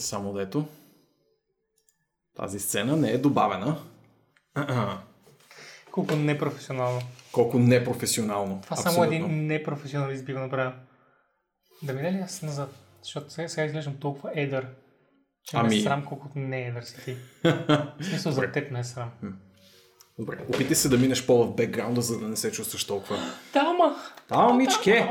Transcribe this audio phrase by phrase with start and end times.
[0.00, 0.66] Само дето.
[2.36, 3.82] Тази сцена не е добавена.
[5.92, 7.00] Колко непрофесионално.
[7.32, 8.60] Колко непрофесионално.
[8.62, 10.72] Това само един непрофесионалист би го направил.
[11.82, 12.74] Да мине ли аз назад?
[13.02, 14.66] Защото сега, сега изглеждам толкова едър.
[15.44, 15.68] Че ами...
[15.68, 17.16] ме е срам колкото не е едър си ти.
[18.00, 19.10] В смисъл за теб не е срам.
[20.18, 23.16] Добре, опитай се да минеш по в бекграунда, за да не се чувстваш толкова.
[23.52, 23.96] Тама!
[24.28, 25.08] Тама, мичке!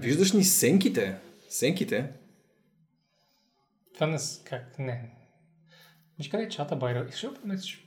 [0.00, 1.16] Виждаш ни сенките.
[1.48, 2.12] Сенките.
[4.00, 4.18] Това не...
[4.44, 4.78] Как?
[4.78, 5.10] Не.
[6.18, 7.06] Виж къде е чата, Байра.
[7.08, 7.84] И ще преместиш.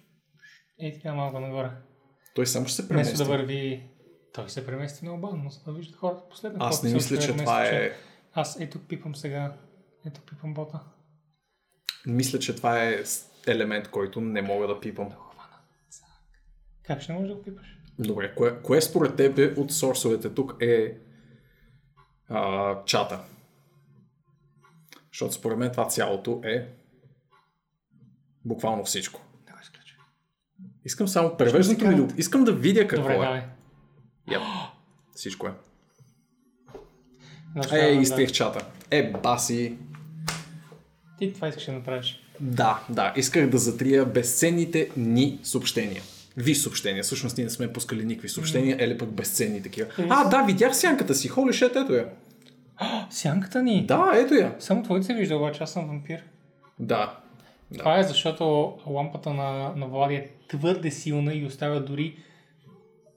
[0.79, 1.71] Ей, така малко нагоре.
[2.35, 3.15] Той само ще се премести.
[3.15, 3.89] Вместо да върви...
[4.33, 6.57] Той се премести много бавно, за да виждат хората последно.
[6.61, 7.91] Аз не мисля, че това е...
[8.33, 9.53] Аз ето пипам сега.
[10.05, 10.79] Ето пипам бота.
[12.05, 13.03] Мисля, че това е
[13.47, 15.09] елемент, който не мога да пипам.
[16.83, 17.77] Как ще можеш да го пипаш?
[17.99, 20.97] Добре, кое, кое според теб от сорсовете тук е
[22.29, 23.19] а, чата?
[25.13, 26.67] Защото според мен това цялото е
[28.45, 29.21] буквално всичко.
[29.45, 29.53] Да.
[30.85, 32.07] Искам само превеждането ми.
[32.17, 33.19] Искам да видя какво Добре, е.
[33.19, 33.41] давай.
[34.29, 34.41] Yep.
[35.15, 35.51] Всичко е.
[37.53, 38.65] Значи, Е, да, изтрих чата.
[38.91, 39.77] Е, баси.
[41.19, 42.19] Ти това искаш да направиш.
[42.39, 46.01] Да, да, исках да затрия безценните ни съобщения.
[46.37, 47.03] Ви съобщения.
[47.03, 49.87] Всъщност ние не сме пускали никакви съобщения, или пък безценни такива.
[50.09, 51.27] А, да, видях сянката си.
[51.27, 52.09] Холи шет, ето я.
[53.09, 53.85] Сянката ни!
[53.85, 54.55] Да, ето я.
[54.59, 56.23] Само твоите се вижда, обаче аз съм вампир.
[56.79, 57.19] Да.
[57.77, 58.43] Това е защото
[58.87, 62.17] лампата на, на Влади е твърде силна и оставя дори,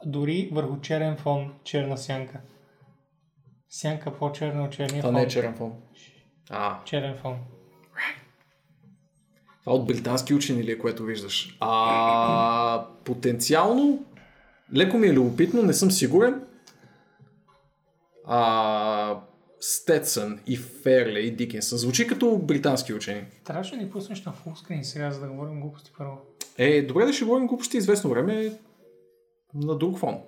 [0.07, 2.41] дори върху черен фон черна сянка.
[3.71, 5.15] Сянка по-черна от черния Това фон.
[5.15, 5.73] не е черен фон.
[6.51, 7.37] А, Черен фон.
[9.61, 11.57] това от британски учени ли е, което виждаш?
[11.61, 14.05] А, потенциално,
[14.75, 16.43] леко ми е любопитно, не съм сигурен.
[18.27, 19.20] А,
[19.69, 21.78] Стетсън и Ферле и Дикинсън.
[21.78, 23.25] Звучи като британски учени.
[23.45, 26.19] Трябваше да ни пуснеш на фулскрин сега, за да говорим глупости първо.
[26.58, 28.58] Е, добре да ще говорим глупости известно време
[29.55, 30.18] на друг фон.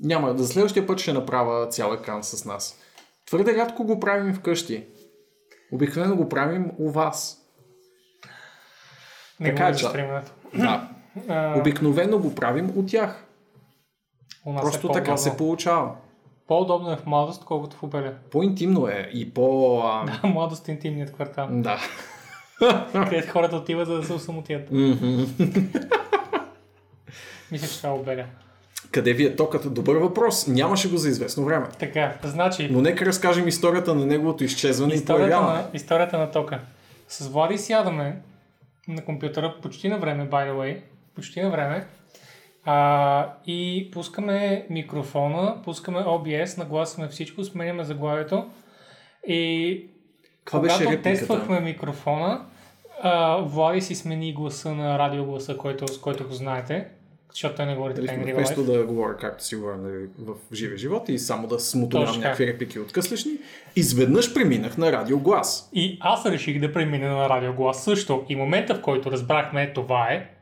[0.00, 2.80] Няма, за следващия път ще направя цял екран с нас.
[3.26, 4.86] Твърде рядко го правим вкъщи.
[5.72, 7.38] Обикновено го правим у вас.
[9.40, 9.86] Не Така е, че-.
[10.54, 10.90] Да.
[11.56, 13.24] Обикновено го правим от тях.
[14.46, 15.96] у нас Просто е така се получава.
[16.48, 18.12] По-удобно е в младост, колкото в обеля.
[18.30, 19.78] По-интимно е и по...
[19.84, 20.04] А...
[20.22, 21.48] Да, младост е интимният квартал.
[21.50, 21.78] да.
[22.92, 24.70] където хората отиват, за да се осамотят.
[24.70, 25.22] Мгм.
[27.52, 28.24] Мисля, че това е обеля.
[28.90, 29.74] Къде ви е токът?
[29.74, 30.46] Добър въпрос.
[30.46, 31.66] Нямаше го за известно време.
[31.78, 35.58] Така, значи, Но нека разкажем историята на неговото изчезване и историята появяване.
[35.62, 36.60] на, историята на тока.
[37.08, 38.16] С Влади сядаме
[38.88, 40.80] на компютъра почти на време, by the way.
[41.14, 41.86] Почти на време.
[42.64, 48.46] А, и пускаме микрофона, пускаме OBS, нагласваме всичко, сменяме заглавието.
[49.26, 49.86] И
[50.44, 51.18] Това беше когато репликата.
[51.18, 52.46] тествахме микрофона,
[53.02, 56.88] а, Влади си смени гласа на радиогласа, който, с който го знаете,
[57.30, 60.78] защото той не говори така real вместо да говоря както си говоря нали, в живия
[60.78, 63.32] живот и само да смутолявам Точно някакви реплики откъслешни,
[63.76, 65.70] изведнъж преминах на радиоглас.
[65.72, 68.24] И аз реших да премина на радиоглас също.
[68.28, 70.33] И момента, в който разбрахме това е,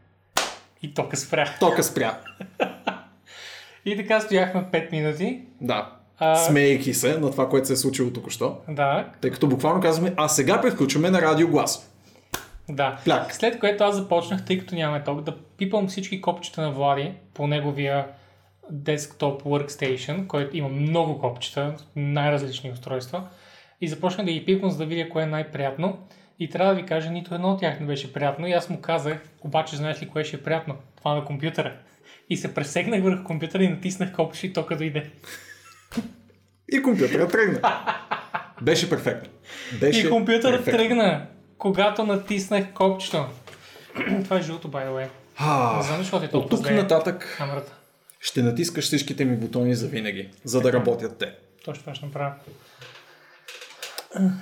[0.83, 1.55] и тока спря.
[1.61, 2.19] Тока спря.
[3.85, 5.41] И така стояхме 5 минути.
[5.61, 5.93] Да.
[6.19, 8.57] А, Смейки се на това, което се е случило току-що.
[8.69, 11.91] Да, Тъй като буквално казваме, а сега превключваме на радиоглас.
[12.69, 12.99] да.
[13.05, 13.35] Пляк.
[13.35, 17.47] След което аз започнах, тъй като нямаме ток, да пипам всички копчета на Влади по
[17.47, 18.07] неговия
[18.71, 23.23] десктоп workstation, който има много копчета, най-различни устройства.
[23.81, 25.99] И започнах да ги пипам, за да видя кое е най-приятно.
[26.39, 28.47] И трябва да ви кажа, нито едно от тях не беше приятно.
[28.47, 30.75] И аз му казах, обаче знаеш ли кое ще е приятно?
[30.97, 31.77] Това на компютъра.
[32.31, 35.11] И се пресегнах върху компютъра и натиснах копче и тока дойде.
[36.69, 37.61] И компютърът тръгна.
[38.63, 39.31] Беше перфектно.
[39.81, 40.89] Беше И компютърът перфектно.
[40.89, 41.27] тръгна,
[41.59, 43.27] когато натиснах копчето.
[44.25, 45.09] Това е жълто, by the way.
[45.37, 47.73] А, Не знам защо ти е От толкова тук зле нататък камерата.
[48.21, 51.33] ще натискаш всичките ми бутони за винаги, за да работят те.
[51.65, 52.33] Точно това ще направя.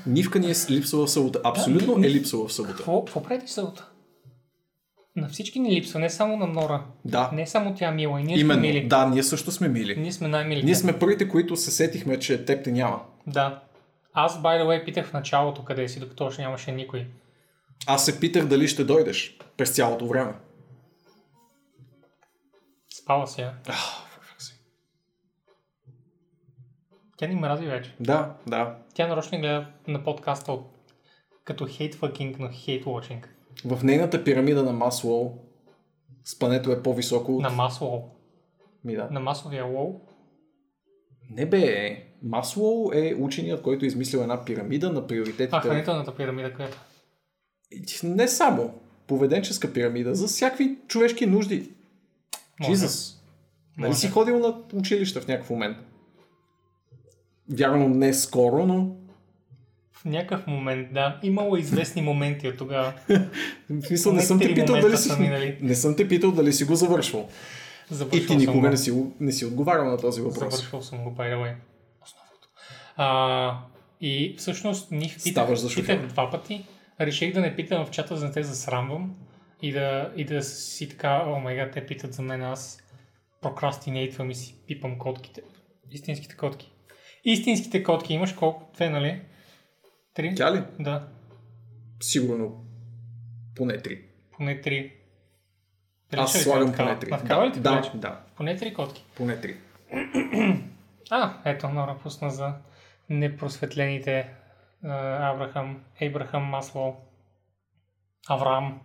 [0.07, 1.41] Нивка ни е липсва в събота.
[1.45, 2.77] Абсолютно Да, е липсва в събота.
[2.77, 3.87] Какво, какво прави събота?
[5.17, 6.85] На всички ни липсва, не само на Нора.
[7.05, 7.31] Да.
[7.33, 8.61] Не само тя мила и ние сме Именно.
[8.61, 8.87] мили.
[8.89, 9.97] Да, ние също сме мили.
[9.97, 10.65] Ние сме най-милите.
[10.67, 13.01] Ние сме първите, които се сетихме, че теб те няма.
[13.27, 13.63] Да.
[14.13, 17.07] Аз, by the way, питах в началото къде си, докато още нямаше никой.
[17.87, 20.33] Аз се питах дали ще дойдеш през цялото време.
[23.03, 23.41] Спала си.
[23.41, 23.75] Ah,
[27.21, 27.95] Тя ни мрази вече.
[28.01, 28.77] Да, да.
[28.95, 30.59] Тя нарочно гледа на подкаста
[31.45, 33.25] като hate fucking, но hate watching.
[33.65, 35.31] В нейната пирамида на Маслоу
[36.25, 37.43] спането е по-високо от...
[37.43, 38.11] На масло.
[38.85, 39.09] Ми да.
[39.11, 40.01] На масовия лоу.
[41.31, 45.57] Не бе, Маслоу е ученият, който е измислил една пирамида на приоритетите.
[45.57, 46.79] А, хранителната пирамида, която.
[48.05, 48.75] Не само.
[49.07, 51.71] Поведенческа пирамида за всякакви човешки нужди.
[52.61, 52.73] Може.
[52.73, 53.17] Jesus.
[53.79, 55.77] Нали си ходил на училище в някакъв момент?
[57.51, 58.97] Вярно, не скоро, но
[59.93, 61.21] В някакъв момент, да.
[61.23, 62.93] Имало известни моменти от тогава.
[63.71, 65.13] в смисъл не съм те питал дали си...
[65.21, 65.59] минали.
[65.61, 67.29] Не съм те питал дали си го завършвал.
[67.91, 68.77] И Завършвал ти никога съм не го.
[68.77, 70.55] си, го- не си отговарял на този въпрос.
[70.55, 71.55] Завършвал съм го, by the way.
[72.03, 72.49] Основното.
[72.97, 73.59] А,
[74.01, 76.65] и всъщност них питах, питах два пъти.
[77.01, 79.15] Реших да не питам в чата, за да те засрамвам.
[79.63, 82.83] И да, и да си така, о май те питат за мен, аз
[83.41, 85.43] прокрастинейтвам и си пипам котките.
[85.91, 86.73] Истинските котки.
[87.25, 88.71] Истинските котки имаш колко?
[88.75, 89.23] Две, нали?
[90.15, 90.35] Три?
[90.35, 90.63] Тя ли?
[90.79, 91.09] Да,
[92.01, 92.65] Сигурно
[93.57, 94.05] поне три.
[94.37, 94.93] поне три.
[96.11, 97.11] Дали Аз слагам поне три.
[97.11, 97.99] Навкава ли ти да, прилича?
[97.99, 99.05] да, Поне три котки.
[99.17, 99.57] поне три.
[101.13, 102.55] А, ето Нора пусна за
[103.09, 104.29] непросветлените
[104.85, 106.97] а, Абрахам, Ейбрахам Масло,
[108.29, 108.81] Авраам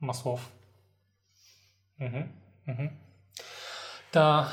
[0.00, 0.52] Маслов.
[4.12, 4.48] Та,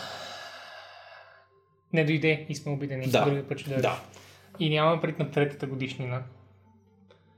[1.93, 3.07] не дойде и сме обидени.
[3.07, 3.25] Да.
[3.25, 3.81] Други път ще дойде.
[3.81, 4.01] Да.
[4.59, 6.23] И нямаме пред на третата годишнина.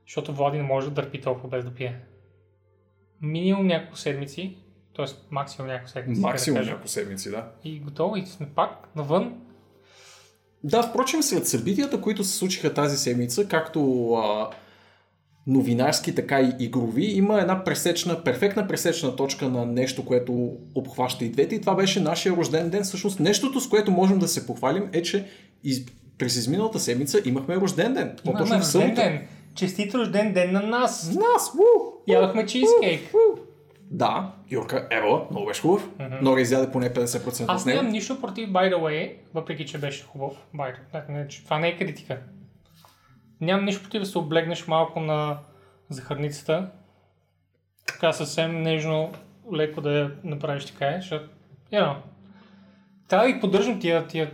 [0.08, 2.00] Защото Влади не може да дърпи толкова без да пие.
[3.22, 4.58] Минимум няколко седмици,
[4.96, 5.06] т.е.
[5.32, 6.22] максимум няколко седмици.
[6.22, 7.52] Максимум да няколко седмици, да.
[7.64, 9.42] И готово, и сме пак навън.
[10.64, 14.50] Да, впрочем, след събитията, които се случиха тази седмица, както а,
[15.48, 21.30] новинарски, така и игрови, има една пресечна, перфектна пресечна точка на нещо, което обхваща и
[21.30, 21.56] двете.
[21.56, 22.84] И това беше нашия рожден ден.
[22.84, 25.26] Всъщност, нещото, с което можем да се похвалим е, че
[25.64, 25.86] из...
[26.18, 28.16] през изминалата седмица имахме рожден ден.
[28.26, 29.28] Имаме рожден ден.
[29.56, 31.16] Честит рожден ден на нас.
[31.16, 31.52] Нас!
[31.56, 31.64] Ву!
[32.08, 33.14] Ядохме чизкейк.
[33.92, 35.90] Да, Юрка, ево, много беше хубав.
[36.22, 37.78] Нора изяде поне 50% Аз от него.
[37.78, 40.34] нямам нищо против by the way, въпреки че беше хубав.
[40.56, 41.44] By the...
[41.44, 42.18] Това не е критика.
[43.42, 45.38] Нямам нищо против да се облегнеш малко на
[45.90, 46.70] захарницата.
[47.88, 49.12] Така съвсем нежно,
[49.54, 51.30] леко да я направиш така, защото,
[51.74, 51.96] you know,
[53.08, 54.32] трябва да ги поддържам тия, тия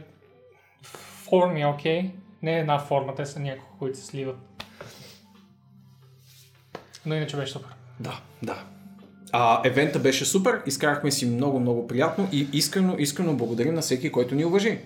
[1.30, 2.12] форми, окей?
[2.42, 4.38] Не една форма, те са няколко, които се сливат.
[7.06, 7.70] Но иначе беше супер.
[8.00, 8.64] Да, да.
[9.32, 14.12] А, евента беше супер, изкарахме си много, много приятно и искрено, искрено благодарим на всеки,
[14.12, 14.80] който ни уважи.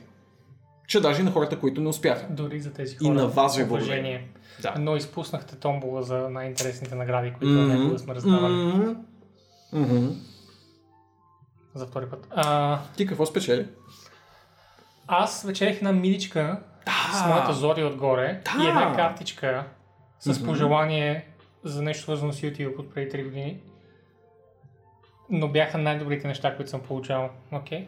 [0.89, 2.27] Че даже и на хората, които не успяха.
[2.29, 3.13] Дори за тези И хора.
[3.13, 4.27] на вас ви уважение.
[4.61, 4.75] Да.
[4.79, 7.91] Но изпуснахте томбола за най-интересните награди, които mm-hmm.
[7.91, 8.93] да сме раздавали Мгм.
[9.73, 10.07] Мгм.
[11.75, 12.27] за втори път.
[12.31, 13.67] А, Ти какво спечели?
[15.07, 16.59] аз вечерях една миличка
[17.13, 18.63] с моята зори отгоре Да.
[18.63, 19.63] и една картичка
[20.19, 21.27] с пожелание
[21.63, 23.61] за нещо свързано с YouTube от преди 3 години.
[25.29, 27.29] Но бяха най-добрите неща, които съм получавал.
[27.51, 27.87] Окей?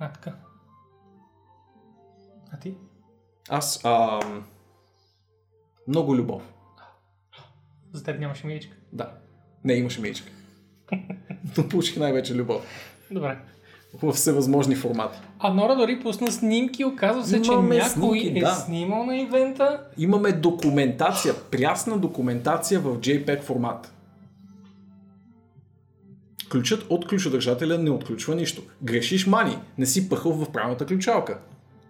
[0.00, 0.32] А, така.
[2.52, 2.74] А ти?
[3.48, 4.44] Аз ам,
[5.88, 6.42] много любов.
[7.92, 8.76] За теб нямаше миличка.
[8.92, 9.12] Да.
[9.64, 10.32] Не, имаше мечка.
[11.58, 12.66] Но получих най-вече любов.
[13.10, 13.38] Добре.
[14.02, 15.18] В всевъзможни формати.
[15.38, 18.54] А Нора дори пусна снимки, оказва се, че Имаме някой снимки, е да.
[18.54, 19.86] снимал на ивента.
[19.98, 23.92] Имаме документация, прясна документация в JPEG формат.
[26.50, 28.62] Ключът от ключодържателя не отключва нищо.
[28.82, 31.38] Грешиш мани, не си пъхал в правилната ключалка.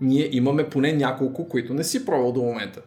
[0.01, 2.81] Ние имаме поне няколко, които не си пробвал до момента.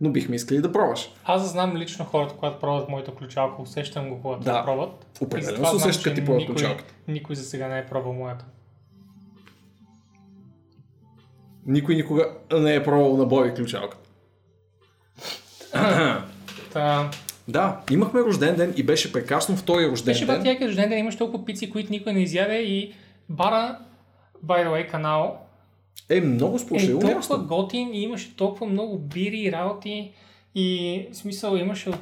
[0.00, 1.10] Но бихме искали да пробваш.
[1.24, 4.64] Аз знам лично хората, когато пробват моята ключалка, усещам го, когато Да.
[4.64, 5.06] пробват.
[5.20, 6.94] Определено се усеща, като ти пробват никой, ключалката.
[7.08, 8.44] никой за сега не е пробвал моята.
[11.66, 14.08] Никой никога не е пробвал на Боби ключалката.
[16.72, 17.10] Та,
[17.48, 20.36] Да, имахме рожден ден и беше прекрасно втория рожден беше ден.
[20.36, 22.92] бати яки рожден ден, имаш толкова пици, които никой не изяде и
[23.28, 23.78] бара,
[24.46, 25.38] by the way, канал
[26.10, 27.46] Е много е сполучливо толкова място.
[27.46, 30.12] готин и имаше толкова много бири и работи
[30.54, 31.96] и в смисъл имаше от...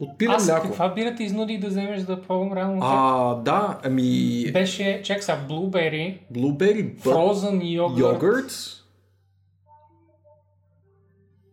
[0.00, 0.66] От пиле Аз мляко.
[0.66, 2.80] каква бира те изнуди да вземеш да пробвам реално?
[2.84, 4.44] А, да, ами...
[4.52, 8.52] Беше, чек blueberry, Blueberry but frozen йогурт, йогурт.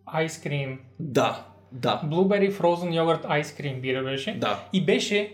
[0.05, 0.79] айскрим.
[0.99, 4.33] Да, да, Blueberry frozen йогурт айскрим бира беше.
[4.33, 4.59] да.
[4.73, 5.33] И беше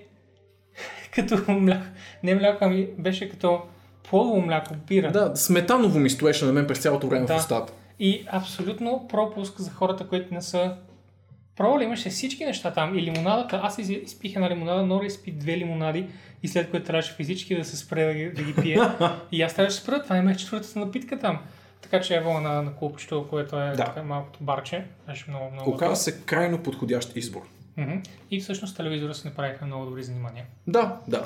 [1.12, 1.86] като мляко,
[2.24, 3.62] не мляко, ами беше като
[4.04, 5.12] полово мляко бира.
[5.12, 7.34] Да, сметаново ми стоеше на мен през цялото време Да.
[7.34, 7.74] в устата.
[8.00, 10.76] И абсолютно пропуск за хората, които не са
[11.56, 11.84] пробвали.
[11.84, 12.98] Имаше всички неща там.
[12.98, 16.06] И лимонадата, аз из- изпих една лимонада, Нора изпи две лимонади
[16.44, 18.80] и след което трябваше физически да се спре да ги, да ги пие.
[19.32, 21.40] и аз трябваше да спра, това имах четвъртата напитка там.
[21.82, 23.86] Така че ево на, на клубчето, което е Да.
[23.86, 24.86] така малкото барче.
[25.08, 27.42] Беше много, много Оказа се крайно подходящ избор.
[27.78, 27.96] Мгм.
[28.32, 30.46] И всъщност телевизора се направиха много добри занимания.
[30.68, 31.26] Да, да.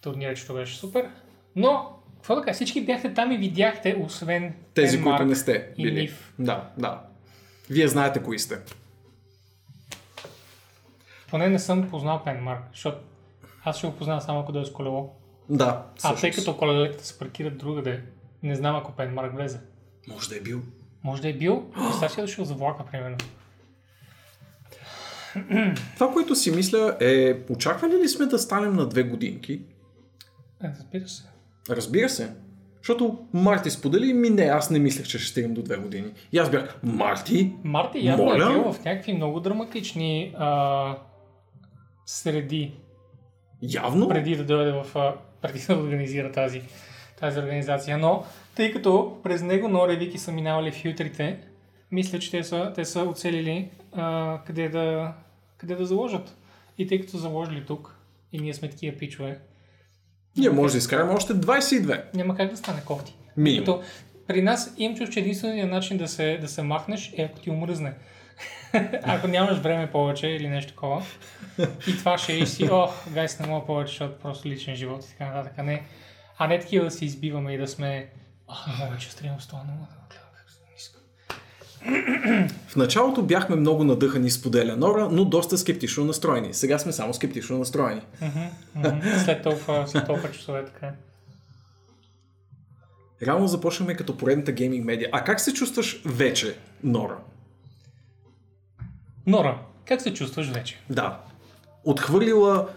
[0.00, 1.08] Турнирчето беше супер.
[1.56, 2.54] Но Какво да кажа?
[2.54, 6.00] Всички бяхте там и видяхте, освен Тези, Пенмарк които не сте и били.
[6.00, 6.34] Нив.
[6.38, 7.00] Да, да.
[7.70, 8.58] Вие знаете кои сте.
[11.30, 12.98] Поне не съм познал Пенмарк, защото
[13.64, 15.14] аз ще го познавам само ако дойде с колело.
[15.48, 16.20] Да, А всъщност.
[16.20, 18.02] тъй като колелетата се паркират другаде,
[18.42, 19.60] не знам ако Пенмарк влезе.
[20.08, 20.60] Може да е бил.
[21.04, 23.16] Може да е бил, представя си да дошъл за влака, примерно.
[25.94, 29.60] Това, което си мисля е, очаквали ли сме да станем на две годинки?
[30.64, 31.22] Е, разбира се.
[31.70, 32.32] Разбира се.
[32.78, 36.12] Защото Марти сподели, ми не, аз не мислех, че ще стигнем до две години.
[36.32, 37.52] И аз бях, Марти?
[37.64, 38.44] Марти явно Моля?
[38.44, 40.96] е бил в някакви много драматични а,
[42.06, 42.72] среди,
[43.62, 44.08] Явно?
[44.08, 44.86] преди да дойде в...
[44.98, 46.62] А, преди да организира тази,
[47.20, 47.98] тази организация.
[47.98, 48.24] Но,
[48.56, 51.38] тъй като през него Нора и Вики са минавали филтрите,
[51.92, 55.12] мисля, че те са, те са оцелили а, къде, да,
[55.56, 56.36] къде да заложат.
[56.78, 57.96] И тъй като заложили тук,
[58.32, 59.38] и ние сме такива пичове,
[60.36, 62.14] Ние може да изкараме още 22.
[62.14, 63.16] няма как да стане кофти.
[63.36, 63.64] Минимум.
[63.64, 63.82] Като
[64.26, 67.50] при нас имам чувство, че единственият начин да се, да се махнеш е ако ти
[67.50, 67.94] умръзне.
[69.02, 71.02] ако нямаш време повече или нещо такова.
[71.88, 75.04] И това ще е и си, о, гайс, не мога повече, защото просто личен живот
[75.04, 75.52] и така нататък.
[75.56, 75.82] А не,
[76.38, 78.06] а не такива да се избиваме и да сме,
[78.66, 80.98] а, не мога, че стримам с това, не мога да гледам как съм ниско.
[82.68, 86.54] В началото бяхме много надъхани с поделя Нора, но доста скептично настроени.
[86.54, 88.00] Сега сме само скептично настроени.
[89.24, 90.86] След толкова, след толкова часове така.
[90.86, 90.92] е.
[93.26, 95.08] Реално започваме като поредната гейминг медия.
[95.12, 97.16] А как се чувстваш вече, Нора?
[99.26, 100.80] Нора, как се чувстваш вече?
[100.90, 101.20] Да.
[101.84, 102.68] Отхвърлила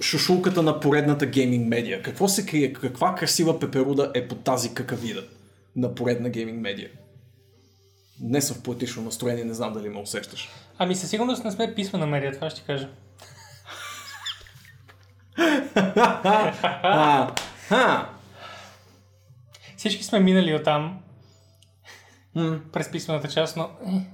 [0.00, 2.02] шушулката на поредната гейминг медия.
[2.02, 2.72] Какво се крие?
[2.72, 5.24] Каква красива пеперуда е под тази какавида
[5.76, 6.90] на поредна гейминг медия?
[8.20, 10.48] Не съм в поетично настроение, не знам дали ме усещаш.
[10.78, 12.88] Ами със сигурност не сме писмена медия, това ще кажа.
[15.78, 17.34] А,
[17.70, 18.08] а,
[19.76, 21.00] Всички сме минали от там
[22.72, 24.06] през писмената част, но е,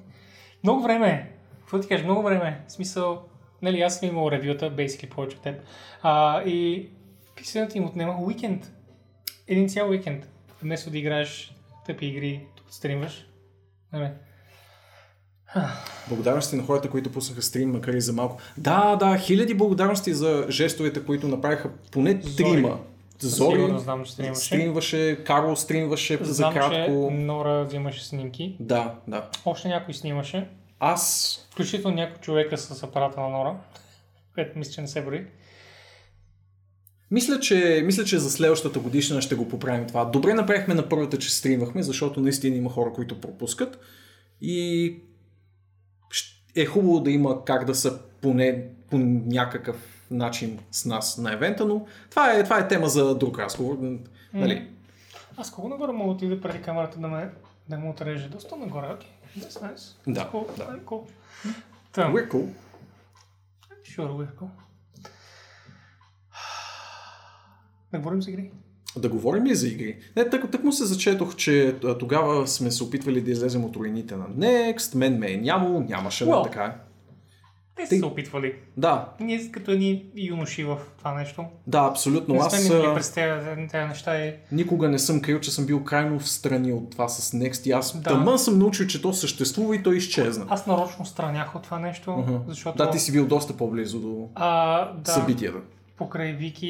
[0.64, 1.26] много време е.
[1.60, 2.68] Какво ти кажа, много време е.
[2.68, 3.28] В смисъл,
[3.62, 5.60] нали, аз съм имал ревюта, basically повече от теб.
[6.02, 6.88] А, и
[7.36, 8.72] писането им отнема уикенд.
[9.48, 10.28] Един цял уикенд.
[10.62, 11.54] Вместо да играеш
[11.86, 13.26] тъпи игри, тук стримваш.
[13.92, 14.10] Нали.
[16.08, 18.36] Благодарности на хората, които пуснаха стрим, макар и за малко.
[18.58, 22.50] Да, да, хиляди благодарности за жестовете, които направиха поне Зори.
[22.52, 22.78] трима.
[23.18, 24.46] Зори Сигурно знам, че стримваше.
[24.46, 27.08] стримваше, Карл стримваше за Знам, кратко.
[27.10, 28.56] че Нора взимаше снимки.
[28.60, 29.28] Да, да.
[29.44, 30.48] Още някой снимаше.
[30.84, 33.56] Аз Включително някой човека с апарата на Нора.
[34.34, 35.26] Което мисля, че не се брои.
[37.10, 40.04] Мисля че, мисля, че за следващата годишна ще го поправим това.
[40.04, 43.78] Добре направихме на първата, че стримахме, защото наистина има хора, които пропускат.
[44.40, 44.96] И
[46.56, 51.64] е хубаво да има как да са поне по някакъв начин с нас на евента,
[51.64, 53.98] но това е, това е тема за друг разговор.
[54.34, 54.68] Нали?
[55.36, 57.30] Аз колко нагоре мога да отида преди камерата да ме,
[57.68, 58.28] да ме отреже?
[58.28, 59.10] Доста нагоре, окей.
[59.38, 59.96] That's nice.
[60.06, 60.56] Да, cool.
[60.56, 60.78] да.
[60.86, 61.04] Cool.
[61.94, 62.48] We're cool.
[63.84, 64.48] Sure, we're cool.
[67.92, 68.50] Да говорим за игри.
[68.96, 69.98] Да говорим ли за игри?
[70.16, 73.76] Не, так, так му се зачетох, че а, тогава сме се опитвали да излезем от
[73.76, 76.28] руините на Next, мен ме е нямало, нямаше, Well.
[76.30, 76.42] well.
[76.44, 76.80] така.
[77.76, 78.54] Те са Ти- се опитвали.
[78.76, 81.44] Да, Ние като едни юноши в това нещо.
[81.66, 82.34] да, абсолютно.
[82.34, 86.18] Не Аз а, през тези, неща и никога не съм крил, че съм бил крайно
[86.18, 88.02] в страни от това с Next и аз Да.
[88.02, 90.46] тъмън съм научил, че то съществува и то изчезна.
[90.48, 92.36] аз нарочно странях от това нещо, Мгм.
[92.48, 95.58] защото Да, ти си бил доста по-близо до а, да, събитията.
[95.96, 96.66] покрай Вики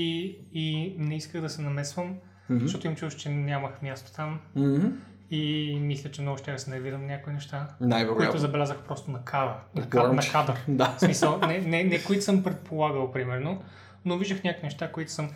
[0.53, 2.15] и не исках да се намесвам,
[2.51, 2.61] Мгм.
[2.61, 4.39] защото им чуш, че нямах място там.
[4.57, 4.87] Мгм.
[5.35, 8.41] И мисля, че много ще се навирам някои неща, които Най-вероятно.
[8.41, 9.55] забелязах просто на кадър.
[9.75, 10.65] На, кадър, на кадър.
[10.69, 10.95] Да.
[10.97, 13.63] В смисъл, не, не, не които съм предполагал, примерно,
[14.05, 15.31] но виждах някакви неща, които съм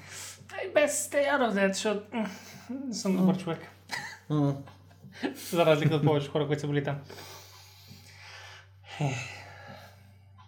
[0.63, 2.03] Ей, без that, защото
[2.93, 3.61] съм добър човек.
[5.53, 6.97] За разлика от повече хора, които са били там.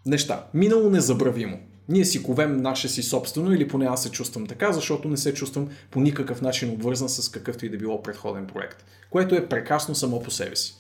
[0.07, 0.47] Неща.
[0.55, 1.61] Минало незабравимо.
[1.89, 5.35] Ние си ковем наше си собствено, или поне аз се чувствам така, защото не се
[5.35, 8.85] чувствам по никакъв начин обвързан с какъвто и да било предходен проект.
[9.11, 10.75] Което е прекрасно само по себе си.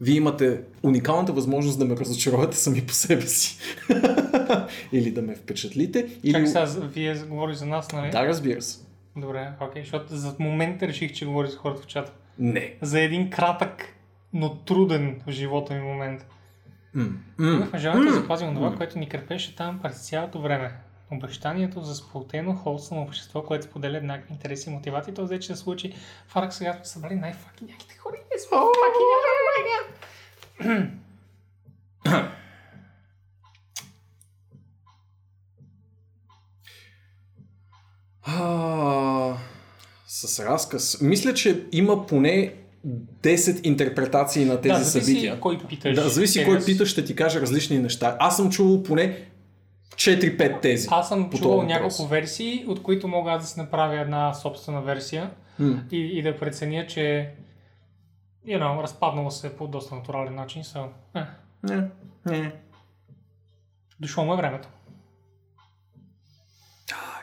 [0.00, 3.58] Вие имате уникалната възможност да ме разочаровате сами по себе си.
[4.92, 6.18] или да ме впечатлите.
[6.22, 6.32] Или...
[6.32, 8.10] Как сега, вие говори за нас, нали?
[8.10, 8.78] Да, разбира се.
[9.16, 12.12] Добре, окей, защото за момента реших, че говори за хората в чата.
[12.38, 12.74] Не.
[12.82, 13.84] За един кратък,
[14.32, 16.26] но труден в живота ми момент.
[16.94, 17.18] М.
[17.38, 17.52] М.
[17.54, 20.72] Имахме желанието да запазим това, което ни кърпеше там през цялото време.
[21.10, 25.56] Обещанието за сплотено, холствено общество, което споделя еднакви интереси и мотивации, то взе, че се
[25.56, 25.94] случи.
[26.28, 28.16] Фарк сега сме събрали най-факи няките хора.
[28.48, 28.98] факи
[30.64, 30.90] някакви.
[38.22, 39.36] А,
[40.06, 41.00] С разказ.
[41.00, 42.54] Мисля, че има поне
[42.86, 45.40] 10 интерпретации на тези да, зависи събития.
[45.40, 45.94] кой питаш.
[45.94, 48.16] Да, зависи Те кой питаш, ще ти каже различни неща.
[48.20, 49.26] Аз съм чувал поне
[49.94, 50.88] 4-5 тези.
[50.90, 55.82] Аз съм чувал няколко версии, от които мога да си направя една собствена версия М.
[55.90, 57.30] и, и да преценя, че
[58.46, 60.62] you know, разпаднало се по доста натурален начин.
[60.62, 60.86] So,
[61.16, 61.20] е,
[61.62, 61.88] Не,
[62.26, 62.52] не.
[64.00, 64.68] дошло му е времето.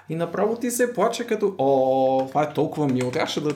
[0.09, 3.11] И направо ти се плаче като, о, това е толкова мило.
[3.11, 3.55] Трябваше да...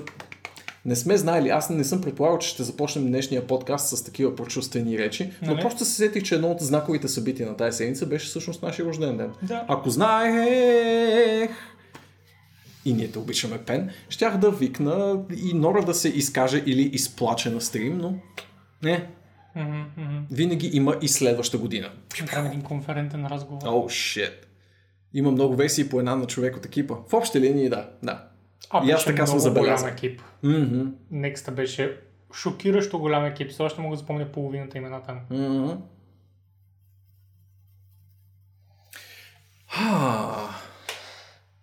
[0.85, 4.97] Не сме знаели, аз не съм предполагал, че ще започнем днешния подкаст с такива прочувствени
[4.97, 5.61] речи, но Нали?
[5.61, 9.17] просто се сетих, че едно от знаковите събития на тази седмица беше всъщност нашия рожден
[9.17, 9.31] ден.
[9.41, 9.65] Да.
[9.67, 11.51] Ако знаех
[12.85, 17.49] и ние те обичаме Пен, щях да викна и Нора да се изкаже или изплаче
[17.49, 18.13] на стрим, но
[18.83, 19.09] не,
[20.31, 21.89] винаги има и следваща година.
[22.13, 23.61] Ще един конферентен разговор.
[23.65, 24.33] О, oh, shit.
[25.13, 26.95] Има много версии по една на човек от екипа.
[27.09, 27.89] В общи линии, да.
[28.03, 28.27] да.
[28.73, 29.75] А и аз беше така съм забелязал.
[29.75, 30.21] голям екип.
[30.43, 30.81] Мгм.
[31.11, 31.99] Некста беше
[32.33, 33.51] шокиращо голям екип.
[33.51, 35.19] Все още мога да запомня половината имена там.
[39.67, 40.49] Ха.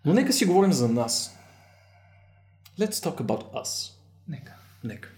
[0.05, 1.39] Но нека си говорим за нас.
[2.79, 3.93] Let's talk about us.
[4.29, 4.55] Нека.
[4.85, 5.09] Нека.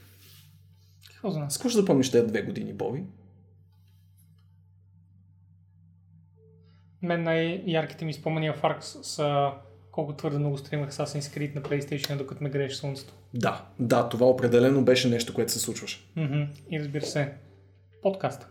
[1.08, 1.54] Какво за нас?
[1.54, 3.04] С какво ще запомниш тези две години, Боби?
[7.02, 9.52] Мен най-ярките ми спомения в Arx са
[9.92, 13.14] колко твърде много стримах Assassin's Creed на PlayStation, докато ме грееше слънцето.
[13.34, 16.00] Да, да, това определено беше нещо, което се случваше.
[16.16, 16.42] Мгм.
[16.70, 17.32] И разбира се,
[18.02, 18.46] подкаст.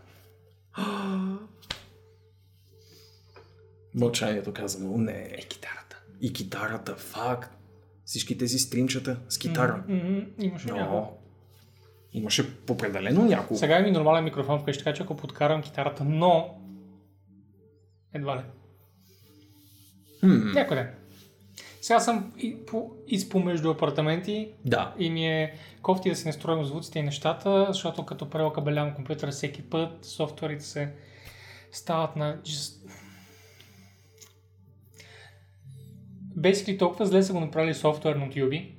[3.94, 5.36] Мълчанието каза, но не.
[5.38, 6.02] И китарата.
[6.20, 7.50] И китарата, факт.
[8.04, 9.84] Всички тези стримчета с китара.
[9.88, 10.18] Мгм.
[10.40, 10.94] Имаше няколко.
[10.94, 11.18] Но,
[12.12, 13.56] имаше определено няколко.
[13.56, 16.58] Сега има и нормален микрофон вкъщи, така че ако подкарам китарата, но...
[18.14, 18.40] Едва ли.
[20.20, 20.94] Хм, Някой ден.
[21.82, 24.94] Сега съм и по, изпомежду апартаменти да.
[24.98, 29.62] и ми е кофти да си настроим звуците и нещата, защото като прелокабелявам компютъра всеки
[29.62, 30.92] път, софтуерите се
[31.72, 32.36] стават на...
[32.36, 32.88] Just...
[36.38, 38.70] Basically толкова зле са го направили софтуерно от Yubi,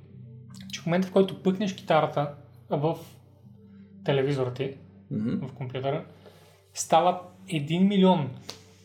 [0.72, 2.34] че в момента в който пъкнеш китарата
[2.70, 2.98] в
[4.04, 4.76] телевизора ти,
[5.10, 5.46] Мгм.
[5.46, 6.04] в компютъра,
[6.74, 8.30] стават 1 милион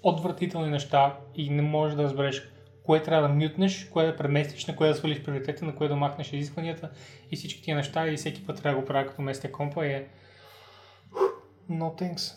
[0.03, 2.49] отвратителни неща и не можеш да разбереш
[2.89, 5.95] кое трябва да мютнеш, кое да преместиш, на кое да свалиш приоритета, на кое да
[5.95, 6.89] махнеш изискванията
[7.32, 9.91] и всички тия неща и всеки път трябва да го правя като местя компа и
[9.91, 10.08] е
[11.71, 12.34] no thanks.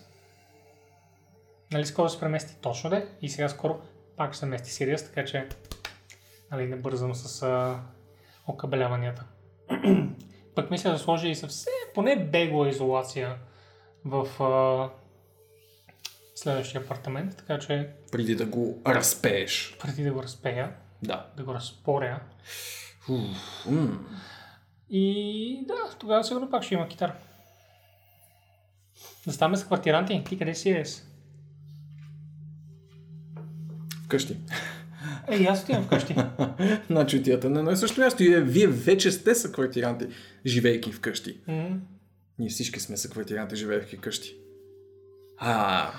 [1.72, 3.80] Нали скоро се премести точно де и сега скоро
[4.16, 5.48] пак ще се мести Sirius, така че
[6.50, 7.80] нали, не бързам с а,
[8.46, 9.24] окабеляванията.
[10.54, 13.36] Пък мисля да сложа и съвсем, поне бегла изолация
[14.04, 14.90] в а,
[16.42, 19.76] следващия апартамент, така че Преди да го разпееш.
[19.80, 21.26] преди да го разпея, Да.
[21.36, 22.20] да го разпоря
[23.08, 23.98] Уф, м.
[24.90, 27.14] и да, тогава сигурно пак ще има китара.
[29.26, 30.22] Да ставаме с квартиранти.
[30.28, 31.06] Ти къде си Рес?
[34.04, 34.36] Вкъщи.
[35.28, 36.14] Ей, аз отивам вкъщи.
[36.90, 38.22] на чутията на едно и също място.
[38.22, 40.06] И е, вие вече сте са квартиранти,
[40.46, 41.40] живейки вкъщи.
[41.48, 41.80] М,
[42.38, 44.36] Ние всички сме са квартиранти, живеейки вкъщи.
[45.38, 45.90] А.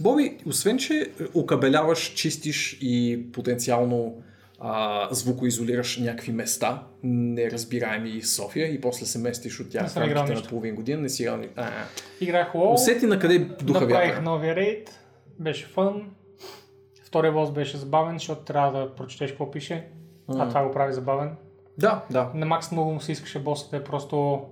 [0.00, 4.22] Боби, освен, че окабеляваш, чистиш и потенциално
[4.60, 10.42] а, звукоизолираш някакви места, неразбираеми София и после се местиш от тях в рамките на
[10.42, 11.70] половин година, не си играл а,
[12.20, 14.24] Играх лоу, Усети на къде духа направих вятъра.
[14.24, 15.00] новия рейд,
[15.38, 16.10] беше фън.
[17.04, 19.86] Втория бос беше забавен, защото трябва да прочетеш какво пише.
[20.28, 21.30] А това го прави забавен.
[21.78, 22.30] Да, да.
[22.34, 24.44] На Макс много му се искаше босът да е просто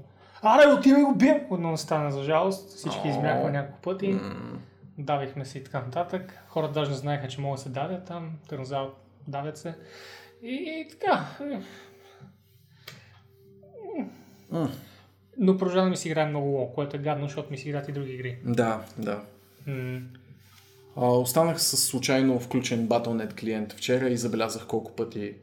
[0.43, 1.41] Аре, отивай го бием!
[1.51, 2.77] Но не стана за жалост.
[2.77, 3.09] Всички О.
[3.11, 4.09] измяхме няколко пъти.
[4.09, 4.59] М,
[4.99, 6.39] Давихме се и така нататък.
[6.49, 8.33] Хората даже не знаеха, че могат да се давят там.
[8.49, 8.95] Търнзал
[9.29, 9.75] давят се.
[10.43, 11.27] И, и така.
[14.51, 14.71] м.
[15.39, 17.93] Но продължаваме ми си играем много лоу, което е гадно, защото ми си играят и
[17.93, 18.39] други игри.
[18.45, 19.23] Да, да.
[19.67, 20.01] М,
[20.97, 25.35] А, останах с случайно включен Battle.net клиент вчера и забелязах колко пъти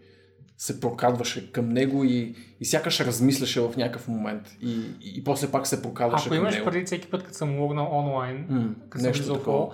[0.64, 4.58] се прокрадваше към него и, и сякаш размисляше в някакъв момент.
[4.62, 4.72] И,
[5.02, 6.66] и, и после пак се прокрадваше Ако към имаш него.
[6.66, 9.74] преди всеки път, като съм логнал онлайн, М, като съм нещо в такова.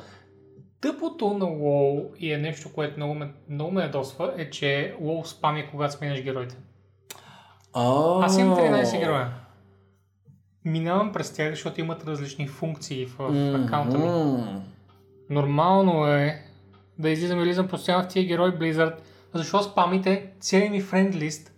[0.82, 5.24] Тъпото на WoW и е нещо, което много ме, много ме ядосва, е, че WoW
[5.24, 6.58] спами, когато сменяш героите.
[7.74, 9.34] А, Аз имам 13 героя.
[10.66, 14.44] Минавам през тях, защото имат различни функции в, в акаунта ми.
[15.30, 16.42] Нормално е
[17.00, 18.94] да излизам и излизам постоянно в тия герои Blizzard.
[19.34, 21.52] Защо спамите целият ми френд лист?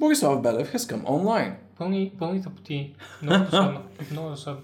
[0.00, 1.54] Борислав Белев has come online.
[1.78, 2.94] Пълни, пълни тъпоти.
[3.22, 3.82] Много досадно.
[4.10, 4.62] много досадно.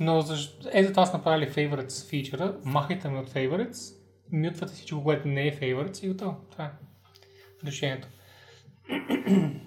[0.00, 0.68] Но защо...
[0.72, 2.56] ето са направили favorites фичъра.
[2.64, 3.96] Махайте ме от favorites.
[4.32, 6.36] Мютвате всичко, което не е favorites и готово.
[6.50, 6.70] Това е
[7.66, 8.08] решението.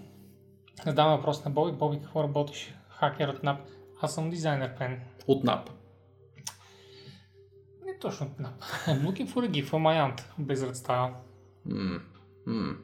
[0.85, 1.71] Задавам въпрос на Боби.
[1.71, 2.73] Боби, какво работиш?
[2.89, 3.57] Хакер от NAP.
[4.01, 4.99] Аз съм дизайнер пен.
[5.27, 5.69] От NAP.
[7.85, 8.59] Не точно от NAP.
[8.87, 10.21] I'm looking for a gift for my aunt.
[10.73, 11.13] Style.
[11.69, 12.01] М,
[12.47, 12.77] м,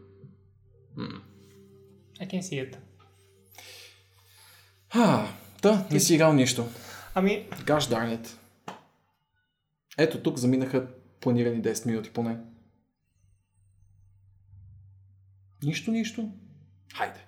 [0.97, 1.21] м.
[2.21, 2.77] I can see it.
[4.89, 5.27] А,
[5.61, 6.67] да, не си играл нищо.
[7.15, 8.27] Ами, Gosh darn it.
[9.97, 10.87] Ето тук заминаха
[11.21, 12.37] планирани 10 минути поне.
[15.63, 16.29] Нищо, нищо.
[16.95, 17.19] Хайде.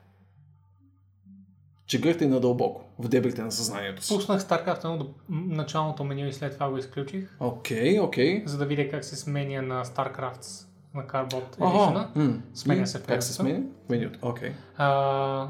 [1.87, 4.13] Чегърте надълбоко, в дебрите на съзнанието си.
[4.15, 8.43] пуснах StarCraft 1 до началното меню и след това го изключих, Окей, окей.
[8.45, 10.65] за да видя как се сменя на StarCraft
[10.95, 11.27] на Ага,
[11.60, 12.15] Edition.
[12.17, 13.63] м, Сменя се Как се сменя?
[13.89, 14.19] Менюто.
[14.21, 14.51] Окей.
[14.77, 15.47] А,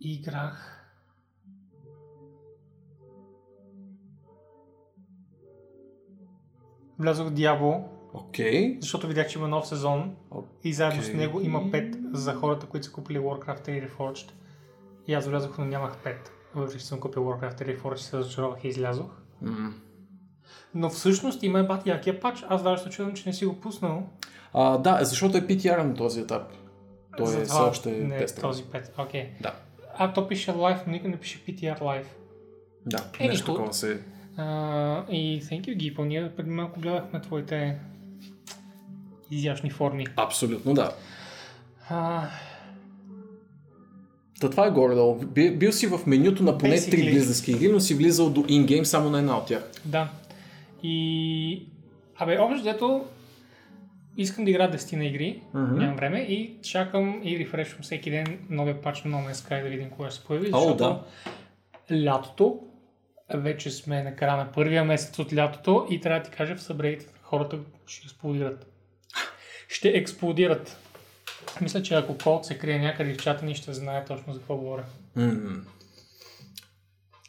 [0.00, 0.74] играх
[6.98, 7.82] Влязох в Diablo,
[8.14, 8.78] Окей.
[8.80, 10.16] защото видях, че има нов сезон
[10.64, 14.30] и заедно с него има 5 за хората, които са купили Warcraft 3 Reforged.
[15.06, 16.16] И аз влязох, но нямах 5.
[16.54, 19.10] Въпреки че съм купил Warcraft 3 Reforged, се разочаровах и излязох.
[19.42, 19.74] М.
[20.74, 22.44] Но всъщност има бат якия пач.
[22.48, 24.02] Аз даже се чудвам, че не си го пуснал.
[24.54, 26.42] А, да, защото е PTR на този етап.
[27.16, 28.42] Той е все още не е тестен.
[28.42, 28.88] този 5.
[28.98, 29.28] Окей.
[29.40, 29.54] Да.
[29.96, 32.04] А, то пише Live, но никой не пише PTR Live.
[32.86, 34.00] Да, Е, нещо такова се...
[34.36, 34.44] А,
[35.06, 36.04] и thank you, Гипо.
[36.04, 37.78] Ние преди малко гледахме твоите
[39.30, 40.06] изящни форми.
[40.16, 40.92] Абсолютно да.
[41.88, 42.28] А,
[44.40, 45.14] Та това е горе-долу.
[45.16, 48.84] Би- Бил си в менюто на поне три близъски игри, но си влизал до ингейм
[48.84, 49.70] само на една от тях.
[49.84, 50.08] да.
[50.82, 51.68] И...
[52.16, 53.04] Абе, общо взето
[54.16, 55.78] искам да игра 10 на игри, Мгм.
[55.78, 59.68] нямам време и чакам и рефрешвам всеки ден новия пач на No Man's Sky да
[59.68, 61.04] видим кога ще се появи, защото да.
[62.04, 62.60] лятото,
[63.34, 66.62] вече сме на края на първия месец от лятото и трябва да ти кажа в
[66.62, 68.66] събредите хората ще експлодират.
[69.68, 70.78] Ще експлодират.
[71.60, 74.56] Мисля, че ако код се крие някъде в чата ни, ще знае точно за какво
[74.56, 74.84] говоря.
[75.16, 75.32] М.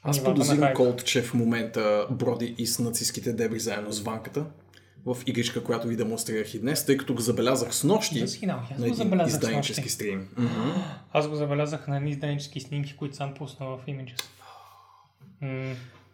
[0.04, 0.74] Аз подозирам.
[0.74, 4.46] Колт, че в момента броди и с нацистските дебри заедно с ванката
[5.06, 8.42] в игричка, която ви демонстрирах и днес, тъй като го забелязах с нощи аз
[8.80, 10.28] на един изданически стрим.
[11.14, 14.24] Аз го забелязах на едни изданически снимки, които съм пуснал в Images.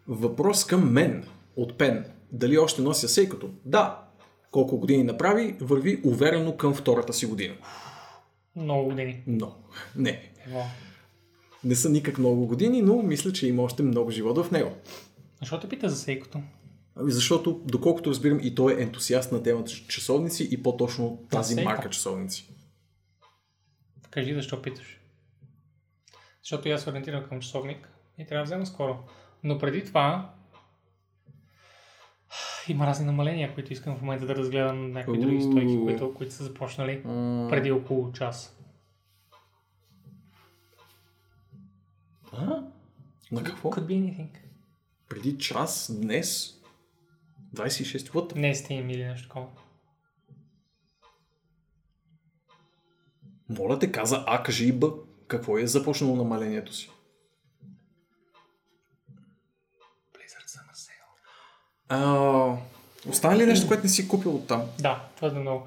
[0.08, 1.24] Въпрос към мен
[1.56, 2.04] от Пен.
[2.32, 3.50] Дали още нося сейкото?
[3.64, 4.02] Да.
[4.50, 7.54] Колко години направи, върви уверено към втората си година.
[8.56, 9.22] много години.
[9.26, 9.54] Но,
[9.96, 10.30] не.
[10.46, 10.62] Ево.
[11.66, 14.72] Не са никак много години, но мисля, че има още много живота в него.
[15.40, 16.40] Защо те пита за сейкото?
[16.96, 21.70] Ами Защото, доколкото разбирам, и той е ентусиаст на темата часовници и по-точно тази Сейко.
[21.70, 22.48] марка часовници.
[24.10, 25.00] Кажи защо питаш.
[26.42, 28.98] Защото аз се ориентирам към часовник и трябва да взема скоро.
[29.44, 30.30] Но преди това
[32.68, 36.44] има разни намаления, които искам в момента да разгледам някои други стойки, които, които са
[36.44, 37.02] започнали
[37.50, 38.55] преди около час.
[42.32, 42.62] А?
[43.32, 43.70] На какво?
[43.70, 44.28] Could be anything.
[45.08, 46.60] Преди час, днес,
[47.54, 48.36] 26 what?
[48.36, 49.46] Не Steam или нещо такова.
[53.48, 54.90] Моля те, каза А, кажи и Б.
[55.28, 56.90] Какво е започнало намалението си?
[60.14, 60.90] Blizzard Summer
[61.90, 62.58] Sale.
[63.08, 64.62] Остана ли нещо, което не си купил от там?
[64.80, 65.66] Да, твърде много.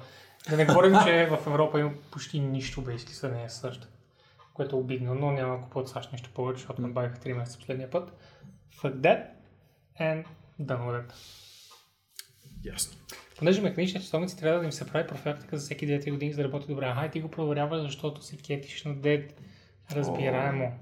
[0.50, 3.88] Да не говорим, че в Европа има почти нищо близки сравнение с САЩ.
[4.60, 7.90] Което е обидно, но няма да купуват САЩ нищо повече, защото набавиха 3 месеца последния
[7.90, 8.12] път.
[8.82, 9.26] Fuck that
[10.00, 10.24] and
[10.60, 11.12] done with it.
[12.64, 12.98] Ясно.
[13.38, 16.48] Понеже механичните часовници трябва да им се прави профилактика за всеки 2-3 години, за да
[16.48, 16.86] работи добре.
[16.86, 19.40] Ага, и ти го проверяваш, защото си кетиш на дед.
[19.92, 20.72] Разбираемо.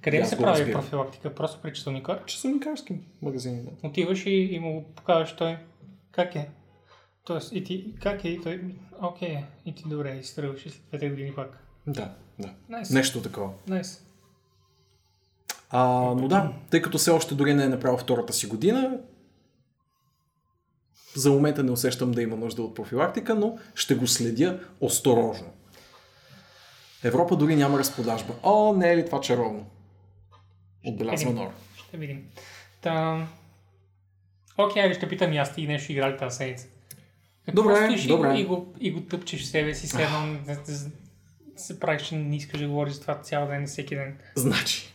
[0.00, 0.80] Къде И ми аз се прави разбирам.
[0.80, 1.34] профилактика?
[1.34, 2.22] Просто при часовника?
[2.26, 3.88] Часовникарски магазини, да.
[3.88, 5.58] Отиваш и, и му покажеш той
[6.12, 6.50] как е.
[7.24, 10.70] Тоест, и ти, как е, и той, окей, и ти добре, и си тръгваш и
[10.70, 11.63] след 2 години пак.
[11.86, 12.54] Да, да.
[12.68, 13.50] Найс, Нещо такова.
[13.68, 14.00] найс.
[15.70, 18.98] А, но да, тъй като все още дори не е направил втората си година,
[21.16, 25.52] за момента не усещам да има нужда от профилактика, но ще го следя осторожно.
[27.02, 28.34] Европа дори няма разпродажба.
[28.42, 29.66] О, не е ли това чаровно?
[30.86, 31.30] Отбелязва.
[31.32, 31.50] Нор.
[31.76, 32.24] Ще видим.
[32.80, 33.26] Та...
[34.58, 36.66] Окей, айде ще питам и аз ти нещо играли тази седмица.
[37.54, 38.38] Добре, стоиш и го- добре.
[38.38, 40.08] И го, и го тъпчеш себе си, все
[41.56, 44.18] се правиш, че не искаш да говориш за това цял ден и всеки ден.
[44.36, 44.94] Значи.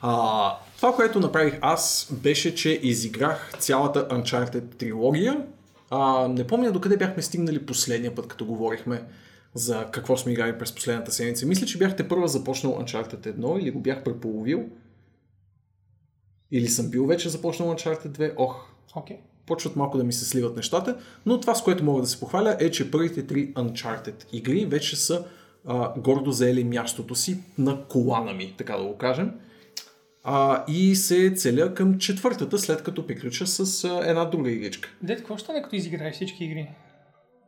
[0.00, 5.46] А, това, което направих аз, беше, че изиграх цялата Uncharted трилогия.
[5.90, 9.02] А, не помня докъде бяхме стигнали последния път, като говорихме
[9.54, 11.46] за какво сме играли през последната седмица.
[11.46, 14.68] Мисля, че бяхте първа започнал Uncharted 1 или го бях преполовил.
[16.50, 18.34] Или съм бил вече започнал Uncharted 2.
[18.36, 19.20] Ох, Окей.
[19.46, 22.56] Почват малко да ми се сливат нещата, но това с което мога да се похваля
[22.60, 25.24] е, че първите три Uncharted игри вече са
[25.66, 29.32] а, гордо заели мястото си на колана ми, така да го кажем.
[30.24, 34.88] А, и се целя към четвъртата, след като приключа с а, една друга игричка.
[35.02, 36.70] Дед, какво ще стане, като изиграеш всички игри?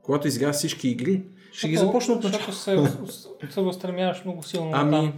[0.03, 2.23] Когато изиграя всички игри, ще ги започна от.
[2.23, 2.79] Защото се,
[3.51, 5.13] се възстремяваш много силно Ами- там.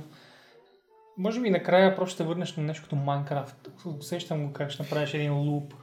[1.18, 3.68] Може би накрая просто ще върнеш на нещо като Майнкрафт.
[3.98, 5.74] Усещам го как ще направиш един луп.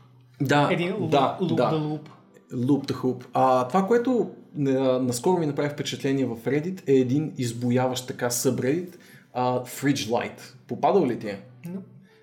[0.48, 1.70] Да, Един луп, да, луп да.
[1.70, 2.10] да луп.
[2.54, 3.26] Loop the hoop.
[3.34, 8.96] А, това, което а, наскоро ми направи впечатление в Reddit е един избояващ така subreddit
[9.34, 10.40] а, Fridge Light.
[10.68, 11.42] Попадал ли ти е?
[11.66, 11.82] Но,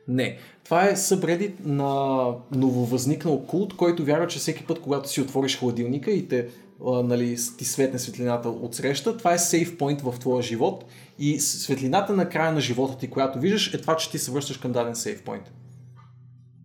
[0.08, 0.38] Не.
[0.64, 6.10] Това е subreddit на нововъзникнал култ, който вярва, че всеки път, когато си отвориш хладилника
[6.10, 6.48] и те,
[6.86, 10.84] а, нали, ти светне светлината от среща, това е сейф point в твоя живот
[11.18, 14.56] и светлината на края на живота ти, която виждаш, е това, че ти се връщаш
[14.56, 15.44] към даден сейф point.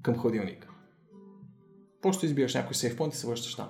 [0.01, 0.67] Към хладилника.
[2.05, 3.67] Просто избираш някой сейф point и се връщаш там.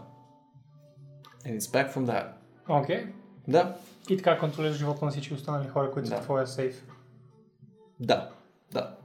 [1.46, 2.28] And it's back from that.
[2.70, 3.06] Окей.
[3.48, 3.76] Да,
[4.10, 6.22] И така контролираш живота на всички останали хора, които са Да.
[6.22, 6.88] в твоя сейф.
[8.00, 8.30] Да,
[8.72, 8.96] да.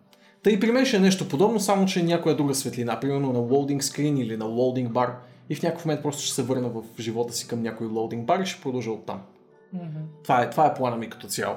[0.43, 3.39] Та и при мен ще е нещо подобно, само че някоя друга светлина, примерно на
[3.39, 5.15] loading screen или на loading bar
[5.49, 8.43] и в някакъв момент просто ще се върна в живота си към някой loading bar
[8.43, 9.23] и ще продължа оттам.
[10.23, 11.57] Това е, това е плана ми като цяло.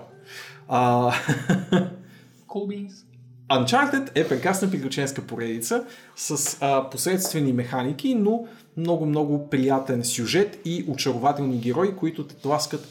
[0.68, 1.12] А,
[2.48, 3.06] Cool beans.
[3.52, 11.58] Uncharted е прекрасна приключенска поредица с а, посредствени механики, но много-много приятен сюжет и очарователни
[11.58, 12.88] герои, които те тласкат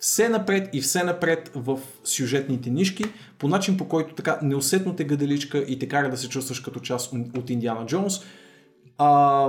[0.00, 3.04] все напред и все напред в сюжетните нишки,
[3.38, 6.80] по начин по който така неусетно те гаделичка и те кара да се чувстваш като
[6.80, 8.20] част от Индиана Джонс,
[8.98, 9.46] а,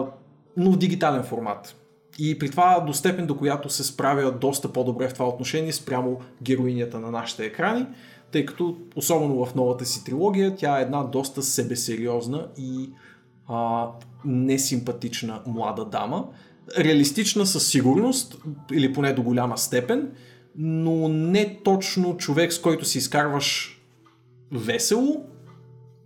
[0.57, 1.75] но в дигитален формат.
[2.19, 6.21] И при това до степен, до която се справя доста по-добре в това отношение спрямо
[6.41, 7.85] героинята на нашите екрани,
[8.31, 12.89] тъй като, особено в новата си трилогия, тя е една доста себесериозна и
[13.47, 13.87] а,
[14.25, 16.27] несимпатична млада дама.
[16.79, 18.37] Реалистична със сигурност,
[18.73, 20.11] или поне до голяма степен,
[20.55, 23.79] но не точно човек, с който си изкарваш
[24.51, 25.25] весело,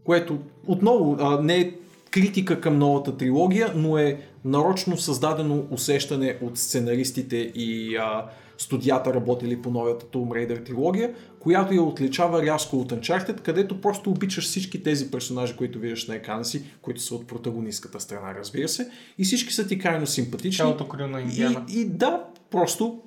[0.03, 1.73] което отново а, не е
[2.11, 8.25] критика към новата трилогия, но е нарочно създадено усещане от сценаристите и а,
[8.57, 14.09] студията работили по новата Tomb Raider трилогия, която я отличава рязко от Uncharted, където просто
[14.09, 18.67] обичаш всички тези персонажи, които виждаш на екрана си, които са от протагонистката страна, разбира
[18.67, 20.57] се, и всички са ти крайно симпатични.
[20.57, 21.65] Цялото крил на Индиана.
[21.69, 23.01] И, и да, просто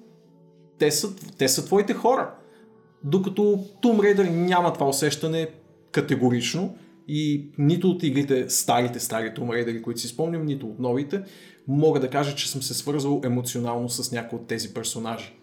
[0.78, 2.34] те са, те са твоите хора.
[3.04, 3.42] Докато
[3.82, 5.48] Tomb Raider няма това усещане
[5.92, 6.76] категорично
[7.08, 11.22] и нито от игрите, старите, стари Tomb Raider, които си спомням, нито от новите,
[11.68, 15.37] мога да кажа, че съм се свързал емоционално с някои от тези персонажи.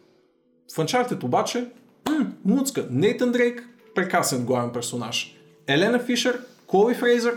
[0.73, 1.67] В Uncharted обаче,
[2.09, 3.63] м- муцка, Нейтан Дрейк,
[3.95, 5.35] прекрасен главен персонаж.
[5.67, 7.33] Елена Фишер, Клои Фрейзър,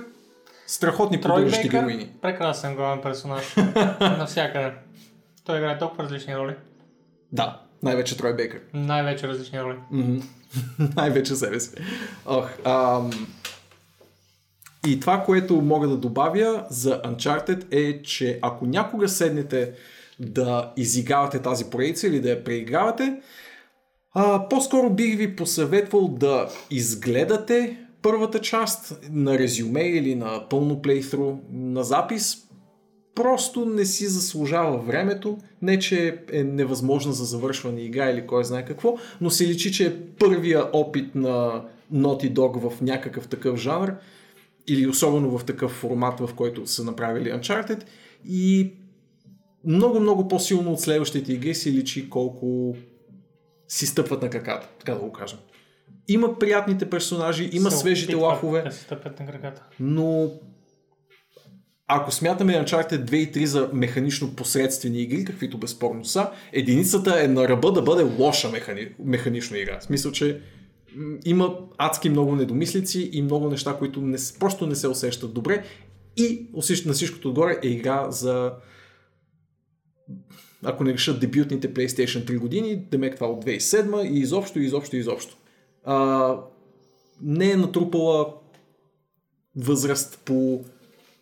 [0.67, 1.21] страхотни
[1.63, 2.11] Бейкър, героини.
[2.23, 3.57] прекрасен главен персонаж.
[4.01, 4.73] Навсякъде.
[5.45, 6.55] Той играе толкова различни роли.
[7.33, 8.61] Да, най-вече Трой Бейкър.
[8.75, 9.77] Най-вече различни роли.
[10.97, 11.71] Най-вече себе си.
[12.27, 13.11] Ох, ам...
[14.87, 19.73] И това, което мога да добавя за Uncharted е, че ако някога седнете
[20.21, 23.21] да изигравате тази поредица или да я преигравате,
[24.15, 31.39] а, по-скоро бих ви посъветвал да изгледате първата част на резюме или на пълно плейthrough
[31.53, 32.37] на запис.
[33.15, 35.39] Просто не си заслужава времето.
[35.63, 39.87] Не, че е невъзможна за завършване игра или кой знае какво, но се личи, че
[39.87, 43.95] е първия опит на Naughty Dog в някакъв такъв жанр
[44.67, 47.83] или особено в такъв формат, в който са направили Uncharted
[48.29, 48.73] и
[49.65, 52.77] много-много по-силно от следващите игри си личи колко
[53.69, 55.39] си стъпват на краката, така да го кажем.
[56.09, 59.63] Има приятните персонажи, има Се свежите лахове, Да се стъпят на краката.
[59.81, 60.31] но
[61.91, 67.29] ако смятаме Uncharted 2 и 3 за механично посредствени игри, каквито безспорно са, единицата е
[67.29, 68.89] на ръба да бъде лоша механи...
[69.05, 69.81] механично игра.
[69.81, 70.41] В смисъл, че
[71.25, 75.65] има адски много недомислици и много неща, които не, просто не се усещат добре
[76.17, 76.47] и
[76.87, 78.53] на всичкото отгоре е игра за
[80.65, 85.37] ако не решат дебютните PlayStation 3 години, демек това от 2007 и изобщо, изобщо, изобщо.
[85.85, 86.37] А,
[87.23, 88.35] не е натрупала
[89.57, 90.61] възраст по,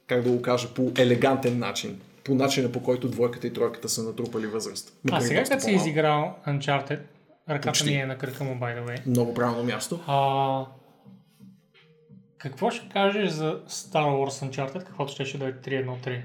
[0.06, 2.00] как да го кажа, по елегантен начин.
[2.24, 4.88] По начина по който двойката и тройката са натрупали възраст.
[4.88, 7.00] А Макар и сега, като си изиграл Uncharted,
[7.48, 7.90] ръката Почти.
[7.90, 9.06] ми е на кръка му, by the way.
[9.06, 10.00] Много правилно място.
[10.06, 10.66] А,
[12.38, 16.22] какво ще кажеш за Star Wars Uncharted, каквото ще да е 3.1.3?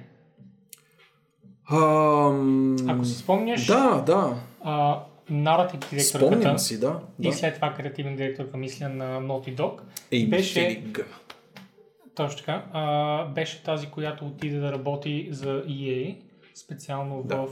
[1.71, 2.75] Ам...
[2.89, 4.35] Ако си спомняш, Да, да.
[4.63, 6.99] а, наратив директорката Спомням си, да.
[7.19, 7.33] и да.
[7.33, 9.79] след това креативен директорка, мисля, на Naughty Dog,
[10.11, 10.95] Ейми беше- Хениг.
[10.95, 11.05] т.е.
[12.15, 12.65] Точно така.
[12.73, 16.17] А, беше тази, която отиде да работи за EA,
[16.55, 17.35] специално Да.
[17.37, 17.47] в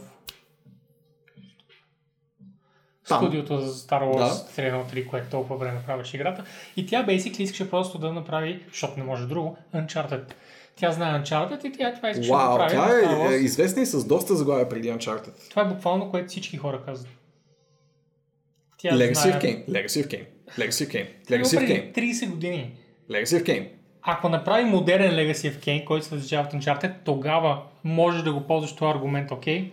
[3.07, 3.17] Там.
[3.17, 4.61] студиото за Star Wars Да.
[4.61, 6.43] 3.1.3, което толкова време правеше играта.
[6.77, 10.33] И тя basically искаше просто да направи, защото не може друго, Uncharted.
[10.79, 13.85] Тя знае Uncharted и тя това искаше да това на Star е, е известен и
[13.85, 15.49] с доста заглавия преди Uncharted.
[15.49, 17.09] Това е буквално което всички хора казват.
[18.77, 19.33] Тя Legacy знае...
[19.33, 20.25] of Kane, Legacy of Kane,
[20.57, 22.71] Legacy of Kane, Това Legacy of Kane, 30 години.
[23.09, 23.69] Legacy of Kane.
[24.01, 28.47] Ако направи модерен Legacy of Kane, който се различава от Uncharted, тогава можеш да го
[28.47, 29.71] ползваш този аргумент, окей?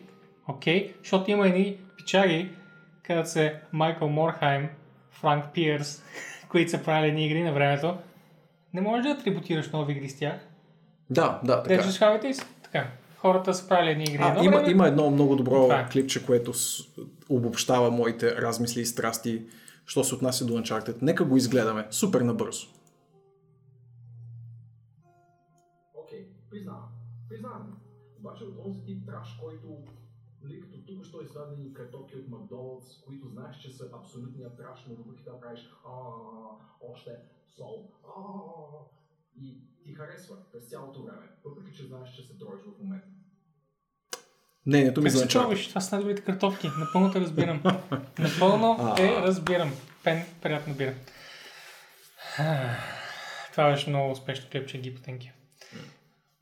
[0.49, 0.95] Окей?
[1.03, 2.49] Защото има едни пичаги,
[3.03, 4.69] където се Майкъл Морхайм,
[5.11, 6.03] Франк Пиърс,
[6.49, 7.97] които са правили едни игри на времето.
[8.75, 10.35] Не можеш да атрибутираш нови игри с тях.
[11.11, 11.91] Да, да, така.
[11.91, 12.91] Ще и така.
[13.17, 14.19] Хората са правили едни игри.
[14.21, 14.71] А, едно има, време.
[14.71, 15.89] има едно много добро Това е.
[15.89, 16.53] клипче, което
[17.29, 19.43] обобщава моите размисли и страсти,
[19.87, 21.03] що се отнася до Uncharted.
[21.03, 21.87] Нека го изгледаме.
[21.91, 22.67] Супер набързо.
[25.95, 26.89] Окей, признавам.
[27.29, 27.77] Признавам.
[28.19, 29.67] Обаче от този тип траш, който
[30.43, 34.95] нали, като тук що издадени картофи от Макдоналдс, които знаеш, че са абсолютния траш, но
[34.95, 35.91] въпреки това правиш а
[36.93, 37.11] още
[37.57, 38.21] сол, а
[39.41, 43.07] и ти харесва през цялото време, въпреки че знаеш, че се троиш в момента.
[44.67, 45.31] Мнението ми Как за се Uncharted.
[45.43, 45.69] чуваш?
[45.69, 46.71] Това са най-добрите картофки.
[46.79, 47.63] Напълно те разбирам.
[48.19, 49.73] Напълно те разбирам.
[50.05, 50.95] Пен, приятно бира.
[53.53, 55.33] Това беше много успешно клипче, ги потенки.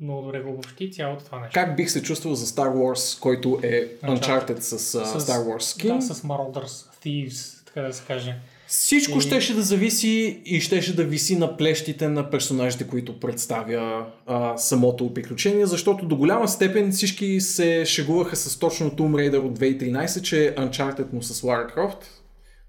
[0.01, 1.55] Много добре го обобщи цялото това нещо.
[1.55, 5.97] Как бих се чувствал за Star Wars, който е Uncharted с, с Star Wars Skin?
[5.97, 8.39] Да, с Marauders, Thieves, така да се каже.
[8.67, 14.07] Всичко И- щеше да зависи и щеше да виси на плещите на персонажите, които представя
[14.27, 19.59] а, самото приключение, защото до голяма степен всички се шегуваха с точно Tomb Raider от
[19.59, 22.05] 2013, че е Uncharted, но с Lara Croft.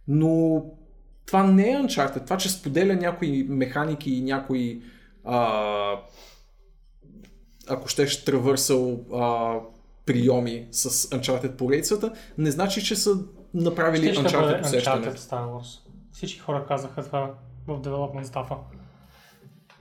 [0.07, 0.63] Но
[1.25, 2.23] това не е Uncharted.
[2.23, 4.81] Това, че споделя някои механики и някои
[5.23, 5.99] а,
[7.67, 9.53] ако щеш травърсъл а,
[10.05, 13.17] приеми с Uncharted поредицата, не значи, че са
[13.53, 15.05] направили Ще Uncharted усещане.
[15.05, 15.84] Uncharted Star Wars.
[16.15, 17.33] Всички хора казаха това
[17.67, 18.55] в development стафа.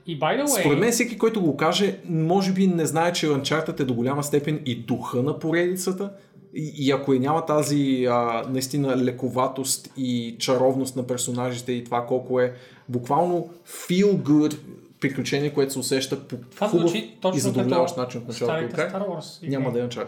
[0.07, 3.27] И by the way, Според мен всеки, който го каже, може би не знае, че
[3.27, 6.11] Uncharted е до голяма степен и духа на поредицата.
[6.53, 12.05] И, и ако и няма тази а, наистина лековатост и чаровност на персонажите и това
[12.05, 12.53] колко е
[12.89, 14.57] буквално feel good
[14.99, 18.65] приключение, което се усеща по това хубав звучи точно и задоволяващ начин от началото до
[18.65, 19.49] игри.
[19.49, 20.07] няма да е Uncharted.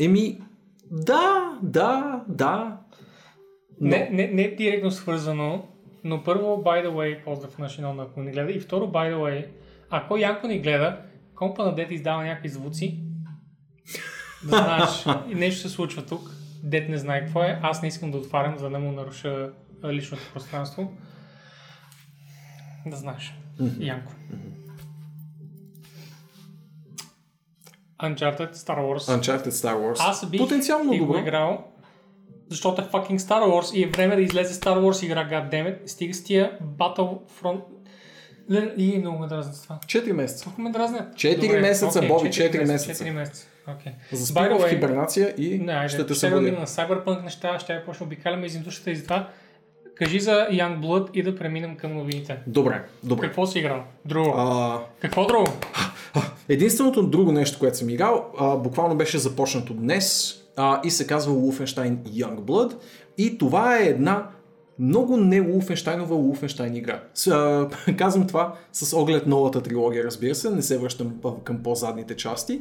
[0.00, 0.40] Еми,
[0.90, 2.76] да, да, да.
[3.82, 5.68] Но, Не, не, не е директно свързано,
[6.04, 9.16] но първо, by the way, поздрав на Шинон, ако ни гледа, и второ, by the
[9.16, 9.46] way,
[9.90, 10.98] ако Янко ни гледа,
[11.34, 13.00] компа на дет издава някакви звуци,
[14.44, 16.30] да знаеш, нещо се случва тук,
[16.62, 19.50] дет не знае какво е, аз не искам да отварям, за да му наруша
[19.84, 20.92] личното пространство.
[22.86, 23.34] Да знаеш,
[23.78, 24.12] Янко.
[28.02, 29.18] Uncharted, Star Wars.
[29.20, 29.96] Uncharted Star Wars.
[30.00, 31.18] Аз бих Потенциално го добро.
[31.18, 31.71] играл,
[32.50, 35.76] защото е fucking Star Wars и е време да излезе Star Wars игра, goddammit.
[35.86, 37.60] Стига с тия Battlefront.
[38.76, 39.78] И много ме дразнят това.
[39.86, 40.44] 4 месеца.
[40.44, 41.16] Толкова ме дразнят.
[41.16, 42.92] Четири Добре, месеца, окей, Боби, четири четири месеца.
[42.92, 43.46] Четири месеца.
[43.68, 43.92] Okay.
[44.12, 46.50] Заспива в хибернация и Не, айде, ще те събуди.
[46.50, 49.28] на Cyberpunk неща, ще я почна обикаляме из индустрията и затова.
[49.94, 52.38] Кажи за Youngblood и да преминем към новините.
[52.46, 53.26] Добре, добре.
[53.26, 53.82] Какво си играл?
[54.04, 54.34] Друго.
[54.36, 55.46] А, Какво друго?
[56.48, 61.34] единственото друго нещо, което съм играл, а, буквално беше започнато днес а, и се казва
[61.34, 62.76] Wolfenstein Youngblood
[63.18, 64.28] и това е една
[64.78, 67.02] много не Wolfensteinова Wolfenstein игра.
[67.14, 72.16] С, а, казвам това с оглед новата трилогия, разбира се, не се връщам към по-задните
[72.16, 72.60] части.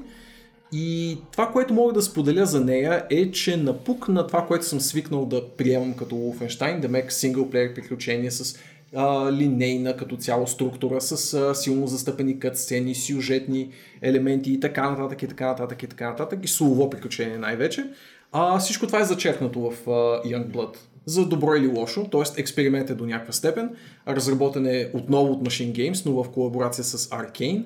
[0.74, 4.82] И това, което мога да споделя за нея е, че напук на това, което съм
[4.82, 8.60] свикнал да приемам като Wolfenstein, да мек синглплеер приключение с
[8.96, 13.70] а, линейна като цяло структура, с а, силно застъпени катсцени, сюжетни
[14.02, 17.86] елементи и така нататък и така нататък и така нататък и слово приключение най-вече.
[18.32, 19.92] А, всичко това е зачеркнато в а,
[20.28, 20.78] Youngblood.
[21.06, 22.42] За добро или лошо, т.е.
[22.42, 23.70] експеримент е до някаква степен.
[24.08, 27.64] Разработен е отново от Machine Games, но в колаборация с Arcane.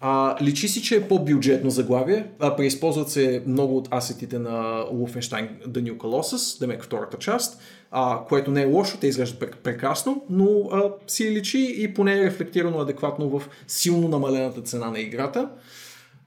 [0.00, 2.26] А, личи си, че е по-бюджетно заглавие.
[2.38, 7.60] А, преизползват се много от асетите на Wolfenstein The New Colossus, да втората част,
[7.90, 12.18] а, което не е лошо, те изглеждат прек- прекрасно, но а, си личи и поне
[12.18, 15.48] е рефлектирано адекватно в силно намалената цена на играта.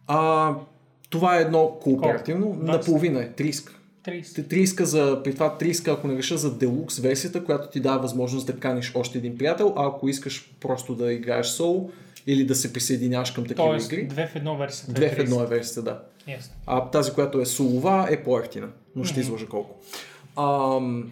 [0.07, 0.53] А,
[1.09, 2.64] това е едно кооперативно, Колко?
[2.66, 3.70] наполовина е, 30.
[4.05, 4.36] 30.
[4.36, 8.01] Те 30 за, при това 30, ако не реша за Deluxe версията, която ти дава
[8.01, 11.91] възможност да каниш още един приятел, а ако искаш просто да играеш соло
[12.28, 14.93] или да се присъединяваш към такива Тоест, игри, две в едно версията.
[14.93, 15.43] две е в едно 30.
[15.43, 15.99] е версията, да.
[16.34, 16.53] Ясно.
[16.68, 19.76] А тази, която е солова, е по-ефтина, но ще изложа колко.
[20.39, 21.12] Ам...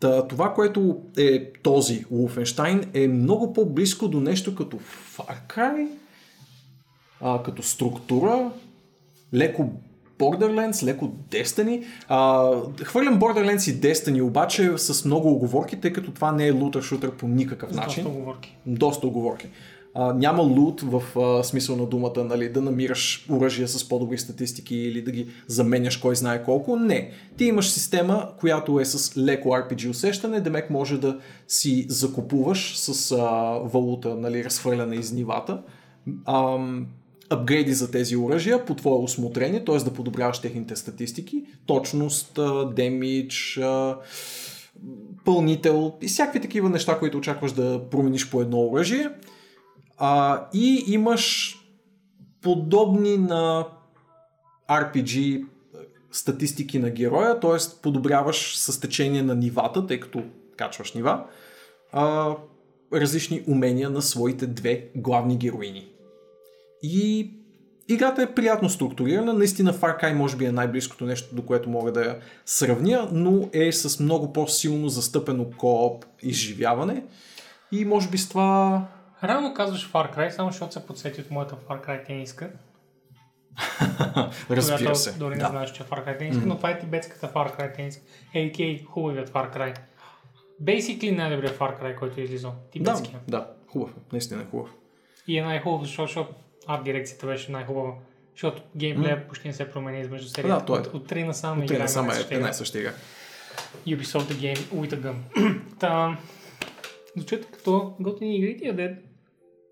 [0.00, 4.78] Та, това, което е този Wolfenstein е много по-близко до нещо като
[5.16, 5.88] Far Cry,
[7.20, 8.50] а, като структура,
[9.34, 9.70] леко
[10.18, 11.84] Borderlands, леко Destiny.
[12.08, 12.50] А,
[12.84, 17.28] хвърлям Borderlands и Destiny обаче с много оговорки, тъй като това не е лутър-шутър по
[17.28, 18.04] никакъв начин.
[18.04, 18.56] доста оговорки.
[18.66, 19.48] Доста оговорки.
[19.94, 24.76] А, няма лут в а, смисъл на думата, нали, да намираш оръжия с по-добри статистики
[24.76, 26.76] или да ги заменяш кой знае колко.
[26.76, 27.10] Не.
[27.36, 31.18] Ти имаш система, която е с леко RPG усещане, демек може да
[31.48, 33.16] си закупуваш с а,
[33.64, 35.62] валута, нали, разхвърляна из нивата.
[36.26, 36.86] Ам,
[37.30, 39.76] апгрейди за тези оръжия по твое усмотрение, т.е.
[39.76, 42.38] да подобряваш техните статистики, точност,
[42.76, 43.60] демидж,
[45.24, 49.10] пълнител и всякакви такива неща, които очакваш да промениш по едно оръжие.
[49.98, 51.56] А, и имаш
[52.42, 53.66] подобни на
[54.70, 55.46] RPG
[56.12, 57.80] статистики на героя, т.е.
[57.82, 60.22] подобряваш с течение на нивата, тъй като
[60.56, 61.24] качваш нива,
[61.92, 62.34] а,
[62.92, 65.88] различни умения на своите две главни героини.
[66.82, 67.30] И
[67.88, 71.92] играта е приятно структурирана, наистина Far Cry може би е най-близкото нещо, до което мога
[71.92, 77.04] да я сравня, но е с много по-силно застъпено кооп изживяване
[77.72, 78.86] и може би с това
[79.24, 82.50] Реално казваш Far Cry, само защото се подсети от моята Far Cry тениска.
[84.50, 85.12] разбира която се.
[85.12, 85.48] Дори не Да.
[85.48, 88.02] знаеш, че е Far Cry тениска, но това е тибетската Far Cry тениска.
[88.34, 88.84] A.K.A.
[88.86, 89.78] хубавият Far Cry.
[90.62, 92.50] Basically най-добрият Far Cry, който е излизал.
[92.50, 93.20] Да, Тибетския.
[93.28, 94.70] да, хубав е, наистина е хубав.
[95.26, 96.34] И е най-хубав, защото,
[96.66, 97.92] арт дирекцията беше най-хубава.
[98.32, 100.58] Защото геймплея почти не се промени измежду серията.
[100.58, 100.80] Да, то е.
[100.80, 102.92] От, от 3 насам не само една и е една и съща игра.
[103.86, 105.16] Ubisoft the game with a gun.
[105.78, 106.18] Та,
[107.16, 109.07] звучат като готини игри тия дед.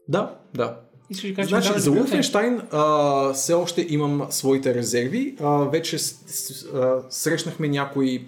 [0.08, 0.80] Да, да.
[1.10, 5.36] Искаш да кажеш, Значи, че за а, все още имам своите резерви.
[5.40, 8.24] А, вече с, с, а, срещнахме някои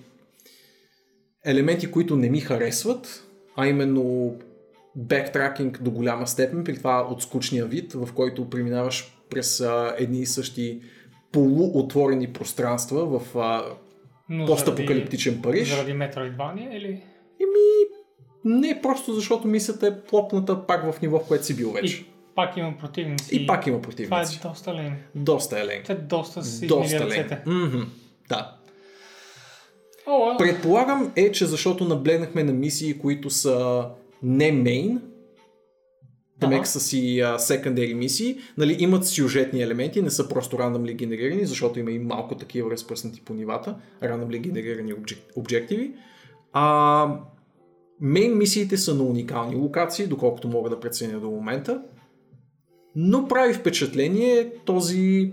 [1.44, 3.24] елементи, които не ми харесват,
[3.56, 4.36] а именно
[4.96, 10.20] бектракинг до голяма степен, при това от скучния вид, в който преминаваш през а, едни
[10.20, 10.80] и същи
[11.32, 13.64] полуотворени пространства в а,
[14.28, 15.68] Но постапокалиптичен Париж.
[15.68, 17.04] Заради Metroidvania или...
[17.40, 17.97] Еми,
[18.48, 21.96] не просто защото мисията е плопната пак в ниво, в което си бил вече.
[21.96, 23.36] И пак имам противници.
[23.36, 24.40] И, пак има Това е противници.
[24.42, 24.96] доста лен.
[25.14, 25.82] Доста е лен.
[25.86, 27.38] Те доста си Доста ръцете.
[27.46, 27.80] Мгм.
[28.28, 28.56] Да.
[30.06, 30.38] О, well.
[30.38, 33.86] Предполагам е, че защото наблегнахме на мисии, които са
[34.22, 35.02] не мейн,
[36.40, 41.46] Демек са си а, secondary мисии, нали, имат сюжетни елементи, не са просто randomly генерирани,
[41.46, 45.92] защото има и малко такива разпръснати по нивата, randomly генерирани обжек- обжективи.
[46.52, 47.06] А
[48.00, 51.82] мейн мисиите са на уникални локации, доколкото мога да преценя до момента,
[52.96, 55.32] но прави впечатление този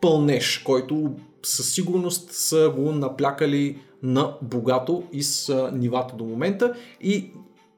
[0.00, 7.32] пълнеж, който със сигурност са го наплякали на богато и с нивата до момента и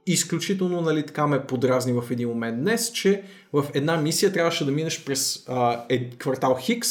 [0.06, 3.22] изключително нали, така ме подразни в един момент днес, че
[3.52, 6.88] в една мисия трябваше да минеш през а, е, квартал Хикс,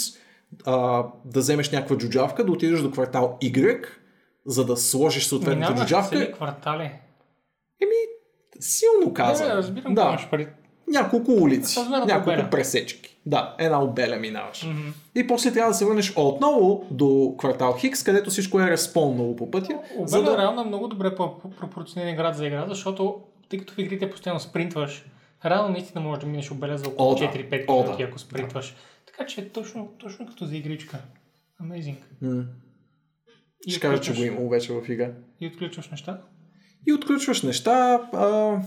[0.66, 3.86] а, да вземеш някаква джуджавка, да отидеш до квартал Y,
[4.46, 6.18] за да сложиш съответната Минаваш джуджавка.
[6.18, 6.92] цели квартали.
[7.82, 7.92] Еми,
[8.60, 9.44] силно каза.
[9.46, 10.02] Да, разбирам да.
[10.02, 10.48] имаш преди.
[10.88, 12.50] Няколко улици, няколко обеля.
[12.50, 13.18] пресечки.
[13.26, 14.64] Да, една обеля минаваш.
[14.64, 14.90] Мгм.
[15.16, 19.52] И после трябва да се върнеш отново до квартал Хикс, където всичко е респоннало по
[19.52, 19.80] пътя.
[19.98, 20.38] Обела да...
[20.38, 24.10] реално е много добре по- по- пропорциониран град за игра, защото тъй като в игрите
[24.10, 25.06] постоянно спринтваш,
[25.46, 27.26] реално наистина можеш да минеш обеля за около О, да.
[27.26, 28.10] 4-5 О, минути, да.
[28.10, 28.76] ако спринтваш.
[29.06, 30.98] Така че е точно, точно като за игричка.
[31.64, 31.96] Amazing.
[33.68, 35.12] И Ще кажа, че го има вече в игра.
[35.40, 36.22] И отключваш неща.
[36.88, 37.74] И отключваш неща.
[38.14, 38.58] А...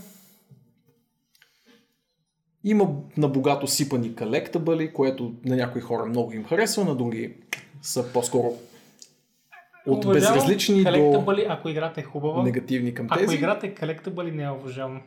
[2.65, 7.35] Има на богато сипани колектабъли, което на някои хора много им харесва, на други
[7.83, 8.53] са по-скоро
[9.87, 12.43] от Уважавам безразлични до ако играта е хубава.
[12.43, 13.35] негативни към Ако тези.
[13.37, 15.03] играта е collectible, не я уважавам.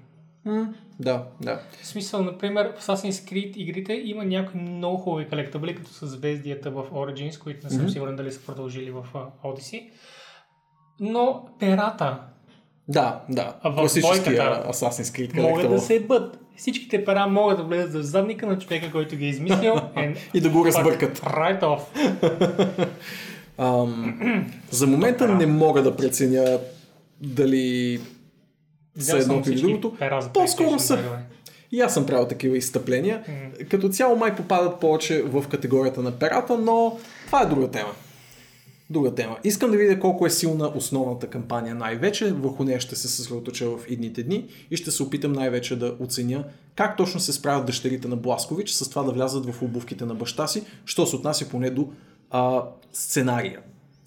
[0.46, 1.60] М, Да, да.
[1.82, 6.72] В смисъл, например, в Assassin's Creed игрите има някои много хубави колектабли, като са звездията
[6.72, 7.90] в Origins, които не съм Мгм.
[7.90, 9.06] сигурен дали са продължили в
[9.44, 9.90] Odyssey.
[11.00, 12.20] Но перата
[12.88, 13.56] Да, да.
[13.62, 16.40] А в двойката Assassin's Creed могат да се бъд.
[16.58, 19.76] Всичките пера могат да влезат в задника на човека, който ги е измислил.
[20.34, 21.20] И да го разбъркат.
[21.20, 21.82] Right off.
[23.58, 26.60] Ам, за момента не мога да преценя
[27.22, 28.00] дали
[29.00, 29.98] съм едното или другото.
[30.22, 30.98] за По-скоро са.
[30.98, 31.18] way.
[31.72, 33.24] И аз съм правил такива изстъпления.
[33.28, 33.66] М.
[33.70, 37.90] Като цяло май попадат повече в категорията на перата, но това е друга тема.
[38.90, 39.38] Друга тема.
[39.44, 42.32] Искам да видя колко е силна основната кампания най-вече.
[42.32, 46.44] Върху нея ще се съсредоточа в идните дни и ще се опитам най-вече да оценя
[46.76, 50.48] как точно се справят дъщерите на Бласкович с това да влязат в обувките на баща
[50.48, 51.88] си, що се отнася поне до
[52.32, 52.64] а,
[52.94, 53.60] сценария.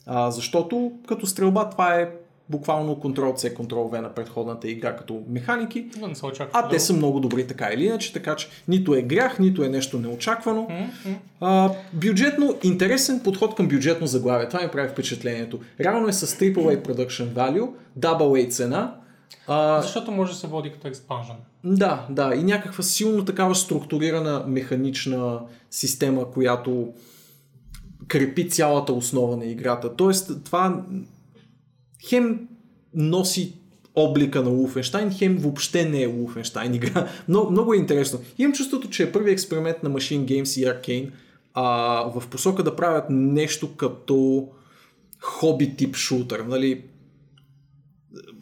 [0.06, 2.10] А, защото като стрелба това е
[2.50, 6.60] буквално Ctrl-C, Ctrl-V на предходната игра като механики, не се очаква.
[6.60, 9.68] а те са много добри така или иначе, така че нито е грях, нито е
[9.68, 10.66] нещо неочаквано.
[10.70, 11.16] М-м.
[11.40, 14.48] А, бюджетно, интересен подход към бюджетно заглавие.
[14.48, 15.60] Това ми прави впечатлението.
[15.80, 18.94] Реално е с AAA Production Value, AA цена.
[19.46, 21.36] А, Защото може да се води като експанжен.
[21.64, 25.40] да, да, и някаква силно такава структурирана механична
[25.70, 26.92] система, която
[28.08, 29.96] крепи цялата основа на играта.
[29.96, 30.82] Тоест, това
[32.02, 32.48] хем
[32.94, 33.54] носи
[33.94, 37.08] облика на Wolfenstein, хем въобще не е Wolfenstein игра.
[37.28, 38.20] Много, много е интересно.
[38.38, 41.10] Имам чувството, че е първи експеримент на Machine Games и Arcane
[41.54, 41.64] а,
[42.20, 44.48] в посока да правят нещо като
[45.20, 46.40] хоби тип шутър.
[46.40, 46.84] Нали?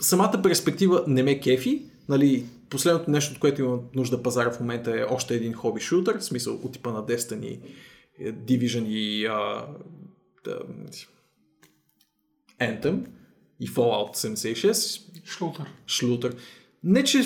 [0.01, 1.83] Самата перспектива не ме кефи.
[2.09, 2.45] Нали?
[2.71, 6.25] Последното нещо, от което има нужда пазара в момента е още един хоби шутър, в
[6.25, 7.59] смисъл от типа на Destiny,
[8.21, 9.67] Division и а,
[10.45, 10.59] да,
[12.61, 13.07] Anthem
[13.61, 15.67] и Fallout 76 Шлутър.
[15.87, 16.37] шлютър.
[16.85, 17.19] Не, че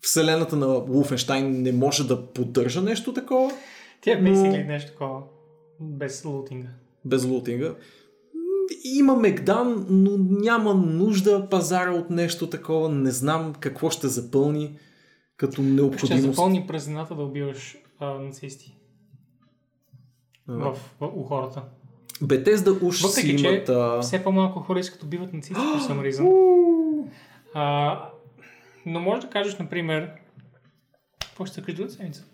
[0.00, 3.52] вселената на Wolfenstein не може да поддържа нещо такова
[4.00, 5.22] Тя е Но- нещо такова.
[5.80, 6.68] Без лутинга.
[7.04, 7.74] без лутинга.
[8.86, 12.88] Има Мегдан, но няма нужда пазара от нещо такова.
[12.88, 14.78] Не знам какво ще запълни
[15.36, 16.24] като Ще необходимост.
[16.24, 18.76] запълни празнината да убиваш а, нацисти
[20.48, 21.62] А, в, в, у хората.
[22.22, 23.68] Бетезда уж си Въпреки, че имат...
[23.68, 24.00] А...
[24.00, 25.54] все по-малко хора искат убиват нацисти
[26.18, 27.04] по.
[27.54, 27.98] А,
[28.86, 30.10] но може да кажеш, например,
[31.24, 32.24] какво ще кажеш другата седмица?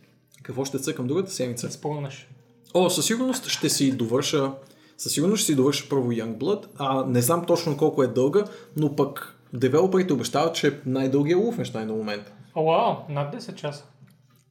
[0.42, 1.70] Какво ще цъкам другата седмица?
[1.70, 2.28] Спомнеш.
[2.74, 4.52] О, със сигурност ще си довърша
[4.98, 6.66] със сигурност ще си довърша първо Youngblood.
[6.76, 8.44] А, не знам точно колко е дълга,
[8.76, 12.32] но пък девелоперите обещават, че е най-дългия Wolfenstein до момента.
[12.54, 13.84] О, вау, над 10 часа.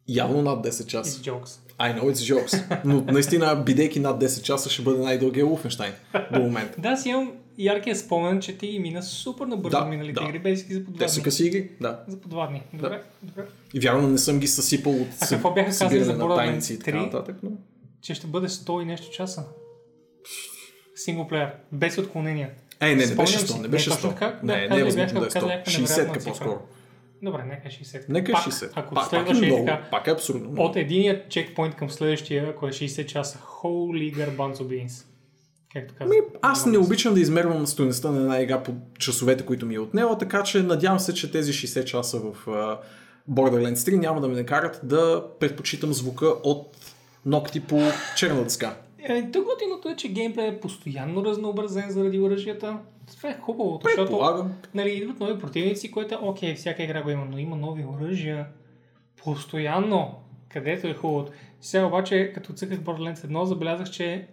[0.07, 1.21] Явно над 10 It's часа.
[1.21, 1.59] jokes.
[1.79, 2.81] I know it's jokes.
[2.85, 5.91] Но наистина, бидейки над 10 часа, ще бъде най-дългия Wolfenstein
[6.33, 6.81] до момента.
[6.81, 10.25] Да, си имам яркия спомен, че ти мина супер набързо Да, миналите да.
[10.25, 11.99] игри, бейски за по Те са къси игри, да.
[12.07, 12.63] За по два дни.
[12.73, 13.45] Добре, добре.
[13.73, 16.79] И вярно не съм ги съсипал от А какво бяха казали за Borderlands тайници и
[16.79, 17.01] така 3?
[17.01, 17.35] нататък.
[17.43, 17.49] Но...
[18.01, 19.43] Че ще бъде 100 и нещо часа.
[20.95, 21.51] Синглплеер.
[21.71, 22.49] Без отклонения.
[22.81, 23.45] Е, не, не Спомням беше си.
[23.45, 24.13] 100, не Не, беше точно 100.
[24.13, 24.39] така.
[24.43, 25.55] Да, Не, не е възможно да е бяха- казали 100.
[25.55, 26.31] някаква 60 невероятна ка цифра.
[26.31, 26.59] по-скоро.
[27.25, 28.05] Добре, нека 60.
[28.09, 28.71] Нека Пак, 60.
[28.75, 30.49] Ако Пак, пак е много, така, пак е абсурдно.
[30.49, 30.67] много.
[30.67, 35.05] от единия чекпоинт към следващия, ако е 60 часа, holy garbanzo beans.
[35.73, 36.09] Както казвам.
[36.09, 39.79] Ми, аз не обичам да измервам стоеността на една игра по часовете, които ми е
[39.79, 42.77] отнела, така че надявам се, че тези 60 часа в uh,
[43.31, 46.77] Borderlands 3 няма да ме накарат да предпочитам звука от
[47.25, 47.81] ногти по
[48.17, 48.75] черна дъска.
[48.99, 52.77] Е, Тук готиното е, че геймплей е постоянно разнообразен заради оръжията.
[53.07, 54.11] Това е хубаво, защото
[54.73, 58.47] нали, идват нови противници, което е окей, всяка игра го има, но има нови оръжия.
[59.23, 60.15] Постоянно,
[60.49, 61.31] където е хубавото.
[61.61, 64.27] Сега обаче, като цъках Borderlands 1, забелязах, че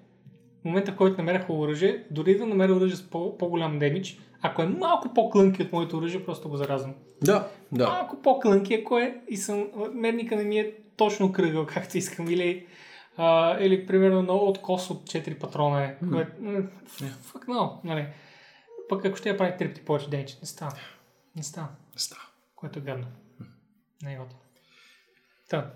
[0.60, 4.62] в момента, в който намерях оръжие, дори да намеря оръжие с по- по-голям демидж, ако
[4.62, 6.94] е малко по-клънки от моето оръжие, просто го заразвам.
[7.22, 7.86] Да, да.
[7.88, 12.66] Малко по-клънки, ако е и съм, мерника не ми е точно кръгъл, както искам, или,
[13.16, 16.62] а, или примерно много откос от 4 патрона е, което, м,
[17.00, 18.06] fuck no, нали.
[18.92, 20.72] Пък ако ще я прави 3 пъти повече демидж, не става.
[21.36, 22.20] Не става, Става.
[22.56, 23.06] което е гадно.
[24.02, 24.38] Не е готово.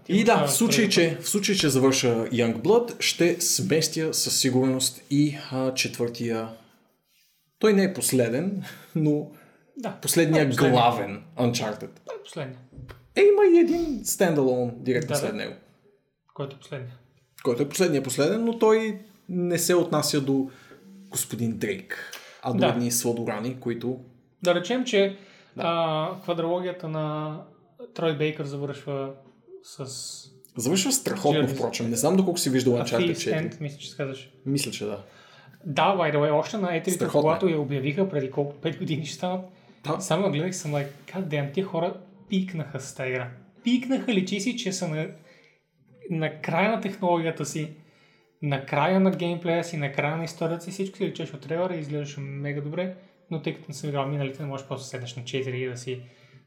[0.04, 5.02] Ти И да, в случай, че, в случай, че завърша Youngblood, ще сместя със сигурност
[5.10, 6.48] и а, четвъртия.
[7.58, 8.64] Той не е последен,
[8.94, 9.30] но
[9.76, 10.72] Да, последния е последния.
[10.72, 11.90] главен Uncharted.
[12.06, 12.58] Той е последния.
[13.16, 15.36] Е, има и един стендалон директно Да, след да.
[15.36, 15.54] него,
[16.34, 16.94] Който е последния.
[17.44, 18.98] който е последния последен, но той
[19.28, 20.50] не се отнася до
[21.10, 22.12] господин Дрейк,
[22.46, 22.66] а до Да.
[22.66, 24.00] едни сладорани, които...
[24.42, 25.16] Да речем, че
[25.56, 27.36] а, квадрологията на
[27.94, 29.10] Трой Бейкър завършва
[29.62, 29.86] с
[30.56, 31.54] Завършва страхотно, Journeys.
[31.54, 31.90] впрочем.
[31.90, 33.42] Не знам доколко си виждал Uncharted Thief's 4.
[33.42, 34.30] End, мисля, че казваш.
[34.46, 35.02] Мисля, че да.
[35.66, 37.22] Да, by the way, още на E3, Страхотно е.
[37.22, 39.40] когато я обявиха преди колко 5 години ще станат,
[39.84, 40.00] Да.
[40.00, 41.94] само гледах съм like, God damn, тия хора
[42.28, 43.30] пикнаха с тази игра.
[43.64, 45.06] Пикнаха, личи си, че са на,
[46.10, 47.70] на края на технологията си,
[48.42, 51.74] на края на геймплея си, на края на историята си, всичко си личеше от трейлера
[51.74, 52.94] и изглеждаше мега добре,
[53.30, 55.68] но тъй като не съм играл миналите, не можеш просто да седнеш на 4 и
[55.68, 56.00] да си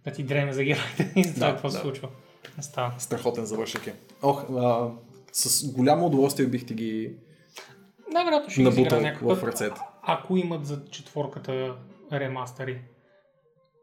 [0.04, 1.82] да ти дреме за героите и за това Да, какво се да.
[1.82, 2.10] случва.
[2.58, 2.94] Не става.
[2.98, 3.94] Страхотен завършък е.
[4.22, 4.90] Ох, а,
[5.32, 7.14] с голямо удоволствие бих ти ги
[8.14, 9.82] Най-вероятно ще набутал в път, ръцете.
[10.04, 11.76] ако имат за четворката
[12.14, 12.82] ремастъри.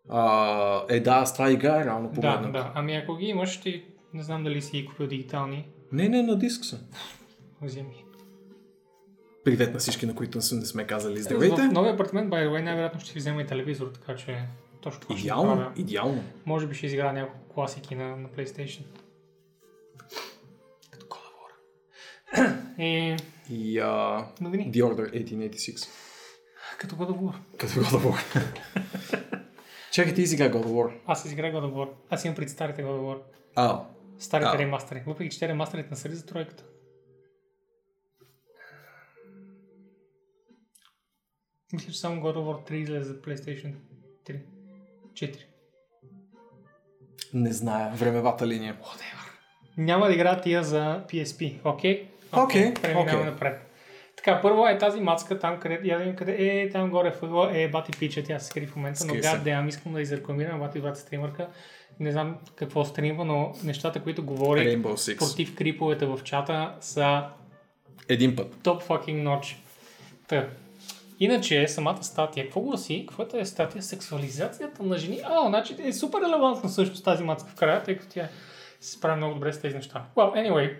[0.09, 2.53] А, е, да, с това игра е реално Да, погледнато.
[2.53, 2.73] да.
[2.75, 3.85] Ами ако ги имаш, ти
[4.15, 5.69] не знам дали си ги купил дигитални.
[5.93, 6.81] Не, не, на диск са.
[7.63, 8.05] Вземи.
[9.45, 11.63] Привет на всички, на които не сме- казали В здравейте.
[11.63, 14.45] новия апартамент, by the way, най-вероятно ще си взема и телевизор, така че
[14.81, 15.73] точно това ще Идеално, направя.
[15.77, 16.25] идеално.
[16.47, 18.83] Може би ще изиграя няколко класики на, на PlayStation.
[20.91, 21.07] Като
[22.37, 22.57] War.
[22.79, 23.17] И
[23.51, 24.73] И а, новини.
[24.73, 25.89] The Order 1886.
[26.79, 27.35] Като God of War.
[27.59, 28.43] Като God of War.
[29.93, 30.93] Чакай, ти изигра God of War.
[31.07, 31.89] Аз изиграх God of War.
[32.11, 33.19] Аз имам пред старите God of War.
[33.55, 33.83] А,
[34.19, 34.59] Старите А.
[34.59, 35.03] ремастери.
[35.07, 36.65] Въпреки, че те ремастерите на за тройката.
[41.73, 43.75] Мисля, че само God of War 3 излезе за PlayStation
[44.27, 44.41] 3.
[45.13, 45.37] 4.
[47.35, 48.77] не зная, времевата линия.
[49.77, 52.09] Няма да игра тия за PSP, окей?
[52.33, 53.61] Окей, Преминаваме напред.
[54.17, 57.51] Така, първо е тази мацка там, къде, я да видим къде е, там горе в
[57.55, 59.29] е Бати Пича, тя се скри в момента, но Скри се.
[59.29, 61.49] гаддеам, искам да изрекламирам Бати Бати стримърка.
[62.01, 64.83] Не знам какво стримва, но нещата, които говори
[65.19, 67.25] против криповете в чата са
[68.09, 68.55] Един път.
[68.63, 69.57] топ fucking notch.
[70.29, 70.49] Та.
[71.21, 73.05] Иначе, самата статия, какво гласи?
[73.09, 73.83] Каквото е статия?
[73.83, 75.21] Сексуализацията на жени.
[75.25, 78.29] А, значи е супер релевантна всъщност тази мацка в края, тъй като тя
[78.81, 80.05] се справя много добре с тези неща.
[80.17, 80.77] Well, anyway,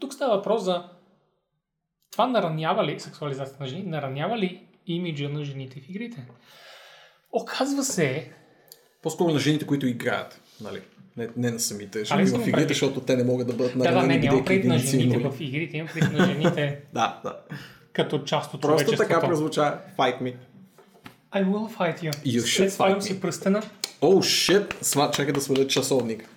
[0.00, 0.84] тук става въпрос за
[2.12, 6.26] това наранява ли сексуализацията на жени, наранява ли имиджа на жените в игрите?
[7.32, 8.30] Оказва се,
[9.02, 10.40] По-скоро на жените, които играят.
[10.60, 10.80] Нали?
[11.16, 13.90] Не, не на самите жени в игрите, защото те не могат да бъдат да, да,
[13.90, 17.40] наранени, не, няма бидейки пред на жените в игрите, имам пред на жените Да, да.
[17.94, 19.08] Като част от Просто човечеството.
[19.08, 20.34] така прозвуча Fight me.
[21.34, 22.10] I will fight you.
[22.24, 23.20] You should свалям fight си me.
[23.20, 23.62] пръстена.
[24.00, 24.78] О, шит!
[24.82, 26.28] Сма, чакай да сваля часовник.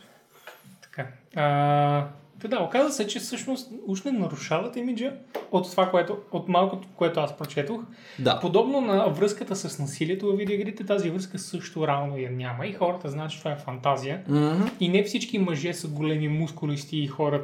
[0.82, 1.08] Така.
[1.36, 2.08] А,
[2.42, 5.14] та да, оказа се, че всъщност уж не нарушават имиджа
[5.52, 7.82] от това, което, от малкото, което аз прочетох.
[8.20, 8.40] Да.
[8.40, 13.10] Подобно на връзката с насилието в видеоигрите, тази връзка също реално я няма и хората
[13.10, 14.22] знаят, че това е фантазия.
[14.28, 14.64] Мгм.
[14.80, 17.42] И не всички мъже са големи мускулисти и хора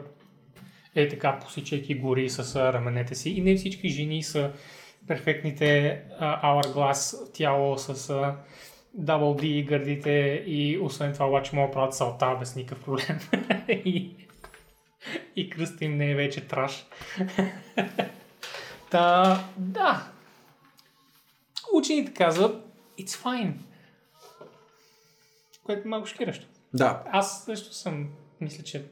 [0.96, 3.30] е така посичайки гори с раменете си.
[3.30, 4.52] И не всички жени са
[5.08, 8.36] перфектните hourglass тяло с а,
[9.00, 13.20] double D и гърдите и освен това обаче могат да правят салта без никакъв проблем.
[13.68, 14.16] и,
[15.36, 16.86] и кръста им не е вече траш.
[18.92, 20.08] Та, да.
[21.74, 22.66] Учените казват,
[23.00, 23.54] it's fine.
[25.64, 26.46] Което е малко шокиращо.
[26.74, 27.04] Да.
[27.12, 28.10] Аз също съм,
[28.42, 28.86] мисля, че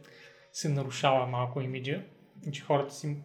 [0.53, 2.01] се нарушава малко имиджа,
[2.51, 3.15] че хората си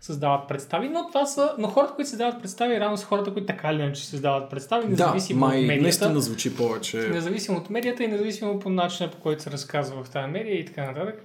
[0.00, 3.68] създават представи, но това са, но хората, които създават представи, рано са хората, които така
[3.72, 5.82] или иначе създават представи, Да, независимо от май медията.
[5.82, 6.96] наистина звучи повече.
[6.98, 10.64] Независимо от медията и независимо по начина, по който се разказва в тази медия и
[10.64, 11.22] така нататък.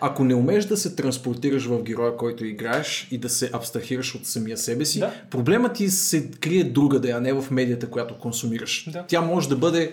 [0.00, 4.26] Ако не умееш да се транспортираш в героя, който играеш и да се абстрахираш от
[4.26, 5.12] самия себе си, Да.
[5.30, 8.90] проблемът ти се крие другаде, а не в медията, която консумираш.
[8.92, 9.04] Да.
[9.08, 9.92] Тя може да бъде,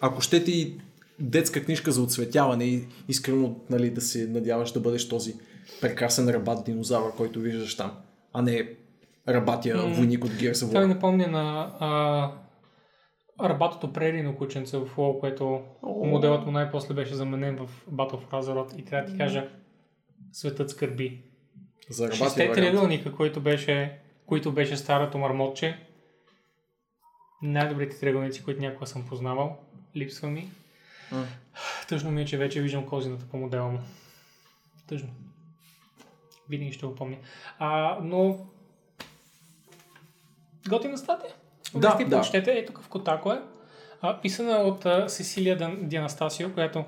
[0.00, 0.74] ако ще ти
[1.20, 5.34] детска книжка за оцветяване и искрено нали, да се надяваш да бъдеш този
[5.80, 7.92] прекрасен рабат динозавър, който виждаш там,
[8.32, 8.68] а не
[9.28, 10.86] рабатия войник от ми War.
[10.86, 12.32] напомня на а,
[13.38, 18.78] Арбатото прерино кученце в WoW, което моделът му най-после беше заменен в Battle of Azeroth
[18.78, 19.48] и трябва да ти кажа,
[20.32, 21.22] светът скърби.
[21.90, 25.78] За Шесте триъгълника, който беше, които беше старото мармотче.
[27.42, 29.56] Най-добрите триъгълници, които някога съм познавал.
[29.96, 30.48] Липсва ми.
[31.88, 33.78] Тъжно ми е, че вече виждам козината по модела му.
[34.86, 35.08] Тъжно.
[36.48, 37.16] Винаги ще го помня.
[37.58, 38.46] А, но...
[40.68, 41.30] Готина статия.
[41.74, 42.16] Да, да.
[42.16, 42.52] прочетете.
[42.52, 43.42] Е, тук в Котако е.
[44.00, 46.84] А, писана от а, Сесилия Дан- Дианастасио, която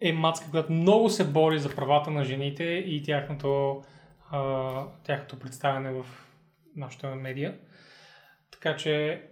[0.00, 3.82] е мацка, която много се бори за правата на жените и тяхното,
[4.30, 6.06] а, тяхното представяне в
[6.76, 7.58] нашата медия.
[8.50, 9.22] Така че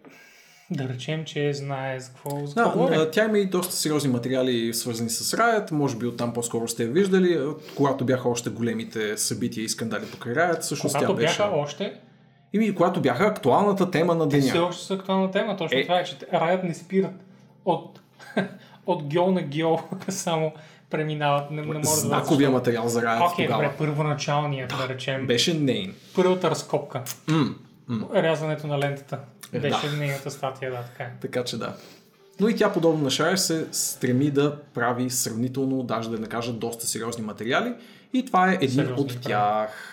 [0.70, 4.74] да речем, че знае за какво, за Да, какво тя има и доста сериозни материали
[4.74, 7.40] свързани с Riot, може би оттам по-скоро сте я виждали,
[7.76, 11.38] когато бяха още големите събития и скандали покрай Riot, всъщност Когато тя беше...
[11.38, 11.94] бяха още,
[12.52, 14.64] Ими, когато бяха актуалната тема на те все деня.
[14.64, 15.56] още са актуална тема.
[15.56, 15.82] Точно Е.
[15.82, 17.24] това е, че Riot не спират
[17.64, 18.00] от,
[18.86, 20.52] от гьол на гьол, само
[20.90, 21.50] преминават.
[21.50, 23.62] Не, не може да Знаковия материал за Riot Окей, тогава.
[23.62, 25.26] добре, първоначалният, да, речем.
[25.26, 25.94] Беше нейн.
[26.14, 27.02] Първата разкопка.
[27.28, 27.54] М,
[27.88, 28.06] м.
[28.14, 29.18] Рязването на лентата.
[29.53, 29.97] Е, Беше да.
[29.97, 31.12] нейната статия, да, така е.
[31.20, 31.76] Така че да.
[32.40, 36.53] Но и тя, подобно на Шайер, се стреми да прави сравнително, даже да не кажа,
[36.53, 37.74] доста сериозни материали.
[38.12, 39.22] И това е един Сериозни от прави.
[39.22, 39.92] тях.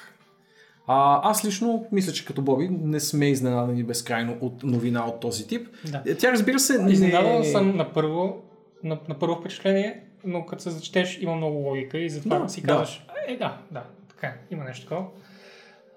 [0.87, 5.47] А, аз лично мисля, че като Боби не сме изненадани безкрайно от новина от този
[5.47, 5.67] тип.
[5.91, 6.03] Да.
[6.07, 6.91] Е, Тя разбира се не...
[6.91, 8.43] Изненадан съм на първо,
[8.83, 12.61] на, на първо впечатление, но като се зачетеш има много логика и затова Да, си
[12.61, 12.67] да.
[12.67, 15.05] казваш, е да, да, така има нещо такова.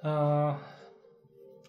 [0.02, 0.54] А,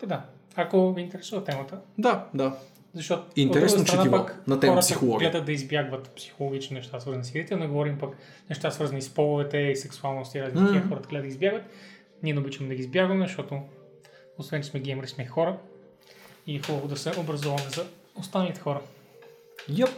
[0.06, 0.22] да,
[0.58, 2.55] ако ви интересува темата, Да, да.
[2.93, 5.30] защото Интересно страна четиво пък на тема психология.
[5.32, 8.16] гледат да избягват психологични неща, свързани с игрите, не говорим пък
[8.49, 11.64] неща свързани с половете и сексуалност и разни такива хората гледат да избягват.
[12.24, 13.60] Ние не обичаме да ги избягваме, защото
[14.38, 15.58] освен, че сме геймери, сме хора
[16.47, 17.86] и е хубаво да се образуваме за
[18.16, 18.82] останалите хора.
[19.78, 19.89] Йоп.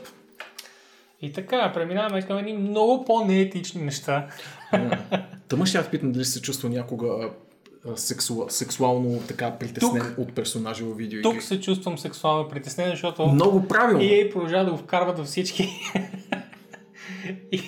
[1.22, 4.28] И така, преминаваме към едни много по-неетични неща.
[5.47, 7.30] Тъма ще я питам дали се чувства някога
[7.96, 8.46] сексу...
[8.50, 11.32] сексуално така притеснен Тук- от персонажи във видеоигри.
[11.32, 14.04] Тук се чувствам сексуално притеснен, защото Много правилно.
[14.04, 15.70] EA продължава да го вкарват във всички.
[17.52, 17.62] и,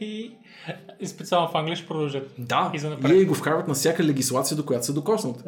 [0.00, 0.30] и,
[1.00, 2.34] и специално в Англия ще продължат.
[2.38, 3.22] Да, И занапред.
[3.22, 5.44] и го вкарват на всяка легислация, до която се докоснат.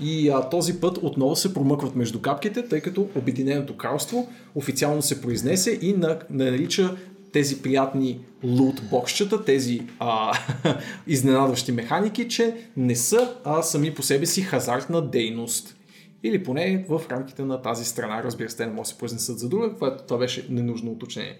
[0.00, 5.22] И а, този път отново се промъкват между капките, тъй като Обединеното кралство официално се
[5.22, 6.96] произнесе и на, нарича
[7.32, 10.32] тези приятни лут боксчета, тези а,
[11.06, 15.76] изненадващи механики, че не са а, сами по себе си хазартна дейност.
[16.22, 19.38] Или поне в рамките на тази страна, разбира се, те не могат да се произнесат
[19.38, 21.36] за друга, което това беше ненужно уточнение.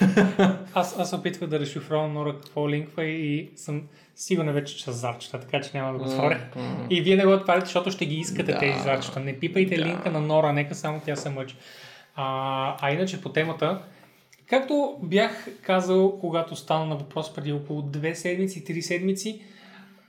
[0.74, 3.82] Аз, аз се опитвах да разшифровам Нора какво линква и съм
[4.16, 6.40] сигурен вече, че са зарчета, така че няма да го отворя.
[6.90, 8.58] И вие не го отваряте, защото ще ги искате Да.
[8.58, 9.20] тези зарчета.
[9.20, 9.84] Не пипайте Да.
[9.84, 11.56] линка на Нора, нека само тя се мъчи.
[12.16, 13.82] А, а иначе по темата,
[14.48, 19.42] както бях казал, когато стана на въпрос преди около две седмици, три седмици,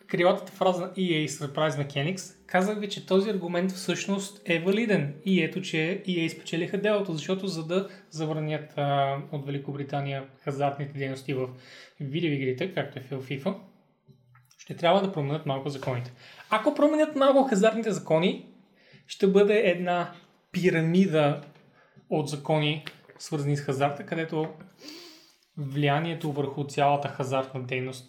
[0.07, 5.13] крилатата фраза на EA Surprise Mechanics, казах ви, че този аргумент всъщност е валиден.
[5.25, 11.33] И ето, че EA спечелиха делото, защото за да забранят а, от Великобритания хазартните дейности
[11.33, 11.49] в
[11.99, 13.55] видеоигрите, както е в FIFA,
[14.57, 16.13] ще трябва да променят малко законите.
[16.49, 18.45] Ако променят малко хазартните закони,
[19.07, 20.11] ще бъде една
[20.51, 21.41] пирамида
[22.09, 22.85] от закони,
[23.19, 24.47] свързани с хазарта, където
[25.57, 28.05] влиянието върху цялата хазартна дейност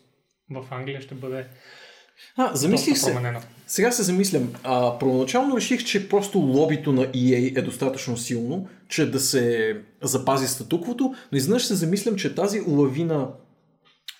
[0.50, 1.46] в Англия ще бъде
[2.36, 3.06] А, замислих се.
[3.12, 3.40] променено.
[3.66, 4.52] Сега се замислям.
[4.64, 10.48] А, първоначално реших, че просто лобито на EA е достатъчно силно, че да се запази
[10.48, 13.28] статуквото, но изведнъж се замислям, че тази лавина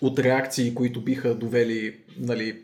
[0.01, 2.63] от реакции, които биха довели, нали,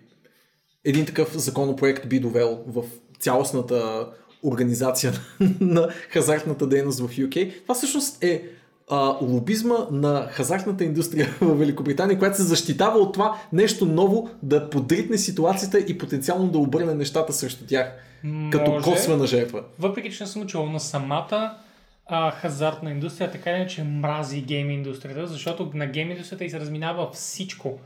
[0.85, 2.83] един такъв законопроект би довел в
[3.19, 4.09] цялостната
[4.43, 5.13] организация
[5.59, 7.61] на хазартната дейност в UK.
[7.63, 8.43] Това всъщност е
[8.89, 14.69] а, лобизма на хазартната индустрия в Великобритания, която се защитава от това нещо ново да
[14.69, 17.91] подритне ситуацията и потенциално да обърне нещата срещу тях.
[18.51, 18.83] Като Може.
[18.83, 19.63] косвена жертва.
[19.79, 21.57] Въпреки, че не съм чувал на самата
[22.05, 26.59] а, хазартна индустрия, така или иначе мрази гейм индустрията, защото на гейм индустрията и се
[26.59, 27.79] разминава всичко.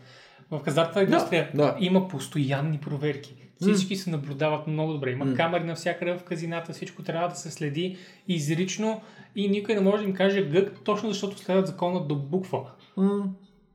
[0.51, 1.75] В хазартната индустрия да.
[1.79, 3.40] има постоянни проверки.
[3.61, 5.11] Всички се наблюдават много добре.
[5.11, 7.97] Има камери навсякъде в казината, всичко трябва да се следи
[8.27, 9.01] изрично
[9.35, 12.59] и никой не може да им каже гък, точно защото следват закона до буква.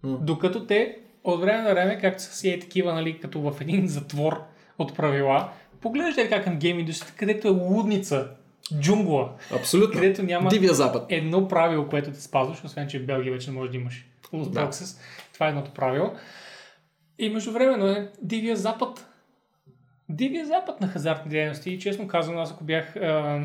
[0.05, 3.89] Докато те от време на време, както са си е такива, нали, като в един
[3.89, 4.43] затвор
[4.79, 5.49] от правила,
[5.81, 8.29] поглеждате как към гейм индустрията, където е лудница,
[8.81, 10.01] джунгла, Абсолютно.
[10.01, 11.07] където няма Дивия запад.
[11.09, 14.51] едно правило, което те спазваш, освен че в Белгия вече не можеш да имаш loot
[14.51, 14.71] Да.
[15.33, 16.13] Това е едното правило.
[17.19, 19.07] И междувременно е Дивия запад.
[20.09, 21.71] Дивия запад на хазартни дейности.
[21.71, 23.41] И честно казвам, аз ако бях а,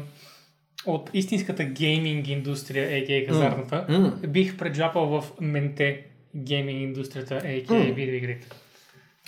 [0.86, 3.34] от истинската гейминг индустрия, а.к.а.
[3.34, 4.14] хазартната, М.
[4.28, 6.02] бих преджапал в менте
[6.36, 7.74] гейминг индустрията, а.к.а.
[7.74, 7.84] М.
[7.84, 8.48] видеоигрите.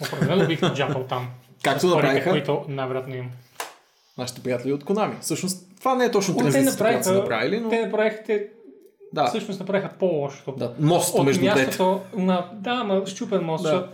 [0.02, 1.28] Определено бих джапал там.
[1.62, 3.30] Както направиха които най-вероятно имам.
[4.18, 5.20] нашите приятели от Konami.
[5.20, 7.68] Всъщност, това не е точно О, те транзицията, която са направиха, направили, но...
[7.68, 8.46] те направиха, те
[9.12, 10.52] Да, всъщност направиха по-лошото.
[10.52, 12.50] да, мост от между мястото на...
[12.54, 13.68] Да, ма щупен мост, Да.
[13.70, 13.88] защото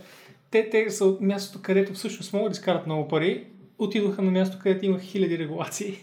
[0.50, 3.46] те, те са от мястото, където всъщност могат да изкарат много пари,
[3.78, 5.98] отидоха на място, където има хиляди регулации.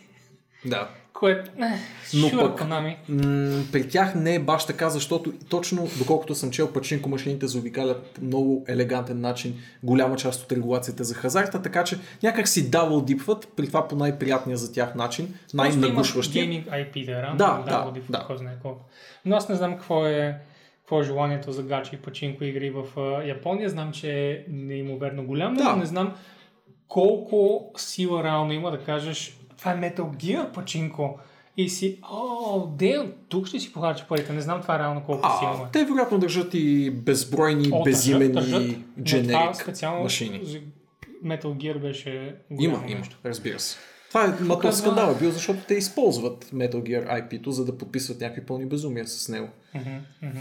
[0.66, 0.90] Да.
[1.14, 1.52] Което...
[1.58, 1.68] Но
[2.14, 2.60] Но пък- пък...
[2.60, 2.96] Konami.
[3.10, 8.20] М, при тях не е баш така, защото точно доколкото съм чел, пачинко машините заобикалят
[8.22, 13.48] много елегантен начин голяма част от регулацията за хазарта, така че някак си дабл дипват,
[13.56, 16.46] при това по най-приятния за тях начин, най-нагушващия.
[16.46, 18.24] IP да е рано, Да, да, да.
[19.26, 20.38] Но аз не знам какво е,
[20.88, 22.84] какво е желанието за гачи и пачинко игри в
[23.26, 23.70] Япония.
[23.70, 25.64] Знам, че е неимоверно голямо, Да.
[25.66, 26.14] но не знам
[26.88, 31.20] колко сила реално има да кажеш това е Metal Gear пачинко
[31.58, 34.34] и си, о, ден, тук ще си похарча парите.
[34.34, 35.72] Не знам това реално колко сила А, е.
[35.74, 38.64] те вероятно държат и безбройни, О, безименни държат,
[39.04, 40.40] дженерик специално машини.
[41.24, 43.18] Metal Gear беше Има, има, нещо.
[43.26, 43.78] разбира се.
[44.10, 47.66] Това е ма то Показва- скандал е бил, защото те използват Metal Gear IP-то, за
[47.66, 49.48] да подписват някакви пълни безумия с него.
[49.76, 49.90] Мгм,
[50.22, 50.40] мгм.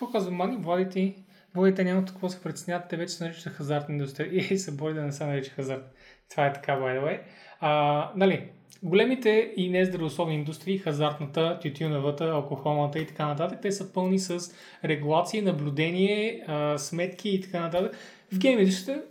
[0.00, 0.56] Какво казва Мани?
[0.56, 1.14] Владите
[1.54, 5.02] Владите няма какво се притесняват, те вече се наричат хазартна индустрия и се бори да
[5.02, 5.94] не се нарича хазарт.
[6.30, 7.20] Това е така, by the way.
[7.60, 8.48] А, нали,
[8.82, 15.42] големите и нездравословни индустрии, хазартната, тютюневата, алкохолната и така нататък, те са пълни с регулации,
[15.42, 17.96] наблюдение, а, сметки и така нататък.
[18.32, 19.04] В гейм индустрията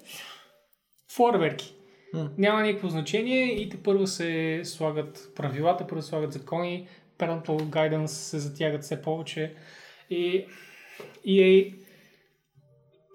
[1.12, 1.76] фойерверки.
[2.14, 2.30] М.
[2.38, 6.88] Няма никакво значение и те първо се слагат правилата, първо се слагат закони,
[7.20, 9.54] parental guidance се затягат все повече
[10.10, 10.46] и
[11.28, 11.76] EA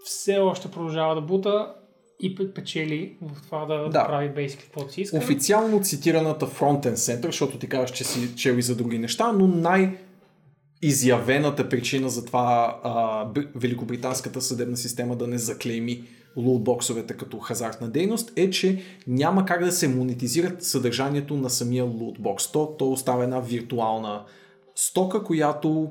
[0.04, 1.74] все още продължава да бута
[2.20, 4.06] и пе- печели в това да, Да.
[4.06, 5.16] прави basically каквото си иска.
[5.16, 9.46] Официално цитираната Frontend Center, защото ти казваш, че си чел и за други неща, но
[9.46, 9.98] най-
[10.82, 16.04] изявената причина за това а, великобританската съдебна система да не заклейми
[16.36, 22.52] лутбоксовете като хазартна дейност е, че няма как да се монетизират съдържанието на самия лутбокс.
[22.52, 24.24] То, то остава една виртуална
[24.74, 25.90] стока, която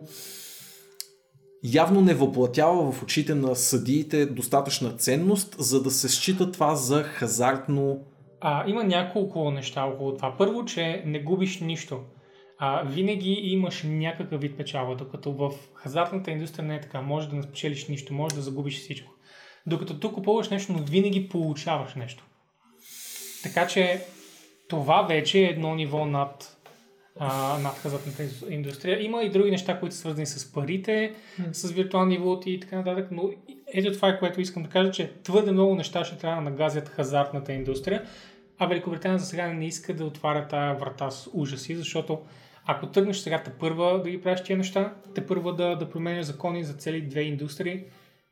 [1.63, 7.03] явно не въплатява в очите на съдиите достатъчна ценност, за да се счита това за
[7.03, 7.99] хазартно
[8.41, 10.35] А, има няколко неща около това.
[10.37, 11.99] Първо, че не губиш нищо.
[12.59, 17.01] А, винаги имаш някакъв вид печалба, докато в хазартната индустрия не е така.
[17.01, 19.11] Може да не спечелиш нищо, може да загубиш всичко.
[19.67, 22.23] Докато тук купуваш нещо, но винаги получаваш нещо.
[23.43, 24.01] Така че
[24.69, 26.52] това вече е едно ниво над,
[27.19, 29.03] а, над хазартната индустрия.
[29.03, 31.13] Има и други неща, които са свързани с парите,
[31.51, 33.29] с виртуални валути и така нататък, но
[33.73, 36.89] ето това е което искам да кажа, че твърде много неща ще трябва да нагазят
[36.89, 38.03] хазартната индустрия,
[38.59, 42.19] а Великобритания за сега не иска да отваря тая врата с ужаси, защото
[42.65, 46.25] ако тръгнеш сега те първа да ги правиш тия неща, те първа да, да променяш
[46.25, 47.83] закони за цели две индустрии,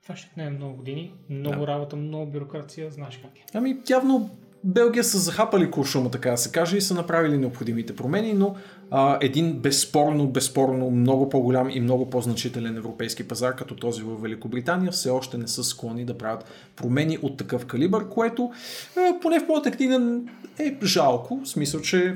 [0.04, 1.68] това ще не е много години, много Да.
[1.68, 3.44] работа, много бюрокрация, знаеш как е.
[3.54, 4.30] Ами, явно
[4.64, 8.56] Белгия са захапали куршума, така да се каже, и са направили необходимите промени, но
[8.92, 14.92] а, един безспорно, безспорно много по-голям и много по-значителен европейски пазар, като този в Великобритания,
[14.92, 16.46] все още не са склонни да правят
[16.76, 18.52] промени от такъв калибър, което
[18.98, 20.20] е, поне в моята книга
[20.60, 22.16] е жалко, в смисъл, че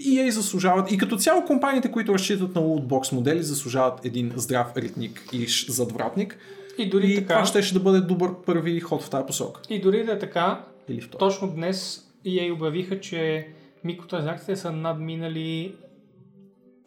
[0.00, 5.28] EA заслужават и като цяло компаниите, които разчитат на лутбокс модели, заслужават един здрав ритник
[5.32, 6.38] и задвратник.
[6.78, 9.60] И дори И така, това ще, ще да бъде добър първи ход в тази посока.
[9.70, 11.18] и дори да е така, Или втори.
[11.18, 13.48] Точно днес EA обявиха, че
[13.84, 15.74] микротранзакциите са надминали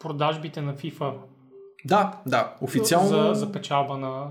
[0.00, 1.12] продажбите на FIFA
[1.84, 2.54] Да, да.
[2.60, 4.26] Официално, за, за печалба на,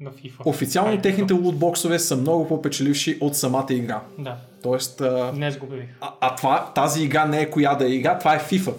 [0.00, 0.46] на FIFA.
[0.46, 4.02] официално Ай, техните лутбоксове са много по-печеливши от самата игра.
[4.18, 5.88] Да, Тоест, а, днес го обявих.
[6.00, 8.72] а, а това, тази игра не е коя да е игра, това е FIFA.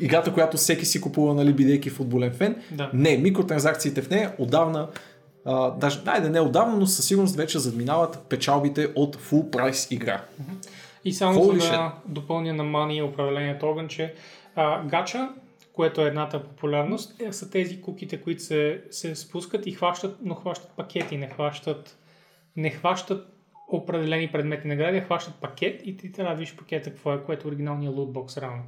[0.00, 2.62] Играта, която всеки си купува, нали, бидейки футболен фен.
[2.70, 2.90] Да.
[2.94, 4.88] Не, микротранзакциите в нея отдавна,
[5.44, 10.24] а, даже, айде не отдавна, но със сигурност вече задминават печалбите от full прайс игра.
[11.04, 14.14] И само Holy за да допълня на Мани управлението огън, че
[14.54, 15.28] а, гача,
[15.72, 20.34] което е едната популярност, е, са тези куките, които се, се спускат и хващат, но
[20.34, 21.98] хващат пакети, не хващат,
[22.56, 23.26] не хващат
[23.68, 27.50] определени предмети награди, хващат пакет и ти трябва да видиш пакета какво е, което е
[27.50, 28.62] оригиналният лутбокс рано.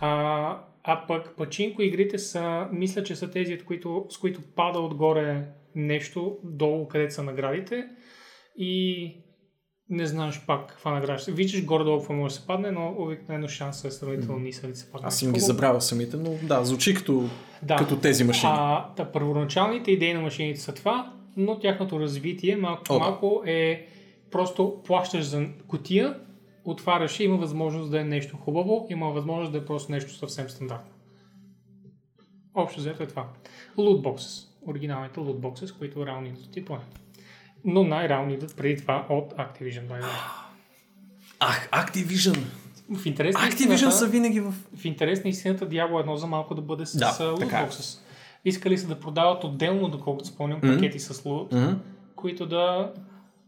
[0.00, 5.42] А, а пък пачинко игрите са, мисля, че са тези, които, с които пада отгоре
[5.76, 7.84] нещо долу, където са наградите
[8.56, 9.12] и
[9.90, 11.32] не знаеш пак каква награда ще.
[11.32, 14.92] Виждаш горе-долу какво може да се падне, но обикновено шансът е сравнително нисък да се
[14.92, 15.06] падне.
[15.06, 17.28] Аз им ги забравя самите, но да, звучи като,
[17.62, 17.76] Да.
[17.76, 18.52] като тези машини.
[18.56, 22.98] А, да, първоначалните идеи на машините са това, но тяхното развитие малко, О, да.
[22.98, 23.86] малко е
[24.30, 26.20] просто плащаш за котия,
[26.64, 30.48] отваряш и има възможност да е нещо хубаво, има възможност да е просто нещо съвсем
[30.48, 30.92] стандартно.
[32.54, 33.28] Общо взето е това.
[33.78, 34.45] Lootboxes.
[34.66, 36.84] Оригиналните lootboxes, които реално идват от Япония.
[37.64, 39.88] Но най-реално идват преди това от Activision.
[39.88, 40.04] way.
[41.40, 42.38] Ах, Activision!
[42.92, 44.52] В интерес на Activision са винаги в...
[44.76, 47.22] в интерес на истината Diablo едно за малко да бъде с Да, е.
[47.22, 47.98] lootboxes.
[48.44, 50.74] Искали са да продават отделно, доколкото спомням, Мгм.
[50.74, 51.72] пакети с лут, Мгм.
[52.16, 52.92] които да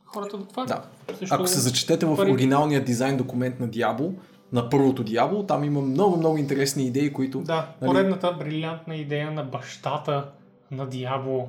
[0.05, 0.69] хората да отварят.
[0.69, 1.15] Да.
[1.17, 1.35] Също...
[1.35, 4.13] Ако се зачетете в оригиналния дизайн документ на Diablo,
[4.53, 7.41] на първото Diablo, там има много, много интересни идеи, които...
[7.41, 7.89] Да, Нали?
[7.91, 10.31] поредната брилянтна идея на бащата
[10.71, 11.49] на Диабло.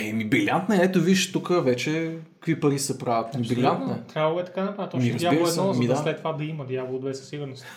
[0.00, 3.34] Ей, ми брилянтна е, ето виж, тук вече какви пари се правят.
[3.34, 4.04] Ми брилянтна.
[4.06, 4.98] Трябва е така направо.
[4.98, 5.98] Ми, Точно Диабло се, едно, за ми да, да.
[5.98, 7.66] след това да има Диабло 2 със сигурност.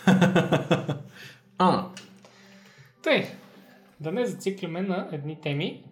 [1.62, 1.86] А,
[3.02, 3.26] Тъй,
[4.00, 5.82] да не зациклиме на едни теми,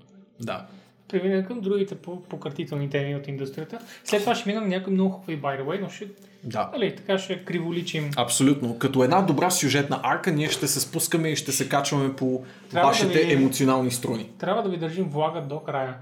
[0.40, 0.66] да.
[1.08, 3.78] Преминем към другите по- пократителни теми от индустрията.
[4.04, 6.08] След това ще минем някои много хубави by the way, но ще,
[6.44, 6.70] Да.
[6.72, 8.10] нали, така ще криволичим.
[8.16, 8.78] Абсолютно.
[8.78, 12.88] Като една добра сюжетна арка, ние ще се спускаме и ще се качваме по Трябва
[12.88, 14.30] вашите да ви- емоционални струни.
[14.38, 15.94] Трябва да ви държим влага до края.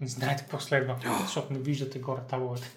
[0.00, 2.70] Не знаете какво следва, защото не виждате горе табовете.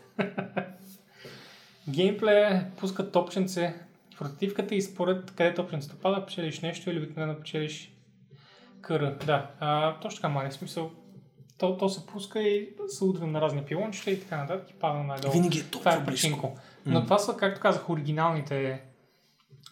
[1.90, 3.74] Геймплея пуска топченце
[4.16, 7.92] в ротативката и според къде топченцето пада, печелиш нещо или обикновено печелиш
[8.82, 9.16] къра.
[9.26, 10.92] Да, а, точно така, мали смисъл.
[11.58, 15.04] То, то се пуска и се удря на разни пилончета и така нататък и пада
[15.04, 15.34] най-долу.
[15.34, 16.28] Винаги е Това толкова е близко.
[16.28, 16.58] пачинко.
[16.86, 18.82] Но това са, както казах, оригиналните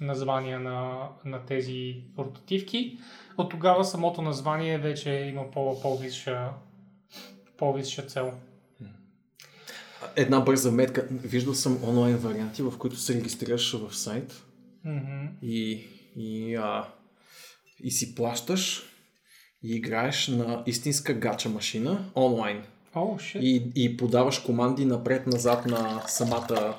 [0.02, 2.98] названия на, на тези ротативки.
[3.38, 6.50] От тогава самото название вече има по, по-висша,
[7.58, 8.34] по-висша цел.
[10.16, 11.08] Една бърза метка.
[11.12, 14.44] Виждал съм онлайн варианти, в които се регистрираш в сайт
[14.86, 15.26] Мгм.
[15.42, 15.84] и,
[16.16, 16.88] и, а,
[17.84, 18.84] и си плащаш
[19.66, 22.64] и играеш на истинска гача машина онлайн.
[23.20, 23.44] Шит.
[23.44, 26.76] И, и подаваш команди напред-назад на самата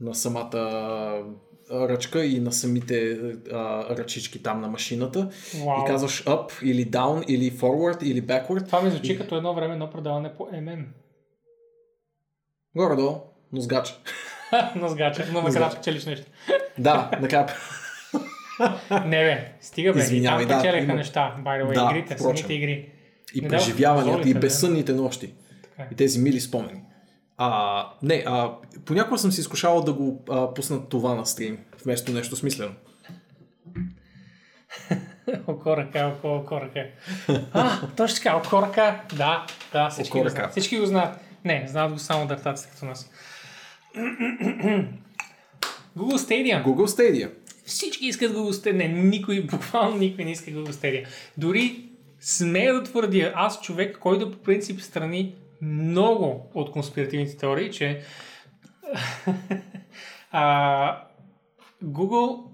[0.00, 1.24] на самата
[1.70, 3.18] ръчка и на самите
[3.52, 5.30] а, ръчички там на машината.
[5.64, 5.84] Вау.
[5.84, 8.66] И казваш up или down или forward или backward.
[8.66, 10.84] Това ми звучи като едно време едно предаване по MN.
[12.76, 13.20] Горе-долу,
[13.52, 13.94] но с гача.
[14.76, 16.26] на сгача, но накрая печелиш нещо.
[16.78, 17.46] Да, накрая.
[19.04, 19.98] Не бе, стига бе.
[20.00, 22.36] Извинявай, и там да, печелиха има- неща, by the way, Да, игрите, впрочем.
[22.36, 22.88] самите игри.
[23.34, 24.40] И Не преживяванията, и да.
[24.40, 25.34] безсънните нощи.
[25.62, 25.88] Така е.
[25.92, 26.80] И тези мили спомени.
[27.36, 28.52] А, не, а,
[28.84, 32.74] понякога съм си изкушавал да го а, пусна това на стрим, вместо нещо смислено.
[35.46, 36.80] Око ръка, око, око ръка.
[37.52, 39.02] А, точно така, око ръка.
[39.14, 40.50] Да, да, всички го знаят.
[40.50, 41.18] Всички го знаят.
[41.44, 43.10] Не, знаят го само дъртаците като нас.
[45.96, 46.64] Google Stadia.
[46.64, 47.30] Google Stadia.
[47.64, 48.72] Всички искат Google Stadia.
[48.72, 51.06] Не, никой, буквално никой не иска Google Stadia.
[51.38, 51.84] Дори
[52.20, 58.02] смея да твърдя, аз човек, който по принцип страни много от конспиративните теории, че
[60.30, 61.08] а,
[61.84, 62.44] Google,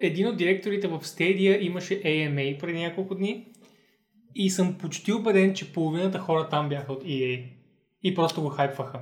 [0.00, 3.46] един от директорите в Stadia имаше AMA преди няколко дни
[4.34, 7.44] и съм почти убеден, че половината хора там бяха от EA
[8.02, 9.00] и просто го хайпваха.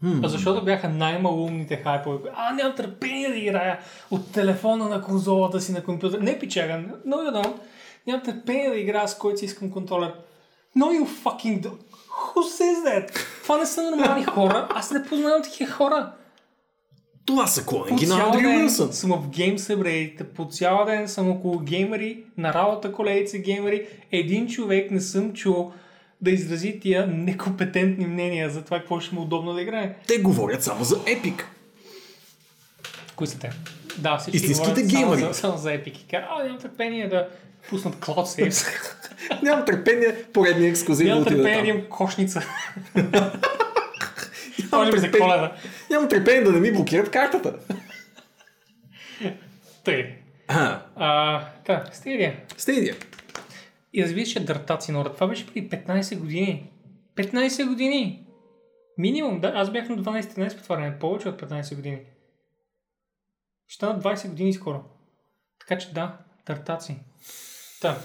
[0.00, 0.24] Хм.
[0.24, 2.30] А Защото бяха най-малумните хайпове.
[2.34, 3.78] А, нямам търпение да играя
[4.10, 6.20] от телефона на конзолата си на компютър.
[6.20, 7.54] Не пичага, no you don't.
[8.06, 10.14] Нямам търпение да играя с който си искам контролер.
[10.76, 11.70] No you fucking do.
[12.10, 13.26] Who says that?
[13.42, 14.68] Това не са нормални хора.
[14.70, 16.12] Аз не познавам такива хора.
[17.26, 18.92] Това са клонинги на Андрю Уилсън.
[18.92, 23.86] съм в гейм събредите, по цял ден съм около геймери, на работа колегици геймери.
[24.12, 25.72] Един човек не съм чул
[26.20, 29.94] да изрази тия некомпетентни мнения за това какво ще му е удобно да играе.
[30.06, 31.42] Те говорят само за Epic.
[33.16, 33.50] Кои са те?
[33.98, 35.20] Да, всички Истинските геймъри.
[35.20, 37.28] Само за, само за казват, А, нямам търпение да
[37.68, 38.66] пуснат Cloud Saves.
[39.42, 42.42] Нямам търпение поредния ексклюзив да отида търпение имам кошница.
[44.72, 45.52] Може би за коледа.
[45.90, 47.54] Нямам търпение да не ми блокират картата.
[49.84, 50.14] Тъй.
[50.48, 50.80] А,
[51.66, 52.32] да, Stadia.
[52.58, 52.94] Stadia.
[53.96, 55.12] И разбира се, дъртаци нора.
[55.12, 56.70] Това беше преди 15 години.
[57.16, 58.26] 15 години!
[58.98, 59.52] Минимум, да.
[59.54, 60.98] Аз бях на 12-13 по това време.
[60.98, 62.00] Повече от 15 години.
[63.66, 64.84] Ще станат 20 години скоро.
[65.60, 66.96] Така че да, дъртаци.
[67.80, 67.98] Та.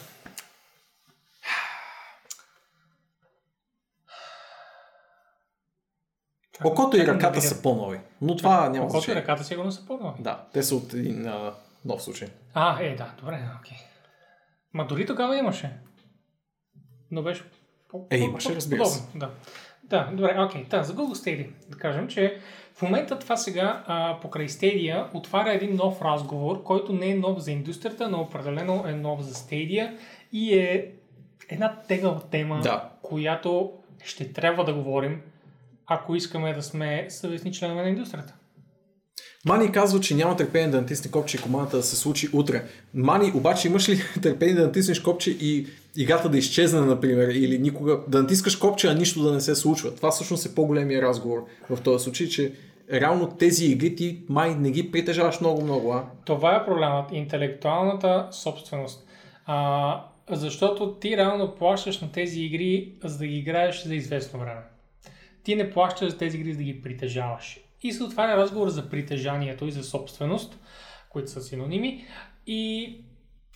[6.64, 8.00] Окото и ръката са по-нови.
[8.22, 10.24] Но това няма Окото и ръката сигурно са по-нови.
[10.24, 11.54] Да, те са от един а,
[11.86, 12.28] нов случай.
[12.54, 13.78] А, е, да, добре, окей.
[14.74, 15.78] Ма дори тогава имаше.
[17.12, 17.44] Но беше
[18.10, 19.18] Е, имаше, разбира се.
[19.18, 19.32] Да.
[19.84, 20.66] да, добре, окей.
[20.70, 22.40] Да, за Google Stadia да кажем, че
[22.74, 27.40] в момента това сега а, покрай Stadia отваря един нов разговор, който не е нов
[27.40, 29.98] за индустрията, но определено е нов за Stadia
[30.32, 30.92] и е
[31.50, 32.90] една тегава тема, Да.
[33.02, 35.22] която ще трябва да говорим,
[35.86, 38.34] ако искаме да сме съвестни членове на индустрията.
[39.46, 42.64] Мани казва, че няма търпение да натисне копче и командата да се случи утре.
[42.94, 45.68] Мани, обаче имаш ли търпение да натиснеш копче и
[45.98, 49.96] играта да изчезне, например, или никога да натискаш копче, а нищо да не се случва?
[49.96, 52.54] Това всъщност е по-големия разговор в този случай, че
[52.94, 56.06] реално тези игри ти май не ги притежаваш много-много, а?
[56.26, 57.12] Това е проблемът.
[57.12, 59.08] Интелектуалната собственост.
[59.46, 64.62] А, защото ти реално плащаш на тези игри, за да ги играеш за известно време.
[65.44, 67.60] Ти не плащаш за тези игри, за да ги притежаваш.
[67.84, 70.60] И се отваря разговор за притежанието и за собственост,
[71.10, 72.06] които са синоними.
[72.48, 72.96] И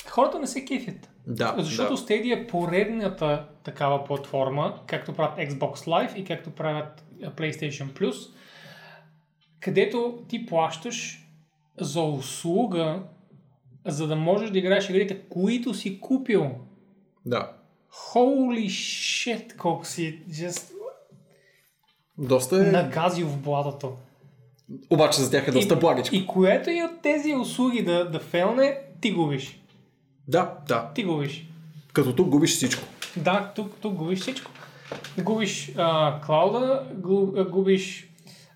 [0.08, 1.10] хората не се кефят.
[1.28, 2.02] Да, Защото да.
[2.02, 8.34] Stadia е поредната такава платформа, както правят Xbox Live и както правят PlayStation Plus,
[9.60, 11.28] където ти плащаш
[11.80, 13.04] за услуга,
[13.86, 16.52] за да можеш да играеш игрите, които си купил.
[17.26, 17.52] да.
[18.14, 20.72] Holy shit, колко си just
[22.18, 22.72] Доста е...
[22.72, 23.98] нагазил в блатото.
[24.90, 26.16] Обаче за тях е доста благичко.
[26.16, 29.60] и което и от тези услуги да, да фелне, ти губиш.
[30.28, 30.92] Да, да.
[30.96, 31.46] Ти губиш.
[31.94, 32.84] Като тук губиш всичко.
[33.18, 34.52] Да, тук, тук губиш всичко.
[35.20, 36.84] Губиш а, клауда,
[37.52, 38.10] губиш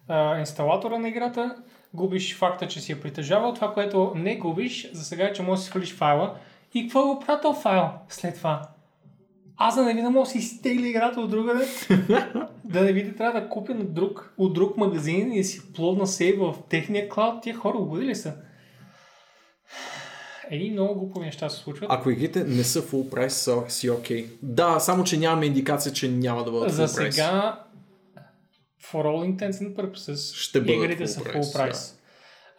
[0.08, 1.56] а, инсталатора на играта,
[1.94, 3.54] губиш факта, че си я притежавал.
[3.54, 6.36] Това, което не губиш, за сега е, че можеш да си свалиш файла.
[6.74, 8.62] И какво го правил този файл след това?
[9.62, 11.68] Аз да не мога да си изтегля играта от другаде.
[12.66, 16.08] да не видя, трябва да купя на друг, от друг магазин и да си плодна
[16.08, 17.44] сейва в техния клауд.
[17.44, 18.34] Тия хора обудили са.
[20.50, 21.90] Едни много глупави неща се случват.
[21.92, 24.28] Ако игрите не са full price, са си окей.
[24.42, 27.12] Да, само че нямаме индикация, че няма да бъдат За full price.
[27.12, 27.64] сега,
[28.84, 31.96] for all intents and purposes, Ще игрите full са price, full price.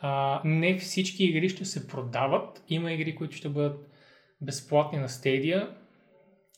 [0.01, 2.63] А, не всички игри ще се продават.
[2.69, 3.91] Има игри, които ще бъдат
[4.41, 5.69] безплатни на Stadia.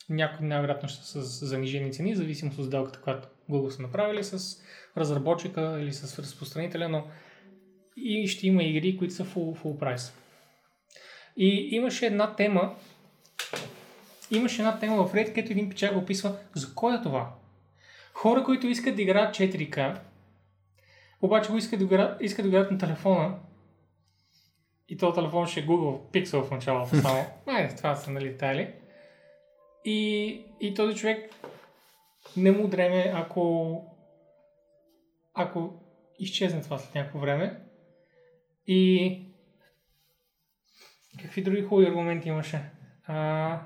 [0.08, 4.62] Някои най-вероятно ще са с занижени цени, зависимост от сделката, която Google са направили с
[4.96, 7.04] разработчика или с разпространителя, но
[7.96, 10.12] и ще има игри, които са full, full price.
[11.36, 12.76] И имаше една тема,
[14.30, 17.34] имаше една тема в Reddit, където един печал го описва за кой е това.
[18.12, 19.98] Хора, които искат да играят 4K
[21.22, 23.34] Обаче го искат да играят, искат да играят на телефона.
[24.88, 27.24] И този телефон ще е Google Pixel в началото само.
[27.46, 28.72] Айде, това са нали детайли.
[29.84, 31.34] И, и този човек
[32.36, 33.92] не му дреме, ако
[35.34, 35.72] ако
[36.18, 37.60] изчезне това след някакво време.
[38.66, 39.20] И
[41.22, 42.70] какви други хубави аргументи имаше?
[43.06, 43.60] А...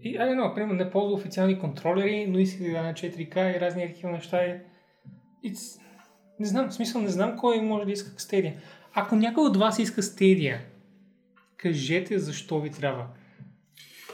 [0.00, 3.86] И, айде, но, примерно, не ползва официални контролери, но иска да на 4K и разни
[3.86, 4.38] такива неща.
[5.44, 5.80] It's...
[6.40, 8.54] Не знам, в смисъл не знам кой може да иска Stadia.
[8.94, 10.56] Ако някой от вас иска Stadia,
[11.56, 13.04] кажете защо ви трябва.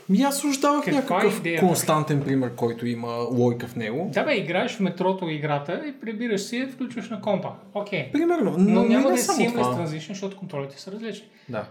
[0.08, 1.66] Ми аз уж давах Каква е някакъв идеята?
[1.66, 4.10] константен пример, който има лойка в него.
[4.14, 7.52] Да бе, играеш в метрото играта и прибираш си, я включваш на компа.
[7.74, 8.12] Окей.
[8.12, 11.26] Примерно, Но, но, няма да е seamless transition, защото контролите са различни.
[11.48, 11.68] Да.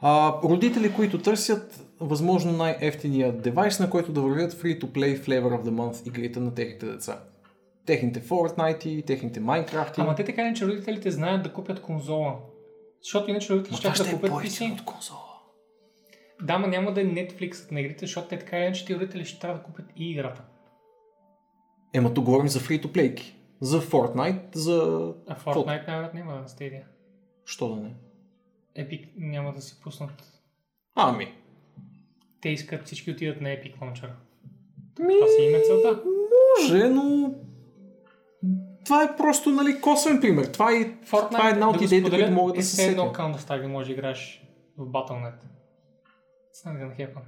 [0.00, 5.70] А, родители, които търсят възможно най-ефтиния девайс, на който да вървят free-to-play Flavor of the
[5.70, 7.18] Month игрите на техните деца.
[7.86, 9.98] Техните Fortnite, техните Minecraft.
[9.98, 12.36] Ама те така не, че родителите знаят да купят конзола.
[13.02, 14.72] Защото иначе родителите ще да е купят PC.
[14.72, 15.32] от конзола.
[16.42, 19.40] Да, ма няма да е Netflix на игрите, защото те така иначе ти родители ще
[19.40, 20.44] трябва да купят и играта.
[21.94, 23.34] Ема тук говорим за free-to-play.
[23.60, 24.74] За Fortnite, за...
[25.28, 26.86] А Fortnite най-вероятно няма да стедия.
[27.44, 27.94] Що да не?
[28.78, 30.42] Epic няма да си пуснат.
[30.94, 31.32] Ами.
[32.40, 34.10] Те искат всички отидат на Epic Launcher.
[35.00, 35.14] Ми...
[35.14, 36.02] Това си има целта.
[36.60, 37.34] Може, но...
[38.84, 40.44] Това е просто, нали, косвен пример.
[40.46, 42.86] Това е, Fortnite, това е една от да идеите, споделя, които могат да е се
[42.86, 43.16] едно сетят.
[43.16, 44.42] Counter-Strike да може да играеш
[44.78, 45.34] в Battle.net.
[46.52, 47.22] It's not gonna happen.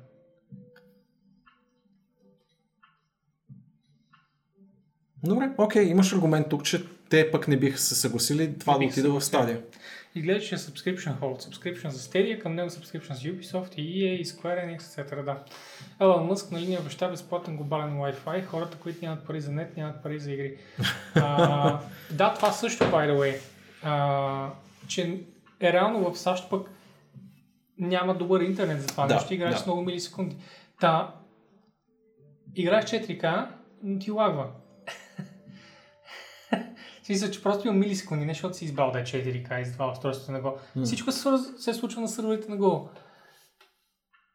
[5.23, 9.13] Добре, окей, имаш аргумент тук, че те пък не биха се съгласили това да отида
[9.13, 9.63] в стадия.
[10.17, 11.43] И гледаш, е subscription hold.
[11.43, 15.25] Subscription за Stadia, към него subscription за Ubisoft и EA, и Square Enix, etc.
[15.25, 15.39] Да.
[16.01, 18.45] Елон Мъск нали ни обеща безплатен глобален Wi-Fi.
[18.45, 20.57] Хората, които нямат пари за нет, нямат пари за игри.
[21.15, 23.41] А, да, това също, by the way.
[23.83, 24.51] А,
[24.89, 25.21] че
[25.61, 26.71] е реално в САЩ пък
[27.79, 29.35] няма добър интернет за това Да, нещо.
[29.35, 29.61] Играеш да.
[29.61, 30.37] с много милисекунди.
[30.81, 31.15] Та,
[32.55, 33.49] играеш 4К,
[33.83, 34.47] но ти лагва.
[37.05, 39.91] Смисъл, че просто има милисекунди, не защото си избрал да е 4К и с два
[39.91, 40.59] устройства на Go.
[40.77, 40.85] М.
[40.85, 41.29] Всичко се,
[41.59, 42.89] се случва на сървърите на Go.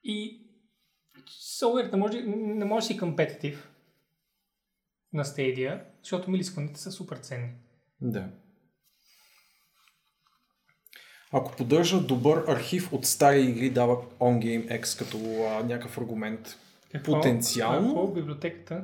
[0.04, 0.46] И
[1.28, 3.70] so weird, не може, не може си компетитив
[5.14, 7.50] на Stadia, защото милисекундите са супер ценни.
[8.02, 8.30] Да.
[11.32, 16.58] Ако поддържа добър архив от стари игри, дава OnGameX като а, някакъв аргумент.
[16.92, 17.14] Какво?
[17.14, 17.92] Потенциално?
[17.92, 18.84] Ако библиотеката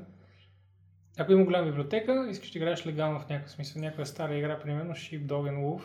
[1.18, 4.94] ако има голяма библиотека, искаш да играеш легално в някакъв смисъл, някаква стара игра, примерно
[4.94, 5.82] Sheep, Dog and Wolf,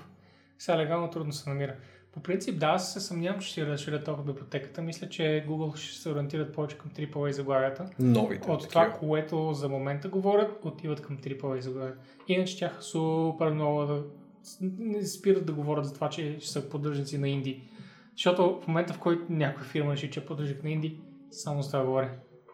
[0.58, 1.74] сега легално трудно се намира.
[2.12, 4.82] По принцип, да, аз се съмнявам, че ще разширят толкова библиотеката.
[4.82, 7.90] Мисля, че Google ще се ориентират повече към AAA заглавията.
[7.98, 8.50] Новите.
[8.50, 12.00] От това, което за момента говорят, отиват към AAA заглавията.
[12.28, 14.02] Иначе тях супер много да
[14.60, 17.62] не спират да говорят за това, че ще са поддръжници на инди.
[18.12, 21.00] Защото в момента, в който някоя фирма реши, че е поддръжник на инди,
[21.30, 22.08] само за това говори.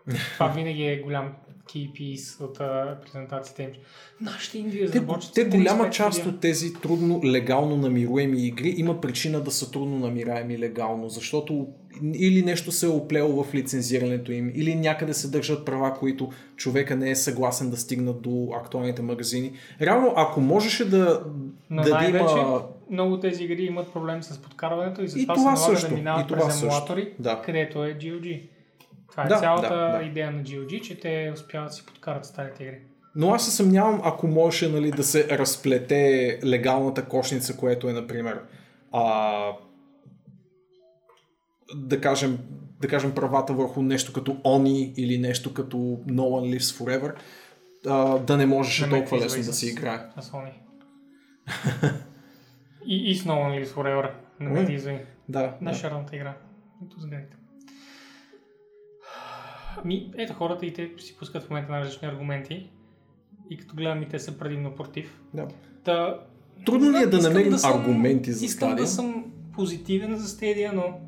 [0.34, 1.34] Това винаги е голям
[1.74, 3.70] piece от а, презентациите им.
[4.20, 5.34] Нашите инди Те, разработчици...
[5.34, 9.98] те голяма 35 част от тези трудно легално намируеми игри има причина да са трудно
[9.98, 11.66] намираеми легално, защото
[12.14, 16.96] или нещо се е оплело в лицензирането им, или някъде се държат права, които човека
[16.96, 19.52] не е съгласен да стигнат до актуалните магазини.
[19.80, 21.22] Реално, ако можеше да,
[21.70, 22.62] Но да има...
[22.90, 26.44] много тези игри имат проблем с подкарването и затова се налага също, да минават през
[26.44, 26.66] също.
[26.66, 27.42] емулатори, Да.
[27.44, 28.40] където е GOG.
[29.16, 30.02] Това е Да, цялата да, да.
[30.04, 32.78] идея на GOG, че те успяват да си подкарат старите игри.
[33.14, 35.96] Но аз се съмнявам, ако можеше нали, да се разплете
[36.44, 38.40] легалната кошница, което е, например,
[38.92, 39.52] а,
[41.74, 42.38] да, кажем,
[42.80, 47.14] да кажем правата върху нещо като Oni или нещо като No One Lives Forever,
[47.86, 49.98] а, да не можеше На толкова лесно да се с- играе.
[50.20, 50.52] С Sony.
[52.86, 54.10] и, и с No One Lives Forever.
[54.40, 54.56] На М.
[54.58, 54.98] Medizu.
[55.28, 55.74] Да, да.
[55.74, 56.34] шарната игра.
[56.86, 57.35] Ето сградите.
[59.84, 62.70] Ми, ето хората и те си пускат в момента на различни аргументи.
[63.50, 65.20] И като гледам и те са предимно против.
[65.34, 65.48] да.
[65.84, 66.20] Та,
[66.66, 68.84] Трудно ли е да Искам намерим съм- аргументи за Искам стадия?
[68.84, 70.98] да съм позитивен за Stadia, но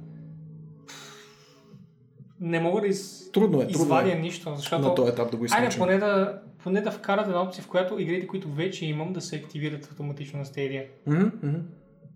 [2.40, 3.30] не мога да из...
[3.32, 4.82] Трудно е, трудно извадя е нищо, защото...
[4.82, 5.78] на този етап да го Айде, изключим.
[5.80, 9.36] поне да, поне да вкарат една опция, в която игрите, които вече имам, да се
[9.36, 10.84] активират автоматично на Stadia.
[11.06, 11.56] Мгм.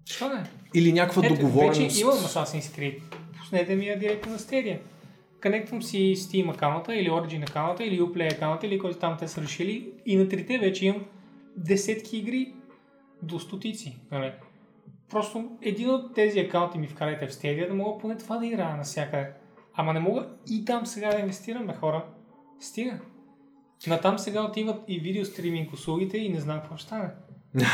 [0.09, 0.45] Защо не?
[0.75, 1.81] Или някаква Ето, договореност.
[1.81, 3.01] вече имам Assassin's Creed.
[3.39, 4.79] Пуснете ми я директно на Stadia.
[5.43, 9.43] Конектвам си Steam аккаунта или Origin аккаунта или Uplay аккаунта или който там те са
[9.43, 11.05] решили и на трите вече имам
[11.57, 12.55] десетки игри
[13.23, 14.01] до стотици.
[14.11, 14.33] Нали?
[15.11, 18.77] Просто един от тези акаунти ми вкарайте в Stadia да мога поне това да играя
[18.77, 19.31] навсякъде.
[19.75, 22.05] Ама не мога и там сега да инвестирам, бе, хора.
[22.61, 22.99] Стига.
[23.87, 27.09] Натам сега отиват и видео стриминг услугите и не знам какво ще стане.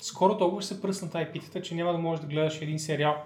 [0.00, 3.16] Скоро толкова ще се пръснат IP-тата, че няма да можеш да гледаш един сериал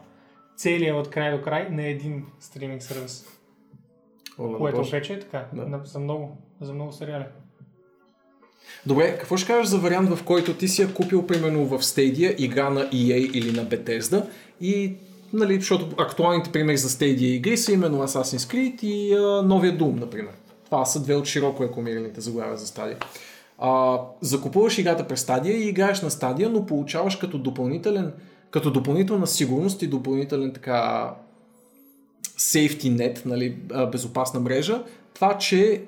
[0.56, 3.39] целият от край до край на един стриминг сервис.
[4.58, 5.46] Което вече е така.
[5.52, 5.80] Да.
[5.84, 7.24] За много, за много сериали.
[8.86, 12.34] Добре, какво ще кажеш за вариант, в който ти си я купил примерно в Stadia,
[12.38, 14.24] игра на EA или на Bethesda
[14.60, 14.92] и
[15.32, 20.00] нали, защото актуалните примери за Stadia игри са именно Assassin's Creed и а, новия Doom,
[20.00, 20.32] например.
[20.64, 23.04] Това са две от широко рекламираните заглавия за Stadia.
[23.58, 28.12] А, закупуваш играта през Stadia и играеш на Stadia, но получаваш като допълнителен
[28.50, 31.10] като допълнителна сигурност и допълнителен така
[32.40, 33.50] safety net, нали,
[33.92, 34.82] безопасна мрежа,
[35.14, 35.82] това, че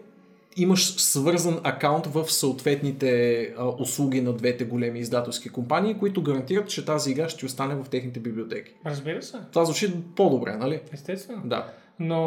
[0.57, 6.85] имаш свързан акаунт в съответните а, услуги на двете големи издателски компании, които гарантират, че
[6.85, 8.73] тази игра ще остане в техните библиотеки.
[8.87, 10.81] Разбира се, Това звучи по-добре, нали?
[10.93, 11.43] естествено.
[11.45, 11.73] Да.
[11.99, 12.21] Но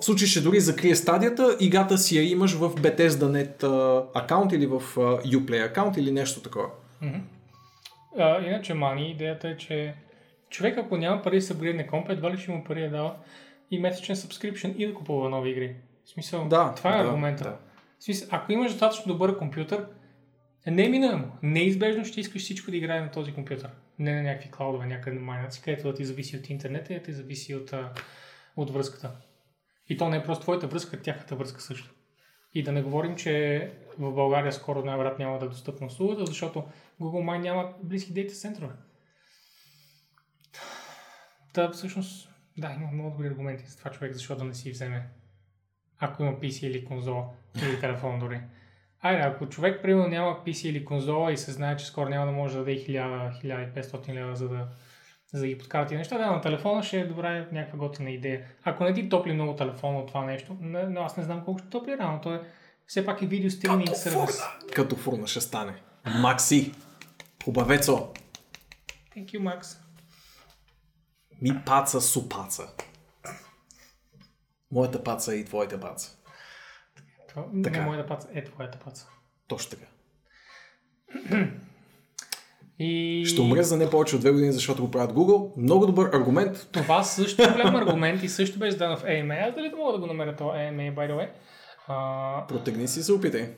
[0.00, 4.66] В случай, че дори закрие стадията, играта си я имаш в Bethesda.net а, акаунт или
[4.66, 6.66] в а, Uplay акаунт или нещо такова.
[8.18, 9.94] а, иначе мани, идеята е, че
[10.50, 13.14] човек ако няма пари да се апгрейдне комп, едва ли ще му пари да дава
[13.70, 15.76] и месечен subscription и да купува нови игри.
[16.04, 17.44] В смисъл, Да, това е да, аргумента.
[17.44, 17.58] да.
[17.98, 19.86] В смисъл, ако имаш достатъчно добър компютър,
[20.66, 21.32] не е минуемо.
[21.42, 23.70] Неизбежно ще искаш всичко да играе на този компютър.
[23.98, 27.02] Не на някакви клаудове някъде на майнаци, където да ти зависи от интернета и да
[27.02, 27.74] ти зависи от,
[28.56, 29.10] от връзката.
[29.88, 31.94] И то не е просто твоята връзка, тяхната връзка също.
[32.54, 36.64] И да не говорим, че в България скоро най-вероятно няма да е достъпна услугата, защото
[37.00, 38.72] Google Mine няма близки дейта центрове.
[41.52, 42.29] Та всъщност,
[42.60, 45.06] да, има много добри аргументи за това човек, защо да не си вземе.
[45.98, 47.24] Ако има PC или конзола,
[47.62, 48.40] или телефон дори.
[49.00, 52.32] Айде, ако човек примерно няма PC или конзола и се знае, че скоро няма да
[52.32, 54.68] може да даде 1000-1500 лева, за да,
[55.32, 58.44] за да ги подкара тия неща, да, на телефона ще е добра някаква готина идея.
[58.64, 61.58] Ако не ти топли много телефона от това нещо, не, но аз не знам колко
[61.58, 62.40] ще топли рано, то е
[62.86, 64.42] все пак е видео стриминг сервис.
[64.74, 65.74] Като фурна ще стане.
[66.20, 66.72] Макси.
[67.44, 68.12] Хубавецо.
[69.16, 69.76] Thank you, Max.
[71.42, 72.68] Ми паца су паца.
[74.72, 76.16] Моята паца и твоята паца.
[77.28, 77.82] Това, Така.
[77.82, 79.08] моята паца, е твоята паца.
[79.48, 79.86] Точно така.
[82.78, 83.24] И...
[83.26, 85.52] Ще умре за не повече от две години, защото го правят Google.
[85.56, 86.68] Много добър аргумент.
[86.72, 89.48] Това също е голям аргумент и също беше зададен в AMA.
[89.48, 91.30] Аз дали да мога да го намеря това AMA, by the way.
[91.88, 93.54] А, Протегни си и се опитай.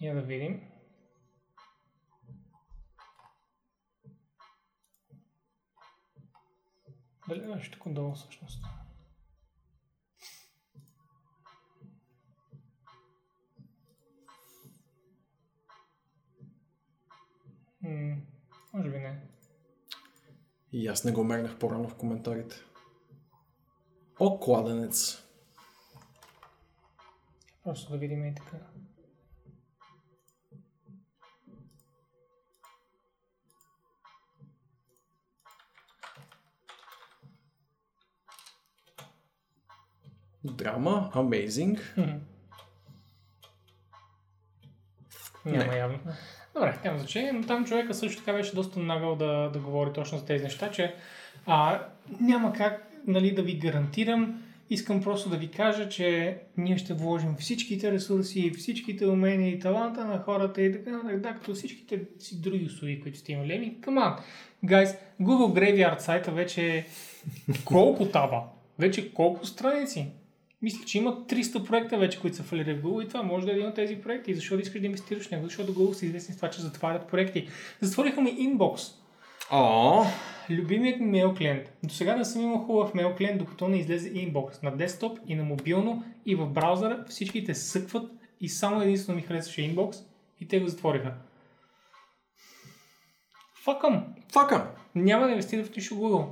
[0.00, 0.60] я да видим.
[7.28, 8.64] Дали тук долу всъщност?
[17.84, 18.16] М,
[18.72, 19.22] може би не.
[20.72, 22.56] И аз не го мернах по-рано в коментарите.
[24.20, 25.22] О, кладенец.
[27.64, 28.75] Просто да видим и така.
[40.52, 41.80] Драма, amazing.
[45.44, 45.98] Няма явно.
[46.54, 50.18] Добре, няма значение, но там човека също така беше доста нагъл да, да говори точно
[50.18, 50.94] за тези неща, че
[51.46, 51.86] а,
[52.20, 57.36] няма как нали, да ви гарантирам, искам просто да ви кажа, че ние ще вложим
[57.38, 62.40] всичките ресурси, всичките умения и таланта на хората и така, нататък, да, като всичките си
[62.40, 63.54] други услуги, които сте имали.
[63.54, 64.18] Еми, come on,
[64.64, 66.84] guys, Google Graveyard сайта вече е
[67.64, 68.42] колко таба?
[68.78, 70.06] Вече колко страници?
[70.62, 73.52] Мисля, че има 300 проекта вече, които са фалирали в Google и това може да
[73.52, 74.34] е един от тези проекти.
[74.34, 75.44] Защо да искаш да инвестираш в него?
[75.44, 77.48] Защото Google са известни с това, че затварят проекти.
[77.80, 78.92] Затвориха ми Inbox.
[79.50, 80.04] О,
[80.50, 81.72] Любимият ми мейл клиент.
[81.82, 84.62] До сега не съм имал хубав мейл клиент, докато не излезе Inbox.
[84.62, 88.10] На десктоп и на мобилно и в браузъра всичките съкват
[88.40, 89.96] и само единствено ми харесваше Inbox
[90.40, 91.14] и те го затвориха.
[93.64, 94.04] Факъм!
[94.32, 94.70] фака.
[94.94, 96.26] Няма да инвестира в нищо Google.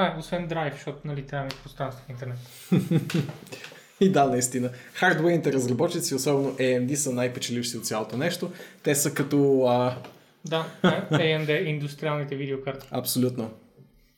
[0.00, 2.38] Това е, освен Drive, защото нали, трябва ми пространство в интернет.
[4.00, 4.70] И да, наистина.
[4.94, 8.50] Хардуерните разработчици, особено AMD, са най-печеливши от цялото нещо.
[8.82, 9.64] Те са като...
[9.66, 9.96] А,
[10.44, 12.88] Да, е, AMD, индустриалните видеокарти.
[12.90, 13.50] абсолютно.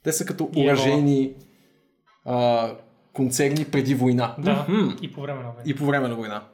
[0.02, 1.32] Те са като уражени
[2.24, 2.70] а,
[3.12, 4.34] концерни преди война.
[4.38, 4.96] Да, Мгм.
[5.02, 5.62] и по време на война.
[5.66, 6.44] И по време на война.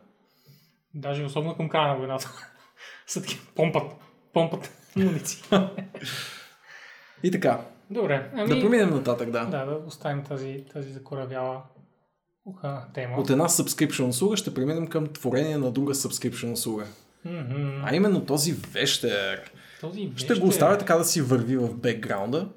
[0.95, 2.33] Даже особено към края на войната.
[3.07, 3.93] Са такива помпат,
[4.33, 5.43] помпат муниции.
[7.23, 7.61] И така.
[7.91, 8.49] Добре, ами...
[8.49, 9.45] Да преминем нататък, да.
[9.45, 11.63] Да, да оставим тази, тази закоравяла
[12.45, 13.17] уха тема.
[13.17, 16.87] От една subscription услуга ще преминем към творение на друга subscription услуга.
[17.25, 17.83] Мгм.
[17.85, 19.53] А именно този вещер.
[19.81, 22.49] Този Ще вещ го оставя така да си върви в бекграунда.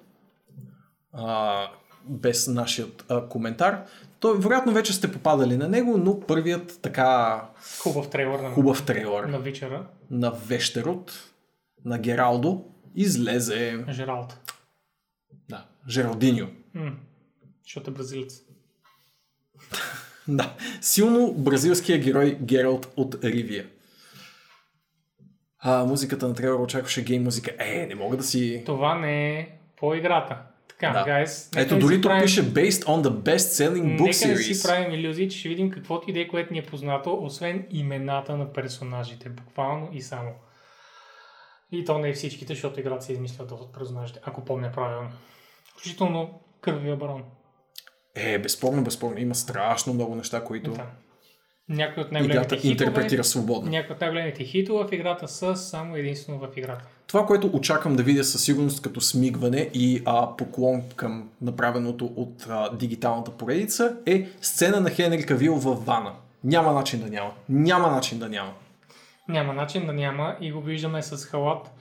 [1.13, 1.67] А,
[2.05, 3.83] без нашият а, коментар.
[4.19, 7.41] То, вероятно вече сте попадали на него, но първият така
[7.79, 9.85] Хубав трейлър на, хубав трейлър на вечера.
[10.11, 11.11] на Вещерот,
[11.85, 14.39] на Гералдо, излезе Жералд.
[15.89, 16.47] Жералдиньо.
[16.73, 16.91] М.
[17.63, 18.41] Защото е бразилец.
[20.27, 23.65] Да, силно бразилския герой Гералт от Ривия.
[25.59, 27.51] А, музиката на трейлера очакваше гейм музика.
[27.59, 28.63] Е, не мога да си...
[28.65, 30.37] Това не е по играта.
[30.67, 31.05] Така, Да.
[31.05, 31.49] гайс.
[31.55, 34.67] Ето, дори тук пише Based on the best-selling book Нека не си series.
[34.67, 38.37] правим иллюзии, че ще видим каквото и да е, което ни е познато, освен имената
[38.37, 39.29] на персонажите.
[39.29, 40.31] Буквално и само.
[41.71, 45.09] И то не е всичките, защото играта се измисля от персонажите, ако помня правилно.
[45.71, 47.23] Включително Кървия барон.
[48.15, 49.17] Е, безспорно, безспорно.
[49.19, 50.85] Има страшно много неща, които Да.
[51.69, 53.69] Някои от най-големите играта хитове, интерпретира свободно.
[53.71, 56.85] някои от най-големите хитове в играта са само единствено в играта.
[57.07, 62.45] Това, което очаквам да видя със сигурност като смигване и а, поклон към направеното от
[62.49, 66.13] а, дигиталната поредица е сцена на Хенри Кавил в вана.
[66.43, 67.31] Няма начин да няма.
[67.49, 68.53] Няма начин да няма.
[69.29, 71.71] Няма начин да няма и го виждаме с халат.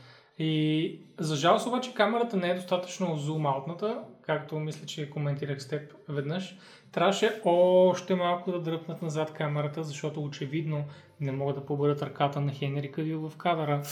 [0.40, 5.82] И за жалост обаче камерата не е достатъчно зум-аутната, както мисля, че коментирах с теб
[6.08, 6.56] веднъж.
[6.92, 10.84] Трябваше още малко да дръпнат назад камерата, защото очевидно
[11.20, 13.82] не могат да побърят ръката на Хенри Кавил в кадъра.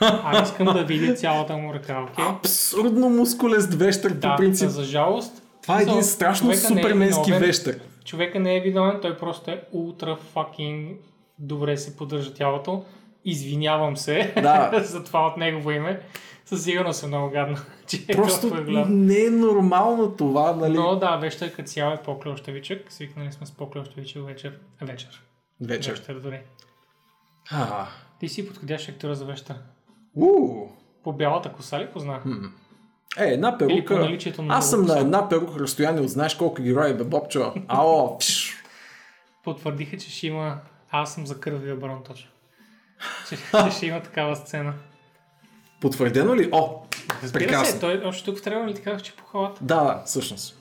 [0.00, 2.24] А искам да видя цялата му ръка, окей?
[2.24, 4.68] Абсурдно мускулест вещър по Да, принцип.
[4.68, 5.42] за жалост.
[5.62, 7.46] Това е един страшно е суперменски виновен.
[7.48, 7.80] вещър.
[8.04, 11.00] Човека не е виновен, той просто е ултра факинг
[11.38, 12.84] добре се поддържа тялото.
[13.24, 14.80] Извинявам се Да.
[14.84, 16.00] за това от негово име.
[16.44, 17.56] Със сигурност е много гадно,
[17.86, 19.06] че е Просто голям.
[19.06, 20.74] не е нормално това, нали?
[20.74, 22.92] Но да, вече като цяло е по-клещевичък.
[22.92, 24.58] Свикнали сме с по-клещевичък вечер.
[24.82, 25.22] Вечер.
[25.60, 25.92] Вечер.
[25.92, 26.40] Вечер дори.
[27.50, 27.86] А,
[28.20, 29.54] Ти си подходящ актьора за вечер.
[30.16, 30.68] уу.
[31.04, 32.20] По бялата коса ли позна?
[33.18, 34.08] Е, една перука.
[34.38, 37.54] на Аз съм на една перука разстояние от знаеш колко герои бе, Бобчо.
[37.68, 38.18] Ао.
[39.44, 40.58] Потвърдиха, че ще има...
[40.90, 42.30] Аз съм за кървия барон точно.
[43.28, 44.74] Че, че ще има такава сцена.
[45.80, 46.48] Потвърдено ли?
[46.52, 46.82] О,
[47.22, 47.74] Разбира прекрасно.
[47.74, 49.64] се, той още тук в трейлера ли казах, че по халата?
[49.64, 50.58] Да, да, всъщност.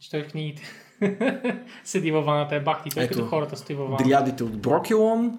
[0.00, 0.62] Че той в книгите.
[1.84, 4.04] Седи във ваната е бахти, той Ето, като хората стои във ваната.
[4.04, 5.38] Дриадите от Брокелон.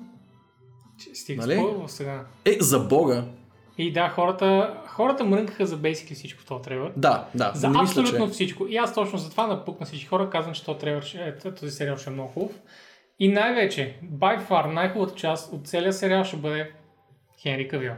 [1.00, 1.56] Че Стига Нали?
[1.56, 1.74] нали?
[1.88, 2.26] сега.
[2.46, 3.24] Е, за бога.
[3.78, 6.92] И да, хората, хората мрънкаха за basically всичко в този трейлер.
[6.96, 7.52] Да, да.
[7.56, 8.34] За не мисля, абсолютно че...
[8.34, 8.68] всичко.
[8.68, 11.98] И аз точно за това напукна всички хора, казвам, че този, трейлер, е, този сериал
[11.98, 12.52] ще е много хубав.
[13.20, 16.72] И най-вече, by far, най-хубавата част от целия сериал ще бъде
[17.42, 17.94] Хенри Кавил,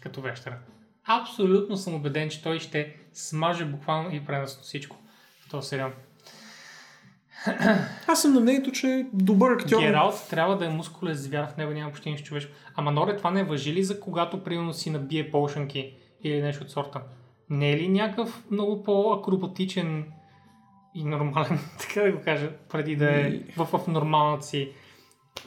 [0.00, 0.58] като вещера.
[1.06, 4.96] Абсолютно съм убеден, че той ще смаже буквално и преносно всичко
[5.46, 5.90] в този сериал.
[8.06, 9.80] Аз съм на мнението, че е добър актьор.
[9.80, 12.52] Гералт трябва да е мускулен звяр, в него няма почти нищо човешко.
[12.74, 16.70] Ама Норе, това не въжи ли за когато примерно си набие полшанки или нещо от
[16.70, 17.02] сорта?
[17.50, 20.04] Не е ли някакъв много по-акробатичен
[20.94, 24.68] и нормален, така да го кажа, преди да е в, в нормалната си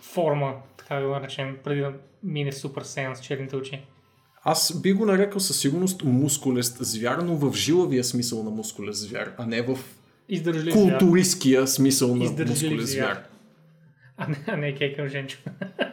[0.01, 1.93] форма, така да го наречем, преди да
[2.23, 3.81] мине супер сеян с черните очи?
[4.43, 9.33] Аз би го нарекал със сигурност мускулест звяр, но в жилавия смисъл на мускулест звяр,
[9.37, 9.77] а не в
[10.29, 10.99] Издържлив звяр.
[10.99, 13.13] културистския смисъл на Издържлив мускулест звяр.
[13.13, 13.23] звяр.
[14.17, 15.37] А не, а не кекав Женчо.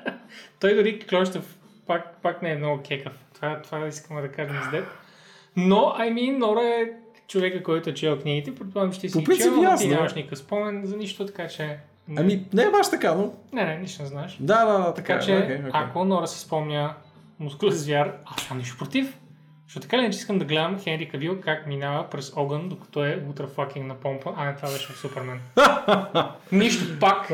[0.61, 1.57] Той дори Клощев
[1.87, 3.13] пак, пак не е много кекав.
[3.35, 4.85] Това, това искаме да кажем с деб.
[5.57, 6.93] Но, I mean, Нора е
[7.29, 8.55] човека, който е чел книгите.
[8.55, 9.91] Предполагам, ще си По принцип, чел, но ти ясно.
[9.91, 11.79] нямаш никакъв спомен за нищо, така че...
[12.09, 13.33] Не, Ами, не е баш така, но...
[13.53, 14.37] не, не, нищо не знаеш.
[14.41, 15.21] Да, да, да, така, Така е.
[15.21, 15.71] че, окей, окей.
[15.73, 16.95] ако Нора си спомня
[17.39, 19.19] мускулен звяр, аз нямам нищо против.
[19.67, 23.05] Защото така ли не че искам да гледам Хенри Кавил как минава през огън, докато
[23.05, 25.41] е ултра факинг на помпа, а не това беше в Супермен.
[26.53, 27.31] Нищо пак,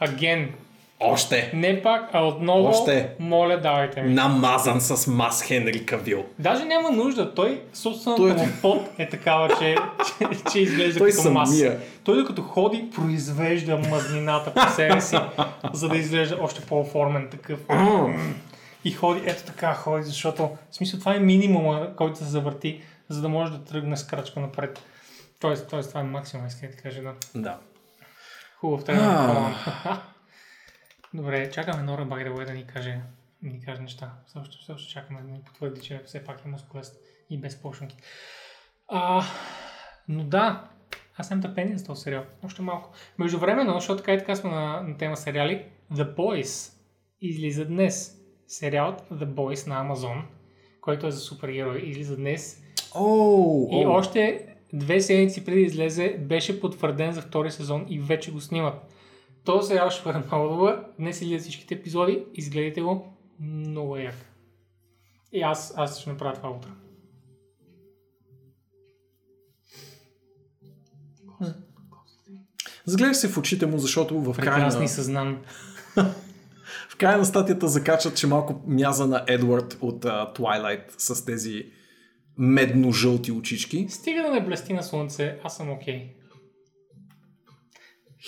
[0.00, 0.54] аген,
[1.00, 1.50] още.
[1.54, 3.10] Не пак, а отново, Още.
[3.18, 4.14] моля, давайте ми.
[4.14, 6.24] Намазан с мас Хенри Кавил.
[6.38, 7.34] Даже няма нужда.
[7.34, 9.76] Той, собствената Той- му пот е такава, че,
[10.18, 11.52] че, че изглежда Той като маса.
[11.52, 11.78] самия.
[12.04, 15.16] Той докато ходи, произвежда мазнината по себе си,
[15.72, 17.60] за да изглежда още по-оформен такъв.
[18.84, 23.22] И ходи, ето така ходи, защото в смисъл това е минимума, който се завърти, за
[23.22, 24.80] да може да тръгне с крачка напред.
[25.40, 27.12] Тоест, тоест това е максимум, иска да ти кажа, да.
[27.34, 27.56] Да.
[28.60, 29.28] Хубав тренер.
[31.14, 33.00] Добре, чакаме Нора Байгдавой да ни каже,
[33.42, 34.12] да ни каже неща.
[34.26, 36.96] Все още, все още чакаме да ни потвърди, че все пак е мускулест
[37.30, 37.96] и без почнки.
[38.88, 39.24] А,
[40.08, 40.68] но да,
[41.16, 42.24] аз нямам търпение за този сериал.
[42.44, 42.90] Още малко.
[43.18, 46.72] Междувременно, защото така и така сме на, на тема сериали, The Boys
[47.20, 48.16] излиза днес.
[48.46, 50.22] Сериалът The Boys на Amazon,
[50.80, 52.62] който е за супергерои, излиза днес
[52.94, 53.92] Оу, и оу.
[53.92, 58.94] още две седмици преди излезе беше потвърден за втори сезон и вече го снимат.
[59.44, 60.84] Този сериал ще бъде много добър.
[60.98, 62.24] Днес излизат всичките епизоди.
[62.34, 63.16] Изгледайте го.
[63.40, 64.14] Много як.
[65.32, 66.70] И аз, аз ще направя това утре.
[72.84, 75.42] Загледах се в очите му, защото в края, Прекрасни на, съзнам.
[76.88, 81.66] в края на статията закачат, че малко мяза на Едвард от uh, Twilight с тези
[82.38, 83.86] медно-жълти очички.
[83.88, 86.19] Стига да не блести на слънце, аз съм окей.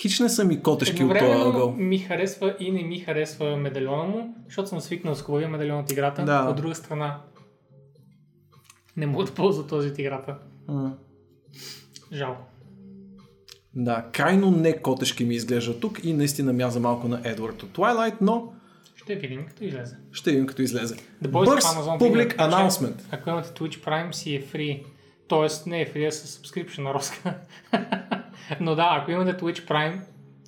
[0.01, 1.71] Хич не са ми котешки от този ъгъл.
[1.77, 5.91] ми харесва и не ми харесва медальона му, защото съм свикнал с хубавия медальон от
[5.91, 6.25] играта.
[6.25, 6.47] Да.
[6.49, 7.21] От друга страна,
[8.97, 10.37] не мога да ползва този от играта.
[10.67, 10.93] М.
[12.13, 12.41] Жалко.
[13.75, 18.15] Да, крайно не котешки ми изглежда тук и наистина мяза малко на Едвард от Twilight,
[18.21, 18.53] но
[18.95, 19.95] Ще видим като излезе.
[20.11, 20.95] ще видим като излезе.
[20.95, 22.95] The Boys of Amazon Video, че announcement.
[23.11, 24.83] Ако имате Twitch Prime си е free.
[25.27, 27.33] Тоест не е free, а с subscription на Роска.
[28.59, 30.01] Но да, ако имате Twitch Prime,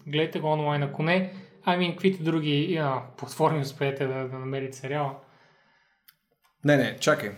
[0.08, 0.84] гледайте го онлайн.
[0.84, 1.34] Ако не,
[1.64, 5.16] ами каквито други а, платформи успеете да, да намерите сериала.
[6.66, 7.32] Не, не, чакай.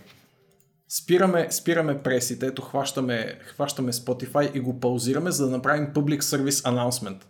[0.88, 6.50] Спираме, спираме пресите, ето хващаме, хващаме Spotify и го паузираме, за да направим Public Service
[6.50, 7.24] Announcement.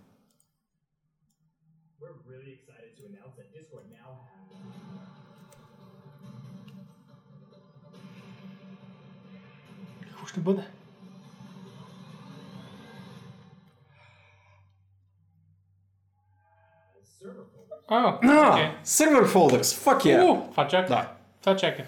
[2.01, 2.59] We're really
[17.89, 18.09] А,
[18.53, 18.69] окей.
[18.87, 20.31] Server Folders, fuck yeah!
[20.31, 20.89] О, това чаках.
[20.89, 21.09] Да.
[21.41, 21.87] Това чаках.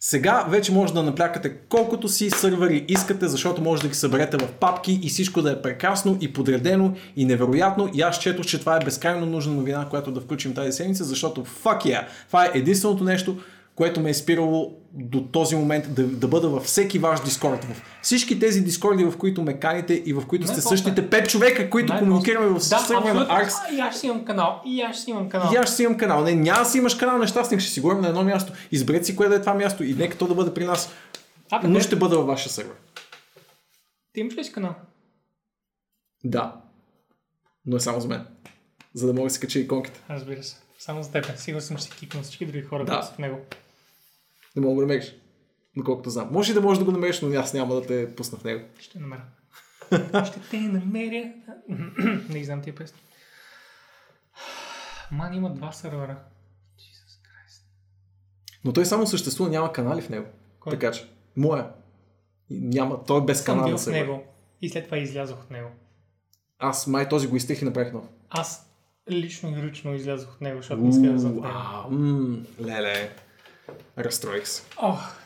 [0.00, 4.52] Сега вече може да наплякате колкото си сървъри искате, защото може да ги съберете в
[4.52, 7.90] папки и всичко да е прекрасно и подредено и невероятно.
[7.94, 11.44] И аз четох, че това е безкрайно нужна новина, която да включим тази седмица, защото
[11.44, 12.04] fuck yeah!
[12.26, 13.36] Това е единственото нещо,
[13.78, 17.64] което ме е спирало до този момент да, да бъда във всеки ваш дискорд.
[17.64, 21.70] В всички тези дискорди, в които ме каните и в които сте същите 5 човека,
[21.70, 23.34] които комуникираме в сървъра на абсолютно.
[23.36, 24.62] Arx, А, И аз ще имам канал.
[24.66, 25.50] И аз ще имам канал.
[25.52, 26.24] и аз ще имам канал.
[26.24, 28.52] Не, няма си имаш канал, нещастник, ще си говорим на едно място.
[28.72, 30.90] Изберете си кое да е това място и нека то да бъде при нас.
[31.50, 31.80] А, Но къде?
[31.80, 32.74] ще бъда във вашия сервер.
[34.12, 34.74] Ти имаш ли си канал?
[36.24, 36.54] Да.
[37.66, 38.26] Но е само за мен.
[38.94, 40.00] За да мога да си кача иконките.
[40.10, 40.56] Разбира се.
[40.78, 41.32] Само за теб.
[41.36, 43.02] Сигурно съм, че си кикнал всички други хора, Да.
[43.02, 43.38] в него.
[44.58, 45.14] Не мога да го намериш.
[45.76, 46.28] Доколкото знам.
[46.32, 48.64] Може и да можеш да го намериш, но аз няма да те пусна в него.
[48.78, 49.24] Ще намеря.
[50.26, 51.32] Ще те намеря.
[52.28, 52.98] Не знам тия песни.
[55.12, 56.18] Ман има два сървъра.
[58.64, 60.26] Но той само съществува, няма канали в него.
[60.60, 60.72] Кой?
[60.72, 61.70] Така че, моя.
[62.50, 64.24] Няма, той е без Съм бил канал в него.
[64.62, 65.68] И след това излязох от него.
[66.58, 68.04] Аз май този го изтех и направих нов.
[68.30, 68.70] Аз
[69.10, 73.10] лично и ръчно излязох от него, защото не исках да съм Леле.
[73.98, 74.62] Разстроих се.
[74.82, 75.22] Ах.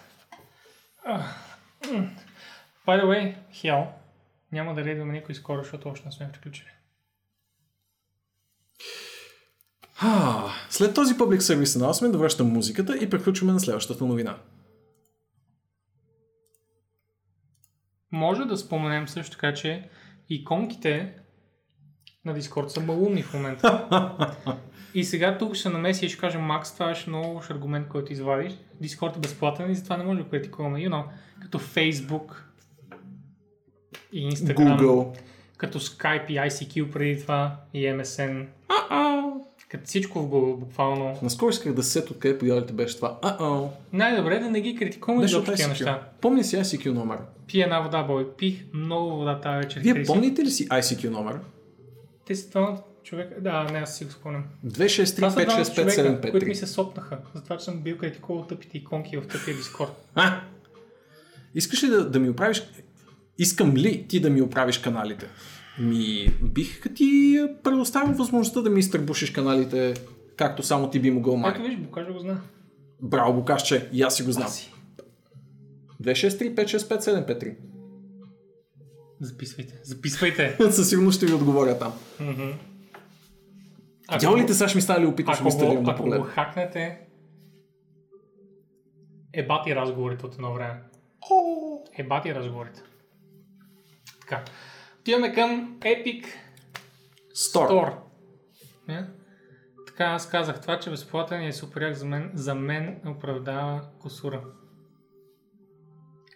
[1.93, 2.11] М.
[2.87, 3.87] By the way, Hell,
[4.53, 6.69] няма да рейдваме никой скоро, защото още не сме приключили.
[10.05, 14.39] А, след този Public Service Announcement връщам музиката и приключваме на следващата новина.
[18.13, 19.91] Може да споменем също така, че
[20.29, 21.22] иконките
[22.25, 23.87] на Discord са малумни в момента.
[24.95, 28.53] и сега тук ще намеси и ще кажем, Макс, това беше много аргумент, който извадиш.
[28.83, 30.79] Discord е безплатен и затова не може да критикуваме.
[30.79, 31.05] You know,
[31.41, 32.33] като Facebook
[34.13, 35.19] и Instagram, Google.
[35.57, 38.47] като Skype и ICQ преди това и MSN.
[39.69, 41.19] Като всичко в Google, буквално.
[41.23, 43.19] Наскоро исках да се сет откъде появите беше това.
[43.23, 43.69] А-о.
[43.93, 46.09] Най-добре е да не ги критикуваме за такива неща.
[46.21, 47.19] Помни си ICQ номер.
[47.47, 48.31] Пи една вода, бой.
[48.37, 49.81] Пих много вода тази вечер.
[49.81, 51.39] Вие помните ли си ICQ номер?
[52.27, 54.45] те са двама човека, да, не, аз си го спомням.
[54.67, 56.31] 263565753.
[56.31, 60.09] Които ми се сопнаха, затова че съм бил къде такова тъпите иконки в тъпия дискорд.
[60.15, 60.41] А!
[61.55, 62.63] Искаш ли да, да ми оправиш...
[63.39, 65.27] Искам ли ти да ми оправиш каналите?
[65.79, 69.95] Ми, бих ти предоставил възможността да ми изтърбушиш каналите,
[70.37, 71.51] както само ти би могъл май.
[71.51, 72.41] Ето виж, Букаш го зна.
[73.03, 74.51] Браво, Букашче, и аз си го знам.
[76.03, 77.55] 263565753.
[79.23, 79.81] Записвайте.
[79.83, 80.57] Записвайте.
[80.71, 81.93] Със сигурност ще ви отговоря там.
[82.21, 82.51] Мгм.
[84.21, 87.01] Дяволите сега ще ми стане ли опиташ ако, ми го, ако го хакнете,
[89.33, 90.83] ебати разговорите от едно време.
[91.99, 92.83] Ебати разговорите.
[94.21, 94.45] Така.
[95.01, 96.27] Отиваме към Epic
[97.35, 97.69] Стор.
[97.69, 97.95] Store.
[98.89, 99.07] Не?
[99.87, 102.31] Така, аз казах това, че безплатен е супер за мен.
[102.35, 104.43] За мен оправдава косура.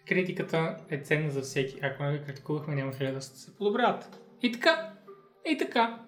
[0.09, 1.79] Критиката е ценна за всеки.
[1.81, 4.19] Ако не критикувахме, нямаше да се подобряват.
[4.43, 4.89] И така.
[5.49, 5.99] И така.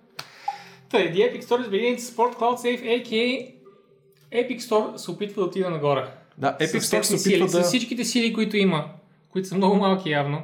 [0.89, 3.53] Тъй, The Epic Store is beginning to support Cloud Safe, a.k.a.
[4.31, 6.07] Epic Store се опитва да отида нагоре.
[6.37, 7.49] Да, Epic Store се опитва сили, да...
[7.49, 8.85] С всичките сили, които има,
[9.29, 10.41] които са много малки явно.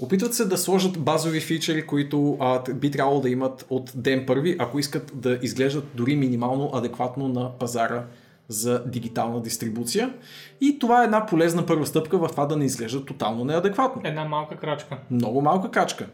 [0.00, 4.56] Опитват се да сложат базови фичери, които а, би трябвало да имат от ден първи,
[4.58, 8.06] ако искат да изглеждат дори минимално адекватно на пазара
[8.48, 10.14] за дигитална дистрибуция.
[10.60, 14.02] И това е една полезна първа стъпка в това да не изглежда тотално неадекватно.
[14.04, 14.98] Една малка крачка.
[15.10, 16.06] Много малка качка.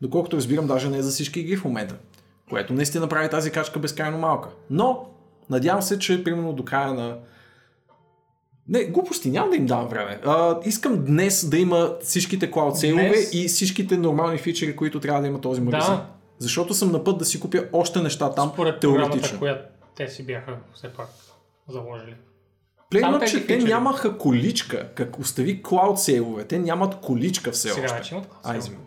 [0.00, 1.94] Доколкото разбирам, даже не е за всички игри в момента.
[2.50, 4.48] Което наистина направи тази качка безкрайно малка.
[4.70, 5.08] Но,
[5.50, 7.16] надявам се, че примерно до края на...
[8.68, 10.20] Не, глупости, няма да им давам време.
[10.24, 13.34] А, искам днес да има всичките cloud сейлове Днес?
[13.34, 15.94] и всичките нормални фичери, които трябва да има този магазин.
[15.94, 16.06] Да.
[16.38, 19.38] Защото съм на път да си купя още неща там, Според теоретично.
[19.38, 19.64] която
[19.96, 21.08] те си бяха все пак
[21.68, 22.16] заложили.
[22.90, 23.70] Тези че те фичери.
[23.70, 24.92] нямаха количка.
[24.94, 27.96] Как остави cloud сейлове, те нямат количка все Сега още.
[27.96, 28.86] вече имат А, cloud извинявай.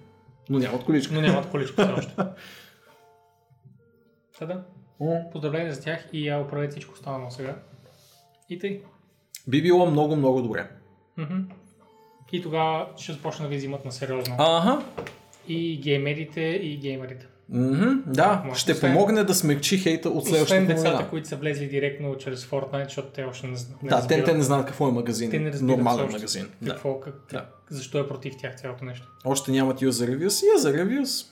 [0.49, 1.13] Но нямат количка.
[1.13, 2.11] но нямат количка все още.
[4.39, 4.63] Та да.
[5.31, 7.55] Поздравления за тях и я оправете всичко останало сега.
[8.49, 8.81] И тъй.
[9.47, 10.69] Би било много, много добре.
[12.31, 14.35] И тогава ще започна да ви взимат на сериозно.
[14.39, 14.85] Ага.
[15.47, 17.27] И геймерите, и геймерите.
[17.53, 18.59] Мгм, да, Може.
[18.59, 21.09] ще Освен- помогне да смекчи хейта от Освен следващата децата, новина.
[21.09, 24.43] които са влезли директно чрез Fortnite, защото те още не, не Да, те, те не
[24.43, 25.31] знаят какво е магазин.
[25.31, 26.49] Те не Нормален магазин.
[26.61, 26.71] Да.
[26.71, 27.45] Какво, как, Да.
[27.69, 29.07] Защо е против тях цялото нещо?
[29.25, 30.27] Още нямат user reviews.
[30.57, 31.27] User reviews.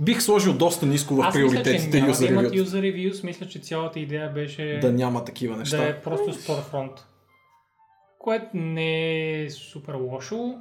[0.00, 2.64] Бих сложил доста ниско в Аз мисля, че приоритетите няма да user имат reviews.
[2.64, 2.80] user
[3.12, 3.24] reviews.
[3.24, 5.76] Мисля, че цялата идея беше Да няма такива неща.
[5.76, 6.92] да е просто storefront.
[8.18, 9.02] Което не
[9.42, 10.54] е супер лошо.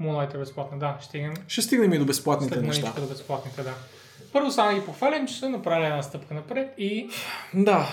[0.00, 2.92] Moonlight е безплатна, да, ще стигнем Ще стигнем и до безплатните след неща.
[2.92, 3.74] до безплатните, да.
[4.32, 7.08] Първо само ги похвалям, че са направили една стъпка напред и
[7.54, 7.88] Да.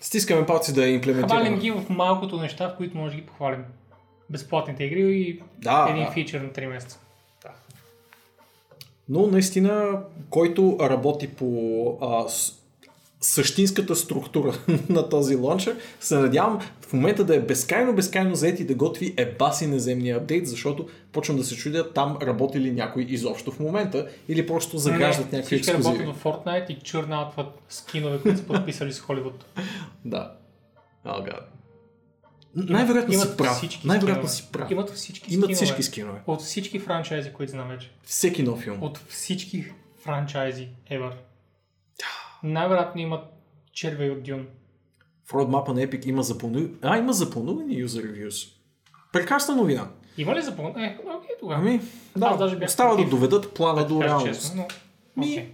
[0.00, 1.40] Стискаме палци да я имплементираме.
[1.42, 3.64] хвалим ги в малкото неща, в които може да ги похвалим.
[4.30, 6.10] Безплатните игри и Да, един да.
[6.10, 6.98] фичър на 3 месеца.
[9.08, 10.00] Но наистина,
[10.30, 11.46] който работи по
[12.02, 12.52] а, с,
[13.22, 14.58] същинската структура
[14.88, 19.14] на този лончер, се надявам в момента да е безкрайно, безкрайно заед и да готви
[19.16, 24.08] ебаси наземния апдейт, защото почвам да се чудя там работи ли някой изобщо в момента
[24.28, 26.04] или просто заграждат Не, някакви всички ексклюзиви.
[26.04, 29.44] работят в Fortnite и чурнаутват скинове, които са подписали с Холивуд.
[30.04, 30.32] Да.
[31.06, 31.40] Oh, God.
[32.54, 33.56] Най-вероятно си прав.
[33.56, 34.70] всички Най-вероятно си прав.
[34.70, 35.54] Имат всички Имат скинове.
[35.54, 36.20] всички скинове.
[36.26, 37.90] От всички франчайзи, които знам вече.
[38.04, 38.82] Всеки нов филм.
[38.82, 39.64] От всички
[40.04, 41.12] франчайзи ever.
[42.42, 43.24] Най-вероятно имат
[43.72, 44.46] червей от Дюн.
[45.24, 46.68] В родмапа на Epic има запълнени...
[46.82, 48.52] А, има запълнени user reviews.
[49.12, 49.88] Прекрасна новина.
[50.18, 50.84] Има ли запълнен?
[50.84, 51.60] Е, окей, тогава.
[51.60, 51.80] Ами,
[52.16, 53.10] да, Аз даже бях остава да против.
[53.10, 54.26] доведат плана до реалност.
[54.26, 54.66] честно,
[55.16, 55.24] но...
[55.26, 55.48] Ми, окей.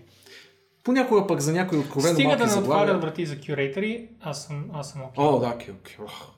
[0.84, 4.70] Понякога пък за някои откровено Стига малки да не отварят врати за кюрейтери, аз съм,
[4.72, 5.24] аз съм окей.
[5.24, 5.96] О, да, окей, окей.
[6.04, 6.28] Ох.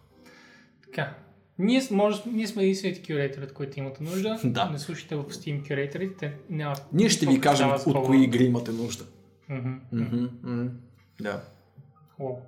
[0.84, 1.14] Така.
[1.58, 4.40] Ние, може, ние сме единствените кюрейтери, от които имате нужда.
[4.44, 4.70] Да.
[4.70, 6.86] Не слушайте в Steam кюрейтерите, те нямат...
[6.92, 9.04] Ние ще ви кажем от кои игри имате нужда.
[9.50, 10.66] Мгм.
[11.20, 11.42] Да.
[12.16, 12.42] Хубаво.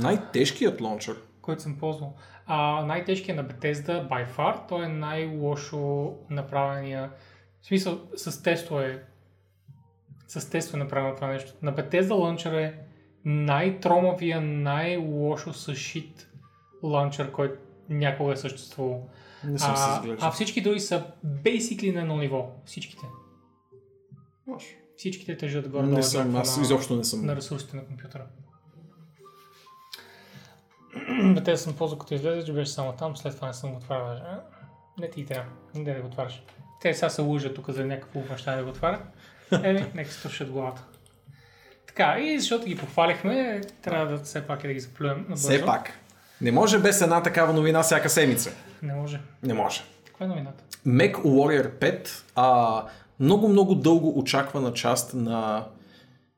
[0.00, 1.16] Най-тежкият лончер.
[1.42, 2.14] който съм ползвал.
[2.46, 7.10] А, най-тежкият на Bethesda by far, той е най-лошо направения,
[7.62, 9.04] в смисъл с тестове,
[10.28, 11.52] с тестове направено това нещо.
[11.62, 12.78] На Bethesda лънчер е
[13.24, 16.30] най-тромавия, най-лошо съшит
[16.82, 17.58] лънчер, който
[17.88, 19.08] някога е съществувал.
[19.44, 20.28] Не съм се А, заглеждал.
[20.28, 22.50] а всички други са basically на едно ниво.
[22.64, 23.06] Всичките.
[24.46, 24.66] Може.
[24.96, 27.26] Всичките тежат горе Не съм, аз изобщо не съм.
[27.26, 28.24] на ресурсите на компютъра.
[31.44, 34.20] Бе, съм ползвал като излезе, че беше само там, след това не съм го отварял?
[34.98, 36.42] Не ти трябва, не да го отваряш.
[36.80, 39.00] Те сега се лъжат тук за някакво неща да го отварят.
[39.62, 40.82] Еми, нека се тушат главата.
[41.86, 45.26] Така, и защото ги похвалихме, трябва да все пак и да ги заплюем.
[45.34, 45.92] Все пак.
[46.40, 48.52] Не може без една такава новина всяка седмица.
[48.82, 49.20] Не може.
[49.42, 49.82] Не може.
[50.06, 50.64] Каква е новината?
[50.86, 52.84] Mac Warrior 5, а,
[53.24, 55.66] много, много дълго очаквана част на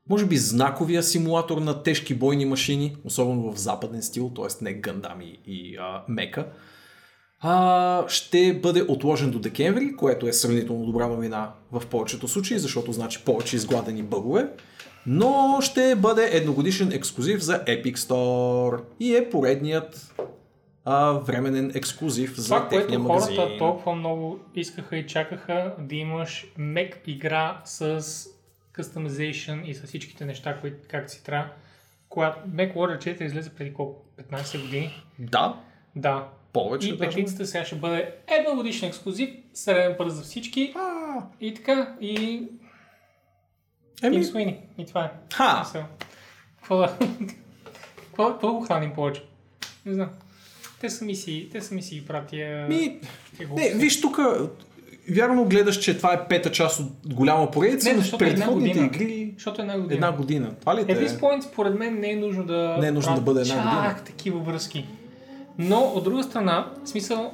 [0.09, 4.63] може би знаковия симулатор на тежки бойни машини, особено в западен стил, т.е.
[4.63, 6.47] не Гандами и а, Мека,
[7.41, 12.91] а, ще бъде отложен до декември, което е сравнително добра новина в повечето случаи, защото
[12.91, 14.49] значи повече изгладени бъгове,
[15.05, 20.13] но ще бъде едногодишен ексклюзив за Epic Store и е поредният
[20.89, 23.35] а, временен ексклюзив за Това, което техния магазин.
[23.35, 28.01] хората толкова много искаха и чакаха да имаш Mac игра с
[28.75, 31.49] customization и с всичките неща, които как си трябва.
[32.09, 34.05] Когато Mac Warrior 4 излезе преди колко?
[34.31, 35.03] 15 години?
[35.19, 35.59] Да,
[35.95, 36.27] Да.
[36.53, 36.89] повече.
[36.89, 37.09] И даже.
[37.09, 41.95] петицата сега ще бъде едногодишен ексклюзив, среден пръст за всички А, и така.
[42.01, 42.43] И
[44.03, 44.59] Еми, Суини.
[44.77, 45.11] И това е.
[45.33, 45.65] ха.
[46.57, 46.97] Какво да...
[48.15, 49.23] Какво го храним повече?
[49.85, 50.09] Не знам.
[50.81, 52.67] Те сами си, те сами си ги правят тия...
[52.67, 52.99] ми,
[53.55, 54.19] не, виж тук,
[55.11, 58.79] вярно гледаш, че това е пета част от голяма поредица, Не, но е една предходните
[58.79, 58.85] година.
[58.85, 59.93] игри Защото една година.
[59.93, 60.55] една година.
[60.59, 61.07] Това ли At те?
[61.07, 62.77] this point, според мен, не е нужно да...
[62.81, 63.95] Не е нужно да бъде една чак година.
[64.05, 64.85] такива връзки.
[65.57, 67.33] Но, от друга страна, в смисъл,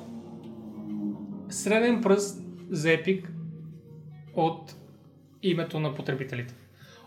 [1.50, 3.26] среден пръст за Epic
[4.36, 4.76] от
[5.44, 6.54] името на потребителите.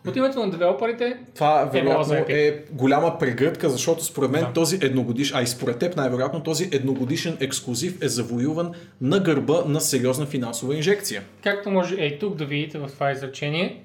[0.06, 2.30] От името на девелоперите, Това било вероятно Epic.
[2.48, 4.52] е голяма прегръдка, защото според мен Да.
[4.52, 9.80] този едногодишен, а и според теб най-вероятно този едногодишен ексклюзив е завоюван на гърба на
[9.80, 11.22] сериозна финансова инжекция.
[11.42, 13.82] както може е тук да видите в това изречение,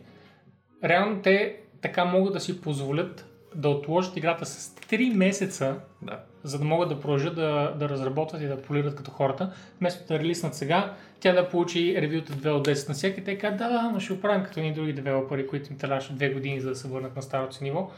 [0.84, 3.26] реално те така могат да си позволят
[3.56, 6.20] да отложат играта с 3 месеца, Да.
[6.44, 10.20] за да могат да продължат да, да разработват и да полират като хората, вместо да
[10.20, 13.80] релиснат сега, тя да получи ревюта 2 от 10 на всеки, те казват, да, да,
[13.84, 16.88] ама ще оправим като едни други девелопери, които им трябваше 2 години за да се
[16.88, 17.92] върнат на старото си ниво.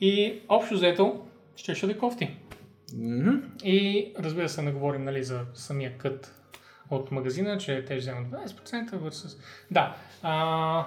[0.00, 2.36] И общо взето, ще ще да кофти.
[2.94, 3.30] Мгм.
[3.64, 6.34] И разбира се, не говорим нали, за самия кът
[6.90, 9.38] от магазина, че те ще вземат 20% versus...
[9.70, 10.86] Да, а,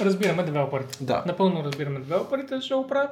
[0.00, 1.04] разбираме девелоперите.
[1.04, 1.24] Да.
[1.26, 3.10] Напълно разбираме девелоперите, ще го правят.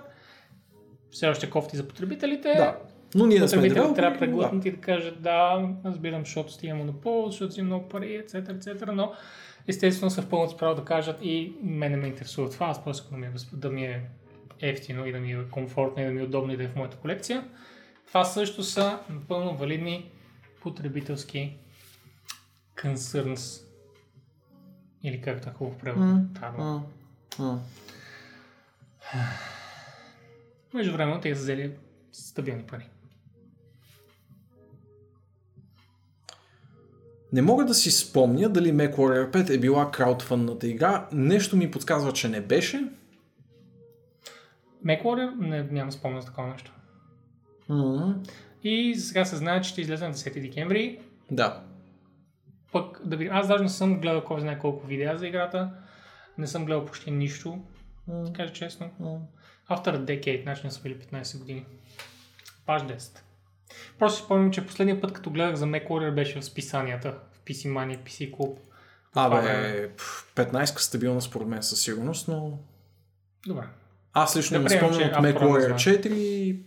[1.10, 2.54] Все още кофти за потребителите.
[2.56, 2.76] Да.
[3.14, 3.94] Но ние да сме девелопери.
[3.94, 4.20] трябва да да.
[4.20, 8.90] преглътнат и да кажат да, разбирам, защото стига монопол, защото си много пари, etc., etc.,
[8.90, 9.12] но
[9.68, 13.16] естествено са в пълното право да кажат и мене ме интересува това, аз просто да
[13.16, 14.02] ми, е, да ми е
[14.60, 16.76] ефтино и да ми е комфортно и да ми е удобно и да е в
[16.76, 17.44] моята колекция.
[18.06, 20.10] Това също са напълно валидни
[20.62, 21.56] потребителски
[22.76, 23.63] concerns.
[25.04, 25.98] Или както е хубаво превод.
[26.58, 26.82] М,
[27.38, 27.60] м.
[30.74, 31.72] Между време те са взели
[32.12, 32.88] стабилни пари.
[37.32, 41.08] Не мога да си спомня дали MechWarrior 5 е била краудфънната игра.
[41.12, 42.88] Нещо ми подсказва, че не беше.
[44.86, 46.72] MechWarrior не, няма спомня за такова нещо.
[47.68, 48.22] М,
[48.64, 51.00] И сега се знае, че ще излезе на 10 декември.
[51.30, 51.63] Да.
[52.74, 53.28] Пък да ви...
[53.32, 55.70] Аз даже не съм гледал кой знае колко видеа за играта.
[56.38, 57.58] Не съм гледал почти нищо,
[58.08, 58.90] да кажа честно.
[59.70, 61.66] After a decade, значи не са били 15 години.
[62.66, 63.18] Паш 10.
[63.98, 67.14] Просто си спомням, че последния път, като гледах за MechWarrior, беше в списанията.
[67.32, 68.56] В PC Money, PC Club.
[69.14, 72.58] Абе, пф, 15 стабилна според мен със сигурност, но
[73.46, 73.64] Добре.
[74.12, 75.78] аз лично не спомням от MechWarrior знае.
[75.78, 76.60] 4,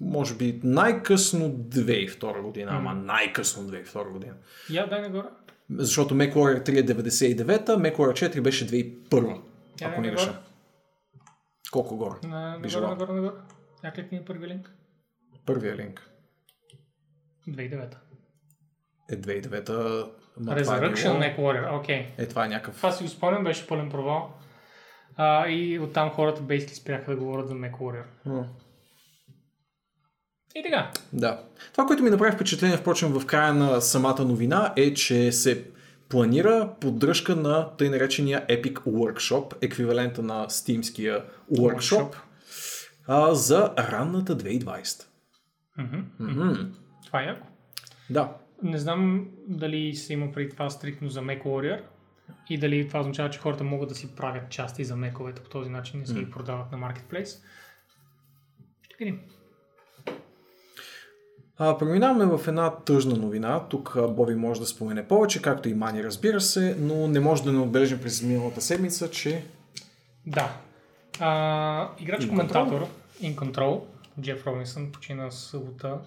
[0.00, 2.86] може би най-късно 2002 година, Мгм.
[2.86, 4.34] ама най-късно 2002 година.
[4.70, 5.26] Я, дай нагоре.
[5.74, 9.40] Защото MechWarrior 3 е 99-та, MechWarrior 4 беше 2001,
[9.80, 10.10] Я, ако не нагоре.
[10.10, 10.40] греша.
[11.72, 12.14] Колко горе?
[12.22, 12.90] На, нагоре, Виждам.
[12.90, 13.32] нагоре, нагоре.
[13.84, 14.70] Я кликни първи линк.
[15.46, 16.10] Първия линк
[17.48, 17.94] 2009.
[19.10, 19.72] е 2009-та.
[20.40, 22.06] ма това е Resurrection MechWarrior, окей.
[22.18, 22.76] Е, това е някакъв...
[22.76, 24.32] Това си го спомням, беше пълен провал.
[25.16, 28.04] А, и оттам хората бейски спряха да говорят за MechWarrior.
[28.26, 28.48] М.
[30.54, 30.90] И така.
[31.12, 31.42] Да.
[31.72, 35.64] Това, което ми направи впечатление, впрочем, в края на самата новина е, че се
[36.08, 42.16] планира поддръжка на тъй наречения Epic Workshop, еквивалента на Steamския Workshop,
[43.06, 45.06] а, за ранната 2020.
[45.78, 45.96] Мгм.
[46.18, 46.72] Мгм.
[47.06, 47.46] Това е яко.
[48.10, 48.36] Да.
[48.62, 51.82] Не знам дали се има преди това стрикно за MechWarrior
[52.50, 55.70] и дали това означава, че хората могат да си правят части за мековете по този
[55.70, 57.44] начин и си ги продават на Marketplace.
[58.82, 59.20] Ще видим.
[61.58, 63.60] А, преминаваме в една тъжна новина.
[63.60, 67.52] Тук Боби може да спомене повече, както и Мани, разбира се, но не може да
[67.52, 69.44] не отбележим през миналата седмица, че
[70.26, 70.56] Да.
[71.20, 72.22] А, играч
[73.22, 73.80] In Control,
[74.20, 75.98] Джеф Робинсън, почина събота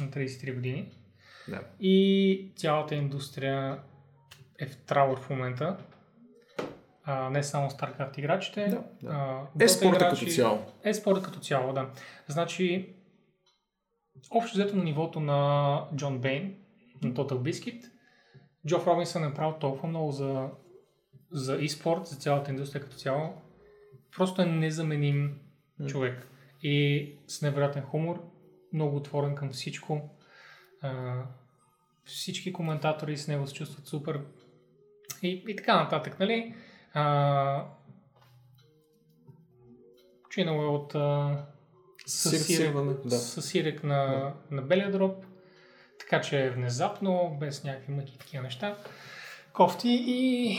[0.00, 0.88] на 33 години.
[1.48, 1.60] да.
[1.80, 3.78] И цялата индустрия
[4.58, 5.76] е в трауър в момента.
[7.04, 8.66] А, не само StarCraft играчите.
[8.66, 9.10] Да, да.
[9.58, 10.58] а, е спорта играчи- като цяло.
[10.84, 11.86] Е спорта като цяло, да.
[12.28, 12.88] Значи,
[14.30, 16.54] общо взето на нивото на Джон Бейн,
[17.02, 17.92] на Total Biscuit,
[18.66, 20.48] Джоф Робинсън е направил толкова много за,
[21.30, 23.42] за e-спорт, за цялата индустрия като цяло.
[24.16, 25.40] Просто е незаменим
[25.86, 26.28] човек.
[26.62, 28.24] И с невероятен хумор,
[28.72, 30.10] много отворен към всичко.
[30.80, 31.22] А,
[32.04, 34.20] всички коментатори с него се чувстват супер.
[35.22, 36.54] И, и така нататък, нали?
[36.94, 37.66] А,
[40.30, 41.46] чинал е от а,
[42.06, 43.16] сирек, сирване, да.
[43.16, 45.24] със сирек на, на белия дроб,
[45.98, 48.76] така че внезапно, без някакви мъки и такива неща.
[49.52, 50.58] Кофти и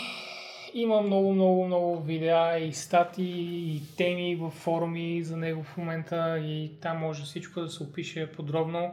[0.73, 6.39] има много, много, много видеа и статии и теми в форуми за него в момента
[6.39, 8.91] и там може всичко да се опише подробно.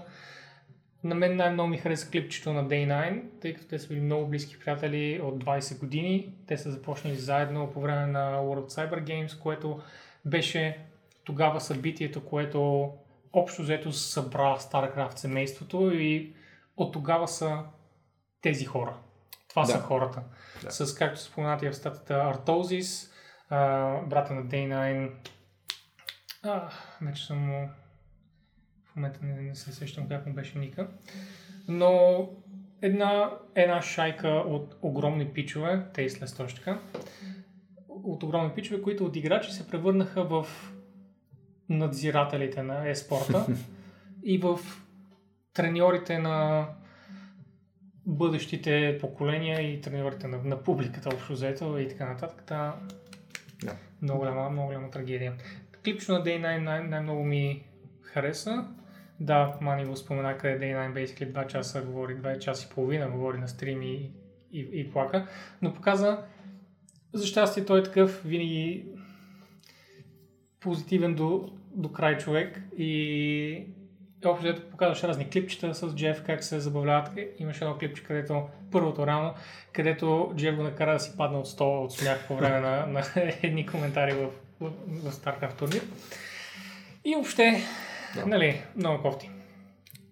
[1.04, 4.26] На мен най-много ми хареса клипчето на Day 9, тъй като те са били много
[4.26, 6.32] близки приятели от 20 години.
[6.46, 9.80] Те са започнали заедно по време на World Cyber Games, което
[10.24, 10.78] беше
[11.24, 12.90] тогава събитието, което
[13.32, 16.34] общо взето събра StarCraft семейството и
[16.76, 17.64] от тогава са
[18.42, 18.96] тези хора.
[19.48, 19.68] Това Да.
[19.68, 20.22] са хората.
[20.62, 20.70] Да.
[20.70, 23.12] С, както споменати в статата, Артозис,
[24.06, 25.10] брата на Day9.
[26.42, 26.70] А,
[27.02, 27.70] вече съм му...
[28.84, 30.88] В момента не, не се сещам как му беше ника.
[31.68, 32.28] Но
[32.82, 36.78] една, една шайка от огромни пичове, Tasteless точно така,
[37.88, 40.46] от огромни пичове, които от играчи се превърнаха в
[41.70, 43.46] надзирателите на еспорта
[44.24, 44.60] и в
[45.54, 46.66] треньорите на
[48.06, 52.42] бъдещите поколения и треньорите на, на публиката общо взето и така нататък.
[52.46, 52.76] Та,
[53.64, 53.76] Да.
[54.02, 55.34] много, голяма, много голяма трагедия.
[55.84, 57.64] Клипчето на Day9 най- най-много ми
[58.02, 58.64] хареса.
[59.20, 63.38] Да, Мани го спомена, къде Day9 basically 2 часа говори, 2 часа и половина говори
[63.38, 64.10] на стрим и,
[64.52, 65.26] и, и плака,
[65.62, 66.24] но показа
[67.12, 68.86] за щастие той е такъв винаги
[70.60, 73.64] позитивен до, до край човек и
[74.24, 77.16] общо взето показваше разни клипчета с Джеф, как се забавляват.
[77.16, 79.34] Е, Имаше едно клипче, където първото рано,
[79.72, 83.02] където Джеф го накара да си падне от стола от смях по време на, на
[83.42, 84.30] едни коментари в,
[84.60, 85.82] в, в StarCraft турнир.
[87.04, 87.62] И въобще,
[88.14, 88.26] Да.
[88.26, 89.30] нали, много кофти.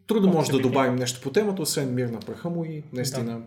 [0.06, 3.42] Трудно може да добавим нещо по темата, освен мир на праха му и наистина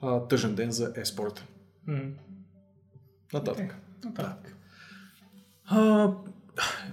[0.00, 1.44] а, тъжен ден за еспорта.
[3.32, 3.76] Нататък.
[4.04, 4.56] Нататък.
[5.66, 6.08] А,
[6.58, 6.92] с-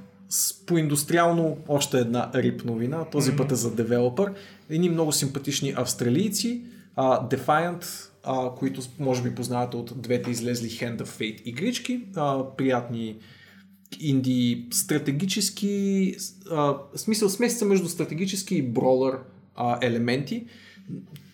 [0.66, 4.34] по индустриално още една рип новина, този път е за девелопър.
[4.70, 6.62] Едни много симпатични австралийци,
[6.96, 12.44] а, Defiant, а, които може би познавате от двете излезли Hand of Fate игрички, а,
[12.58, 13.16] приятни
[14.00, 16.16] инди стратегически,
[16.52, 19.18] а, смисъл смесица между стратегически и бролър
[19.56, 20.46] а, елементи.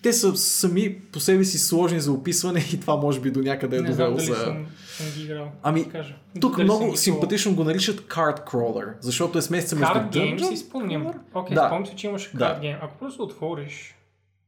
[0.02, 3.76] Те са сами по себе си сложни за описване и това може би до някъде
[3.76, 4.34] е довело за...
[4.34, 4.66] съм,
[4.96, 5.48] съм ги играл.
[5.62, 6.14] Ами, да кажа.
[6.40, 10.48] Тук Дали много симпатично го наричат Card Crawler, защото е смесица между Card Game Dungeon
[10.48, 11.06] си спомням.
[11.34, 11.66] Окей, Да.
[11.66, 12.44] спомням си, че имаше Да.
[12.44, 12.78] Card Game.
[12.82, 13.94] Ако просто отвориш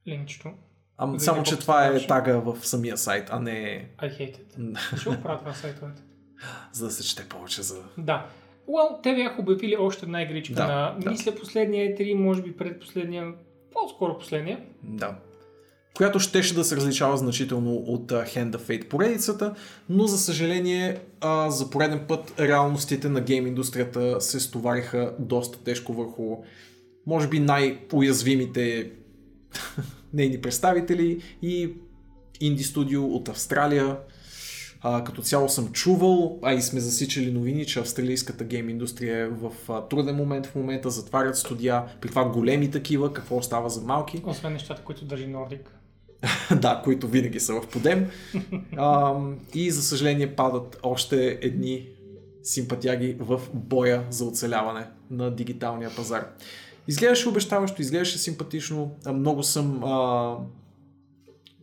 [0.09, 0.49] линкчето,
[0.99, 4.79] Ам, Да само, че това е тага в самия сайт, а не I hate it.
[4.93, 6.03] Защо го правят това сайтовете?
[6.73, 7.83] за да се чете повече за...
[7.99, 8.27] Да.
[8.69, 11.11] Well, те бяха обявили още една игричка Да, на, да.
[11.11, 13.33] мисля, последния E3, може би предпоследния,
[13.73, 14.61] по-скоро последния.
[14.83, 15.15] Да.
[15.99, 19.55] Която щеше да се различава значително от а, Hand of Fate поредицата,
[19.89, 25.93] но за съжаление а, за пореден път реалностите на гейм индустрията се стовариха доста тежко
[25.93, 26.37] върху
[27.07, 28.91] може би най-уязвимите
[30.13, 31.75] нейни представители и
[32.41, 33.99] инди студио от Австралия.
[34.81, 39.29] А, като цяло съм чувал, а и сме засичали новини, че австралийската гейм индустрия е
[39.29, 43.81] в а, труден момент в момента, затварят студия, при това големи такива, какво остава за
[43.81, 44.23] малки.
[44.27, 45.78] Освен нещата, които държи Nordic.
[46.61, 48.11] да, които винаги са в подем.
[48.77, 49.15] А,
[49.55, 51.89] и за съжаление падат още едни
[52.43, 56.29] симпатяги в боя за оцеляване на дигиталния пазар.
[56.89, 58.91] Изглеждаше обещаващо, изглеждаше симпатично.
[59.15, 59.85] Много съм...
[59.85, 60.37] А,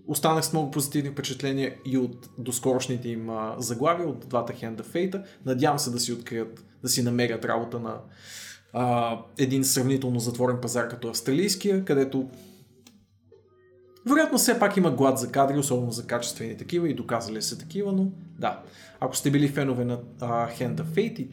[0.07, 4.85] останах с много позитивни впечатления и от доскорошните им а, заглавия, от двата Hand of
[4.85, 5.23] Fate.
[5.45, 7.97] Надявам се да си открият, да си намерят работа на
[8.73, 12.29] а, един сравнително затворен пазар като австралийския, където
[14.05, 17.91] вероятно все пак има глад за кадри, особено за качествени такива и доказали се такива,
[17.91, 18.07] но
[18.39, 18.59] да.
[18.99, 21.27] Ако сте били фенове на а, Hand of Fate и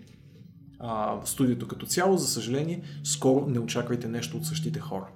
[0.80, 5.06] а, студиото като цяло, за съжаление, скоро не очаквайте нещо от същите хора.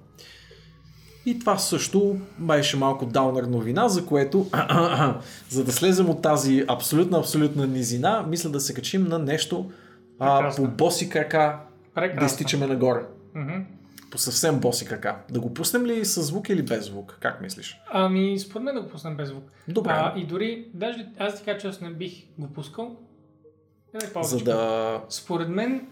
[1.25, 4.45] И това също беше малко даунър новина, за което,
[5.49, 9.71] за да слезем от тази абсолютна, абсолютна низина, мисля да се качим на нещо
[10.19, 10.65] а, Прекрасно.
[10.65, 12.25] по боси крака, да Прекрасно.
[12.25, 13.01] изтичаме нагоре.
[13.35, 13.53] Мгм.
[14.11, 15.17] По съвсем боси крака.
[15.29, 17.17] Да го пуснем ли с звук или без звук?
[17.21, 17.81] Как мислиш?
[17.91, 19.51] Ами, според мен да го пуснем без звук.
[19.67, 19.91] Добре.
[19.93, 22.97] А, и дори, даже аз ти кажа, че аз не бих го пускал.
[24.13, 24.29] Повече.
[24.29, 25.01] за да...
[25.09, 25.87] Според мен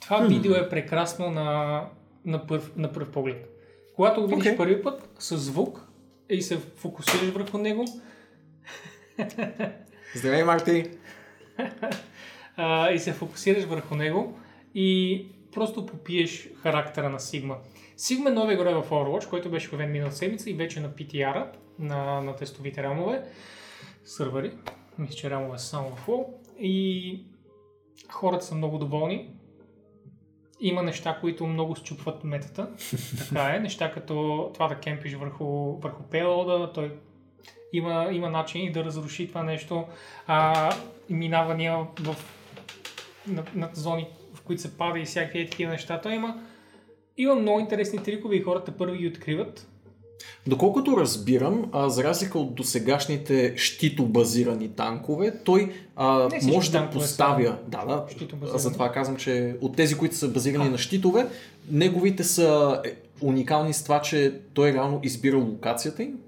[0.00, 1.80] това видео е прекрасно на,
[2.24, 3.50] на, първ, на пръв поглед.
[3.96, 4.56] Когато го видиш Окей.
[4.56, 5.86] първи път с звук
[6.30, 7.84] и се фокусираш върху него
[10.14, 10.90] Здравей, Марти!
[12.56, 14.38] а, и се фокусираш върху него
[14.74, 17.56] и просто попиеш характера на Сигма.
[17.96, 21.46] Сигма е новия герой в Overwatch, който беше обявен миналата седмица и вече на PTR,
[21.78, 23.22] на, на тестовите рамове,
[24.04, 24.52] сървъри.
[24.98, 26.26] Мисля, че рамове са само в WoW.
[26.58, 27.24] И
[28.10, 29.30] хората са много доволни.
[30.60, 32.68] Има неща, които много счупват метата.
[33.28, 33.60] Така е.
[33.60, 36.92] Неща като това да кемпиш върху, върху пейлода, той
[37.72, 39.84] има, има начини да разруши това нещо.
[40.26, 40.72] А,
[41.10, 42.16] минавания в,
[43.26, 44.08] над, над зони,
[44.44, 46.00] които се пада и всякакви такива неща.
[46.00, 46.40] Той има,
[47.16, 49.66] има много интересни трикове и хората първи ги откриват.
[50.46, 56.88] Доколкото разбирам, а, за разлика от досегашните щитобазирани танкове, той а, Не може да са
[56.92, 57.58] поставя.
[57.68, 58.06] Да, да.
[58.58, 61.26] Затова казвам, че от тези, които са базирани на щитове,
[61.70, 66.18] неговите са е, уникални с това, че той реално избира локацията им.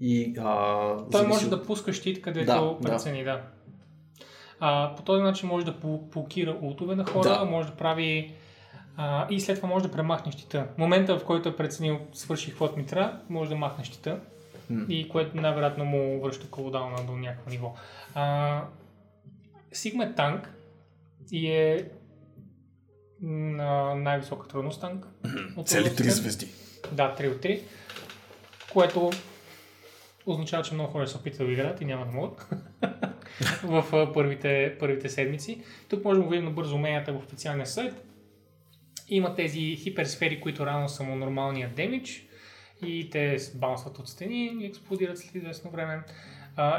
[0.00, 2.78] И, а, Той зависи може да пуска щит, където Да, да.
[2.90, 3.40] прецени, да.
[4.60, 7.44] А, по този начин може да бл- блокира ултове на хора, Да.
[7.44, 8.34] може да прави
[8.96, 10.66] а, и след това може да премахне щита.
[10.78, 14.20] Момента, в който е преценил свърши каквото ми трябва, може да махне щита
[14.70, 14.84] М.
[14.88, 17.74] и което най-вероятно му връща колодауна до някакво ниво.
[18.14, 18.62] А,
[19.72, 20.50] Sigma е танк
[21.32, 21.90] и е
[23.22, 25.06] на най-висока трудност танк.
[25.24, 25.96] Цели трудностите.
[25.96, 26.48] три звезди.
[26.92, 27.60] Да, 3 от 3,
[28.72, 29.10] което
[30.26, 32.48] означава, че много хора се опитват да играят и няма да могат
[33.62, 35.62] в първите, първите седмици.
[35.88, 37.94] Тук можем да видим набързо уменията в официалния сайт.
[39.08, 42.26] Има тези хиперсфери, които рано са му нормалния демидж
[42.86, 46.00] и те баунсват от стени и експлодират след известно време.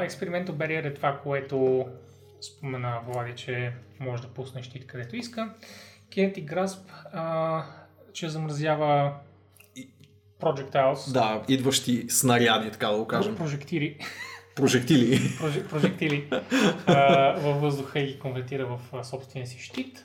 [0.00, 1.86] Експериментал Barrier е това, което
[2.40, 5.54] спомена Влади, че може да пусне щит където иска.
[6.10, 6.78] Kinetic Grasp,
[7.12, 7.64] а,
[8.12, 9.12] че замразява
[10.40, 13.36] projectiles, Да, идващи снаряди, така да го кажем.
[13.36, 13.98] прожектири,
[14.56, 15.16] Прожектили.
[15.18, 16.28] проже- прожектили
[16.86, 20.04] а, във въздуха и ги конвертира в а, собствения си щит.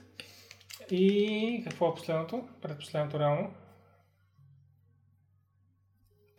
[0.92, 2.48] И какво е последното?
[2.62, 3.50] Предпоследното реално.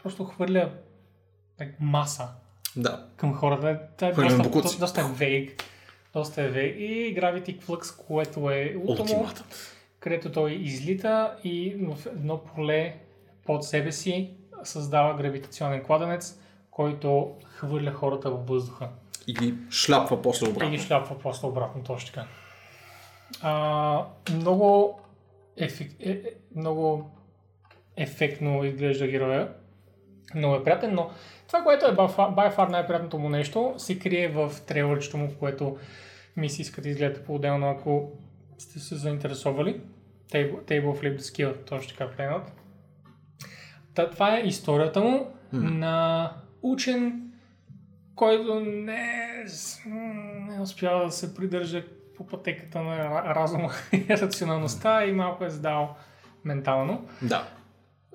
[0.02, 0.72] Просто хвърля
[1.58, 2.28] так, маса
[2.76, 3.06] Да.
[3.16, 3.80] към хората.
[3.96, 5.64] Това е Хвърляме доста, доста е вейг.
[6.12, 6.76] Доста е вейг.
[6.78, 9.28] И Gravity Flux, което е ултимо,
[10.00, 12.96] където той излита и в едно поле
[13.46, 14.30] под себе си
[14.64, 16.38] създава гравитационен кладенец,
[16.72, 18.88] който хвърля хората във въздуха.
[19.26, 20.70] И ги шляпва после И обратно.
[20.70, 22.26] ги шляпва после обратно, точно така.
[23.42, 24.04] А,
[24.34, 25.00] много,
[25.56, 26.22] ефек, е, е,
[26.56, 27.10] много
[27.96, 29.52] ефектно изглежда героя.
[30.34, 31.10] Много е приятен, но
[31.46, 35.76] това, което е by far, най-приятното му нещо, се крие в трейлърчето му, в което
[36.36, 38.12] ми се иска да изгледате по-отделно, ако
[38.58, 39.80] сте се заинтересовали.
[40.30, 42.52] Table, Table Flip Skill, точно така пленът.
[43.94, 46.30] Та, това е историята му на
[46.62, 47.22] учен,
[48.14, 49.78] който не, с-
[50.48, 51.84] не успява да се придържа
[52.16, 55.94] по пътеката на ра- разума и рационалността и малко е сдал
[56.44, 57.04] ментално.
[57.22, 57.48] Да.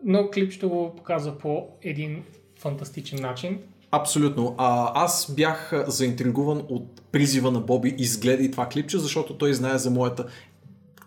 [0.04, 2.24] Но клипчето го показва по един
[2.60, 3.60] фантастичен начин.
[3.92, 4.56] Абсолютно.
[4.58, 9.92] А, аз бях заинтригуван от призива на Боби изгледай това клипче, защото той знае за
[9.92, 10.26] моята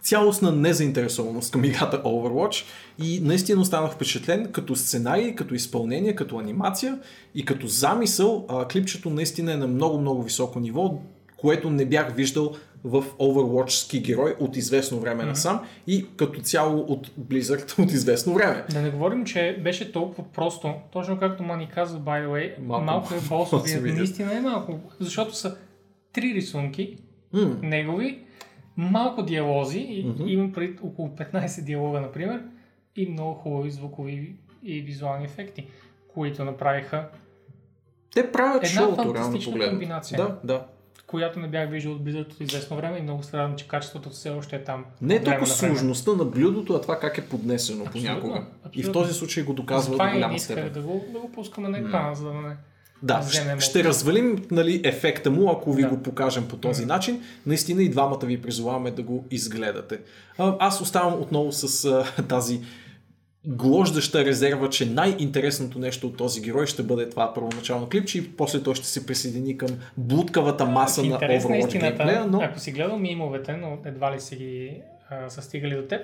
[0.03, 2.65] цялостна незаинтересованост към играта Overwatch
[2.99, 6.99] и наистина останах впечатлен като сценарий, като изпълнение, като анимация
[7.35, 8.47] и като замисъл.
[8.49, 10.95] А, клипчето наистина е на много-много високо ниво,
[11.37, 12.53] което не бях виждал
[12.85, 18.65] в Overwatch герой от известно време насам и като цяло от Blizzard от известно време.
[18.71, 22.85] Да не говорим, че беше толкова просто, точно както Мани казва, by the way, Малко-
[22.85, 23.97] малко, е босовият.
[23.97, 25.57] наистина е малко, защото са
[26.13, 26.97] три рисунки,
[27.33, 28.19] М, негови,
[28.77, 30.29] малко диалози, Мгм.
[30.29, 32.43] има пред около 15 диалога, например,
[32.97, 35.67] и много хубави звукови и визуални ефекти,
[36.09, 37.09] които направиха,
[38.15, 40.17] Те правят Една шоуто, фантастична комбинация.
[40.17, 40.67] Да, да.
[41.07, 44.11] която не бях виждал от Blizzard от известно време и много се радвам, че качеството
[44.11, 44.85] все още е там.
[45.03, 48.37] Не е толкова сложността на блюдото, а това как е поднесено Абсолютно, понякога.
[48.37, 48.93] И в абсолютно.
[48.93, 50.73] този случай го доказва до и голяма не исках степен.
[50.73, 52.57] да го, да го пускаме на екрана, за да не...
[53.03, 55.89] Да, вземем ще, от- развалим нали, ефекта му, ако ви Да.
[55.89, 57.23] го покажем по този начин.
[57.47, 59.99] Наистина и двамата ви призоваваме да го изгледате.
[60.39, 62.61] Аз оставам отново с а, тази
[63.47, 68.63] глождаща резерва, че най-интересното нещо от този герой ще бъде това първоначално клипче и после
[68.63, 73.53] той ще се присъедини към блудкавата маса на Overwatch геймплея, но ако си гледал мимовете,
[73.53, 76.01] но едва ли си ги а, са стигали до теб,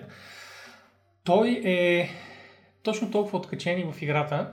[1.25, 2.09] той е
[2.83, 4.49] точно толкова откачен в играта,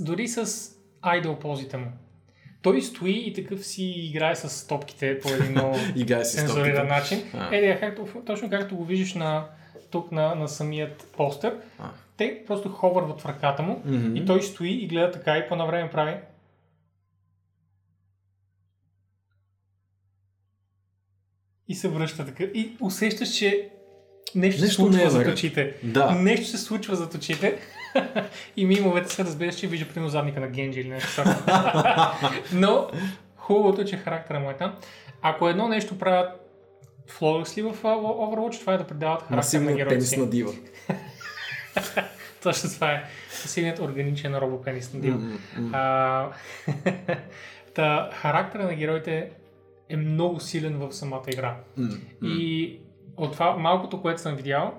[0.00, 0.70] дори с
[1.02, 1.86] айдол позите му.
[2.62, 6.88] Той стои и такъв си играе с топките по един много играе си с цензуриран
[6.88, 7.16] топките.
[7.16, 7.30] начин.
[7.34, 7.48] А.
[7.52, 9.46] Е, както, точно както го виждаш на,
[9.90, 11.90] тук на, на самият постер, А.
[12.16, 14.16] те просто ховърват в ръката му Мгм.
[14.16, 16.16] и той стои и гледа така и по навреме прави.
[21.68, 22.44] И се връща така.
[22.44, 23.68] И усещаш, че
[24.34, 25.32] нещо, се Нещо случва не е наред.
[25.32, 25.74] очите.
[25.82, 26.10] Да.
[26.10, 27.58] Нещо се случва зад очите.
[28.56, 31.22] и мимовете се разбираш, че вижда примерно задника на Генджи или нещо.
[32.52, 32.90] Но
[33.36, 34.74] хубавото е, че характера му е там.
[35.22, 36.48] Ако едно нещо правят
[37.10, 40.14] flawlessly в а, Overwatch, това е да предават характер на Масивна героите си.
[40.16, 40.52] тенисна дива.
[42.42, 43.04] Точно това е.
[43.30, 45.12] Силният органичен робопенис на Дим.
[45.12, 45.70] М, м.
[45.72, 46.28] А,
[47.74, 49.30] та, характера на героите
[49.88, 51.56] е много силен в самата игра.
[51.76, 51.88] М.
[52.22, 52.78] И
[53.16, 54.74] от това малкото, което съм видял,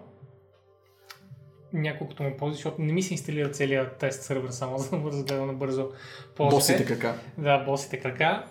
[1.73, 5.47] няколкото му ползи, защото не ми се инсталира целият тест сервер, само за да разгледам
[5.47, 5.89] набързо
[6.35, 6.55] ползите.
[6.55, 7.19] Босите крака.
[7.37, 8.45] Да, босите крака.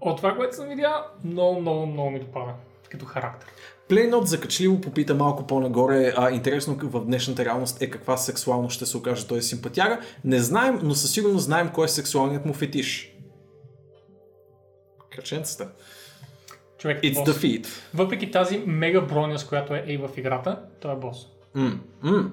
[0.00, 2.52] От това, което съм видял, много, много, много ми допада
[2.90, 3.48] като характер.
[3.88, 8.96] Плейнот закачливо попита малко по-нагоре, а интересно в днешната реалност е каква сексуално ще се
[8.96, 10.00] окаже той симпатяга.
[10.24, 13.16] Не знаем, но със сигурност знаем кой е сексуалният му фетиш.
[15.10, 15.68] Краченцата.
[16.78, 17.28] Човек It's бос.
[17.28, 17.66] the feet.
[17.94, 21.28] Въпреки тази мега броня, с която е Ей в играта, той е бос.
[21.54, 22.30] М, м.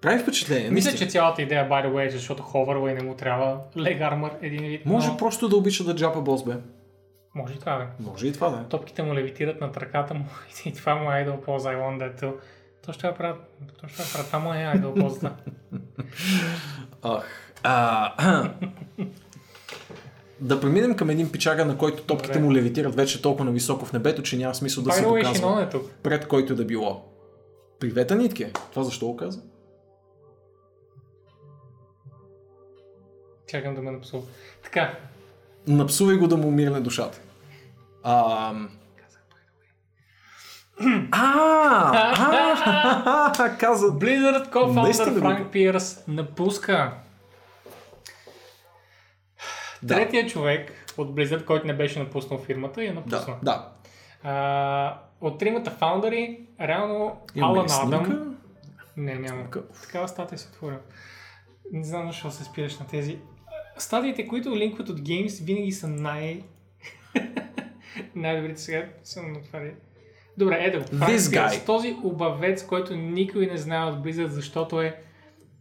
[0.00, 0.70] Прави впечатление.
[0.70, 4.00] Мисля, че цялата идея, by the way, е, защото ховърва и не му трябва лег
[4.00, 4.86] армър един вид.
[4.86, 5.16] Може но...
[5.16, 6.54] просто да обича да джапа бос, бе.
[7.34, 7.82] Може и това да.
[7.82, 7.86] е.
[8.00, 8.64] Може и това да.
[8.68, 10.24] Топките му левитират над ръката му
[10.64, 12.32] и това му е idol pose, I want that too.
[12.86, 13.38] То ще правят,
[13.80, 15.30] то ще правят, това му е idol pose.
[17.02, 17.42] Ах.
[17.68, 18.12] А,
[20.40, 22.44] да преминем към един пичага, на който топките Добре.
[22.44, 25.62] му левитират вече толкова нависоко в небето, че няма смисъл да By се way, доказва
[25.62, 27.04] е пред който да било.
[27.80, 28.52] Привет, Анитке.
[28.70, 29.42] Това защо го каза?
[33.48, 34.22] Чакам да ме напсува.
[34.64, 34.94] Така,
[35.66, 37.20] Напсувай го да му умирне душата.
[38.02, 38.54] А,
[41.12, 42.12] а,
[43.36, 43.86] а, каза.
[43.86, 45.20] Blizzard co-founder?
[45.20, 46.92] Франк Пирс напуска.
[49.82, 49.94] Да.
[49.94, 53.36] Третия човек от Blizzard, който не беше напуснал фирмата, я Да, напусна.
[53.42, 53.68] да.
[54.22, 57.66] А, от тримата фаундъри, реално Алан?
[57.70, 58.36] Адам...
[58.96, 59.44] Не, няма.
[59.82, 60.78] Такава статия си отворя.
[61.72, 63.18] Не знам защо се спираш на тези.
[63.78, 66.42] Статиите, които линкват от Games, винаги са най...
[68.14, 68.88] най-добрите сега.
[69.02, 69.72] Съм отваря.
[70.38, 70.94] Добре, ето.
[70.94, 71.66] This guy.
[71.66, 75.00] Този обавец, който никой не знае от Blizzard, защото е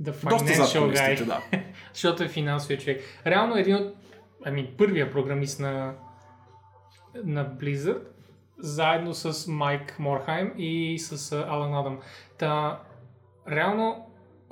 [0.03, 1.25] The Financial Guy.
[1.25, 1.41] да.
[1.93, 3.01] защото е финансовия човек.
[3.25, 3.95] Реално един от,
[4.45, 5.93] ами, първия програмист на,
[7.23, 8.01] на Blizzard,
[8.57, 11.99] заедно с Майк Морхайм и с Алан Адам.
[12.37, 12.79] Та,
[13.51, 14.04] реално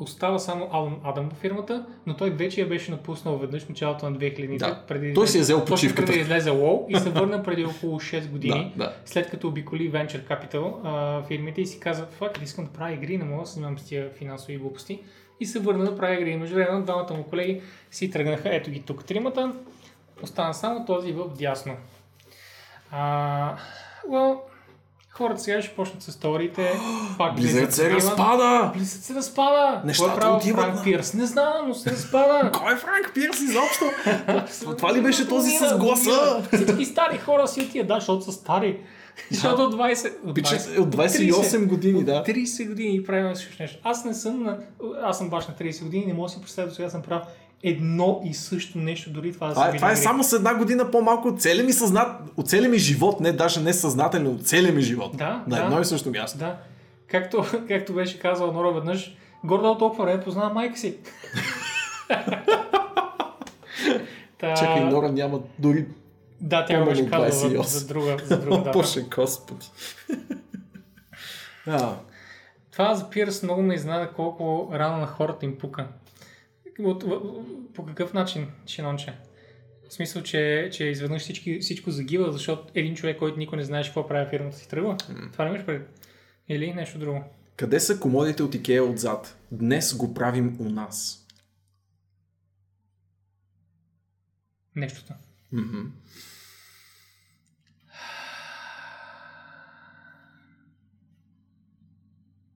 [0.04, 4.18] остава само Алан Адам в фирмата, но той вече я беше напуснал веднъж началото на
[4.18, 4.58] 2000-те.
[4.58, 4.82] Да.
[4.88, 6.06] Преди Той си е взел почивката.
[6.06, 8.74] преди излезе WoW и се върна преди около 6 години.
[8.76, 8.94] Да, да.
[9.06, 13.18] След като обиколи Venture Capital а, фирмите и си каза, фак, искам да правя игри,
[13.18, 15.00] не мога да се занимавам с тия финансови глупости.
[15.40, 16.38] И се върна да прави игри.
[16.38, 17.62] Между време двамата му колеги
[17.92, 19.54] си тръгнаха, ето ги тук тримата.
[20.24, 21.76] Остана само този в дясно.
[22.92, 23.56] А,
[24.10, 24.38] well,
[25.14, 26.72] хората сега ще почнат с историите.
[27.18, 28.72] Пак Blizzard се разпада!
[28.76, 29.82] Blizzard се разпада!
[29.86, 31.14] Нещата Кой е правил отиват Франк на- Пирс?
[31.14, 32.52] Не знам, но се разпада.
[32.60, 33.86] Кой е Франк Пирс изобщо?
[34.78, 36.44] Това ли беше този с гласа?
[36.54, 38.80] Всички стари хора си отиват, да, защото са стари.
[39.32, 40.14] Защото от 20...
[40.26, 42.24] От Пича 20 от 28 години, да.
[42.24, 43.80] 30 години правим нещо.
[43.84, 44.58] Аз не съм на...
[45.04, 47.26] Аз съм баш на 30 години, не мога да си представя, сега съм правил
[47.64, 50.92] едно и също нещо, дори това да Това, е, това е само с една година
[50.92, 54.74] по-малко от целия ми съзнат, от целия ми живот, не даже не съзнателно, от целия
[54.74, 55.18] ми живот.
[55.18, 55.64] Да, На да.
[55.64, 56.38] едно и също място.
[56.40, 56.58] Да.
[57.08, 60.98] Както, както беше казал Нора веднъж, гордо толкова време познава майка си.
[64.40, 65.86] Та, Чакай, Нора няма дори
[66.42, 67.62] Да, тя го беше казала за, 28.
[67.64, 68.72] за друга, за друга дата.
[68.72, 69.66] Боже, господи.
[71.68, 71.96] А,
[72.72, 75.88] Това за Пирс много ме изненада колко рано на хората им пука.
[76.80, 77.04] От,
[77.74, 79.14] по какъв начин, Шинонче?
[79.90, 83.90] В смисъл, че, че изведнъж всички, всичко загива, защото един човек, който никой не знаеше
[83.90, 84.98] какво прави фирмата си тръгва.
[85.32, 86.10] Това ли имаш пред?
[86.50, 87.24] Или нещо друго?
[87.58, 89.38] къде са комодите от Икея отзад?
[89.52, 91.28] Днес го правим у нас.
[94.76, 95.14] Нещото.
[95.52, 95.82] Мгм.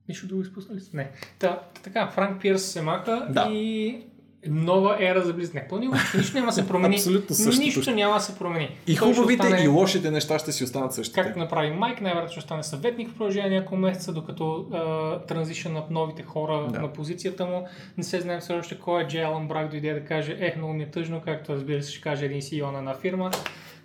[0.08, 0.96] Нищо друго изпуснали сте?
[0.96, 1.12] Не.
[1.38, 3.48] Та, така, Франк Пирс се маха Да.
[3.50, 4.02] и
[4.46, 5.54] нова ера за Близ.
[5.54, 6.94] Не, пълни нищо няма да се промени.
[6.94, 7.58] Абсолютно същото.
[7.58, 8.76] Нищо няма да се промени.
[8.86, 11.22] И Той хубавите остане- и лошите неща ще си останат същите.
[11.22, 14.66] Както направи Майк, най-вероятно ще остане съветник в продължение на няколко месеца, докато
[15.28, 16.80] транзишън от новите хора Да.
[16.80, 17.68] на позицията му.
[17.96, 20.72] Не се знаем все още кой е Джей Алън Брак дойде да каже, ех, много
[20.72, 23.30] ми е тъжно, както разбира се ще каже един CEO на една фирма.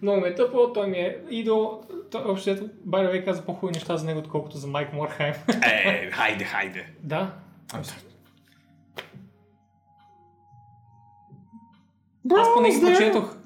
[0.01, 1.81] Много ми е тъпо, той ми е идол.
[2.15, 2.49] Общо
[2.88, 5.34] way, каза по-хубави неща за него, отколкото за Майк Морхайм.
[5.63, 6.85] Е, хайде, хайде.
[7.03, 7.31] да.
[12.31, 13.35] Аз поне ги прочетох.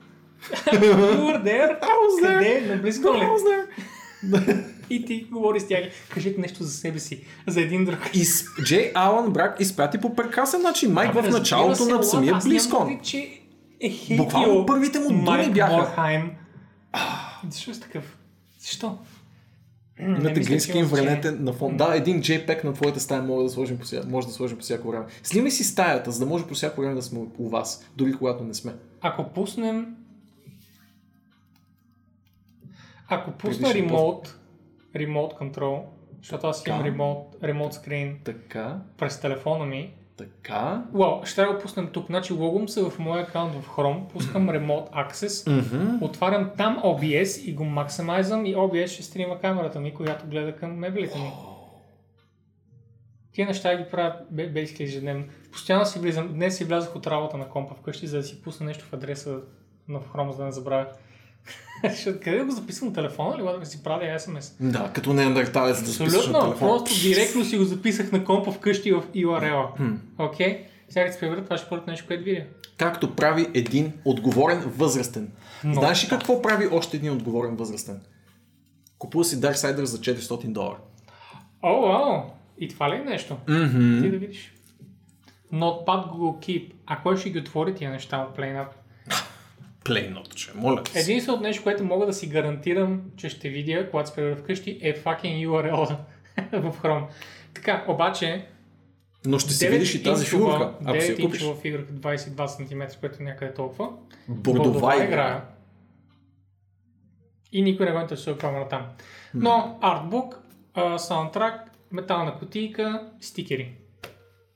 [0.66, 0.80] You
[1.18, 1.80] were there?
[1.80, 2.38] was there.
[2.40, 2.76] Къде?
[2.76, 3.18] Наблизко ли?
[3.18, 4.64] I was there.
[4.90, 5.80] И ти говори с тях.
[6.10, 7.98] Кажете нещо за себе си, за един друг.
[8.14, 12.36] И с- Джей Алън Брак изпрати по прекрасен начин Майк в началото се, на самия
[12.36, 13.00] аз нямам Близкон.
[13.04, 13.40] че
[13.82, 15.74] е Буквално първите му думи бяха.
[15.78, 16.32] Морхайм.
[17.50, 18.18] Защо е такъв?
[18.60, 18.98] Защо?
[20.00, 21.78] Имате има върнете на фон.
[21.78, 24.04] Да, един JPEG на твоята стая може да сложим по, ся...
[24.08, 25.06] може да сложим по всяко време.
[25.24, 28.44] Снимай си стаята, за да може по всяко време да сме у вас, дори когато
[28.44, 28.74] не сме.
[29.02, 29.96] Ако пуснем...
[33.10, 34.40] Ако пусна ремонт,
[34.96, 35.86] ремонт контрол,
[36.22, 40.84] защото аз имам ремонт, ремонт скрин Така, през телефона ми, така.
[40.94, 42.06] Уау, ще го пуснем тук.
[42.06, 46.06] Значи логом се в моя акаунт в Chrome, пускам Remote Access, Мгм.
[46.06, 50.72] отварям там OBS и го максимайзвам и OBS ще стрима камерата ми, която гледа към
[50.72, 51.32] мебелите ми.
[53.32, 55.26] Тия неща ги правят бе- basically ежедневно.
[55.52, 56.28] Постоянно си влизам.
[56.28, 59.40] Днес си влязох от работа на компа вкъщи, за да си пусна нещо в адреса
[59.88, 60.88] на Chrome, за да не забравя.
[62.24, 64.54] Къде да го записвам на телефона или да си правя SMS?
[64.60, 68.92] Да, като неандерталец да записваш на Абсолютно, просто директно си го записах на компа вкъщи
[68.92, 69.84] в URL-а.
[70.20, 70.66] Окей?
[70.90, 72.44] Сега като се превърна, това ще е първото нещо, което видя.
[72.78, 75.32] както прави един отговорен възрастен.
[75.64, 78.02] Но- Знаеш ли какво прави още един отговорен възрастен?
[78.98, 80.78] Купува си Darksiders за 400 долара.
[81.64, 82.22] О, вау!
[82.58, 83.38] И това ли е нещо?
[83.48, 84.02] Мгм.
[84.02, 84.54] Ти да видиш.
[85.54, 86.72] Notepad Google Keep.
[86.86, 88.68] А кой ще ги отвори тия неща от PlayNap?
[89.88, 91.00] Плейното, че моля ти.
[91.00, 95.48] Единственото нещо, което мога да си гарантирам, че ще видя, когато спре вкъщи, е fucking
[95.48, 95.98] URL
[96.52, 97.06] в Chrome.
[97.54, 98.46] Така, обаче,
[99.26, 101.42] Но ще си видиш и тази фигурка, ако си я 9 купиш.
[101.42, 103.90] инчова фигурка, 22 см, което е някъде толкова.
[104.28, 105.46] Бордова игра.
[107.52, 108.88] И никой не го интересува камера там.
[109.34, 110.40] Но артбук,
[110.98, 113.74] саундтрак, метална кутийка, стикери.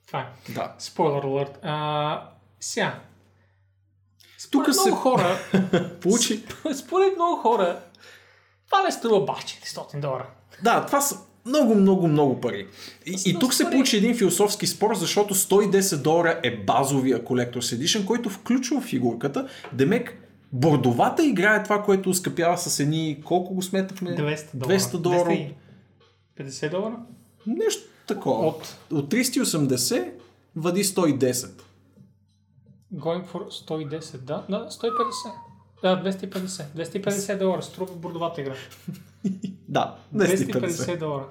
[0.06, 0.52] Това е.
[0.52, 0.74] Да.
[0.78, 1.58] Спойлер алърт.
[2.60, 3.00] Сега.
[4.52, 5.38] Тук се много хора,
[6.00, 6.42] получи...
[6.76, 7.80] според много хора,
[8.66, 10.26] това не струва баш 400 долара.
[10.62, 11.16] Да, това са
[11.46, 12.66] много, много, много пари.
[13.06, 13.72] И, и тук се пари.
[13.72, 19.48] получи един философски спор, защото 110 долара е базовия Collector's Edition, който включва фигурката.
[19.72, 20.18] Демек,
[20.52, 23.22] бордовата игра е това, което скъпява с едни...
[23.24, 24.10] Колко го сметахме?
[24.10, 24.78] 200 долара.
[24.78, 25.38] 200 долара.
[26.38, 26.96] 250 долара?
[27.46, 28.46] Нещо такова.
[28.46, 30.10] От- От 380
[30.56, 31.50] вади 110.
[32.94, 34.44] Going for 110, да?
[34.48, 35.32] Да, 150.
[35.82, 36.64] Да, 250.
[36.66, 38.54] 250 долара струва бордовата игра.
[39.68, 40.60] Да, 250.
[40.60, 41.24] 250 долара.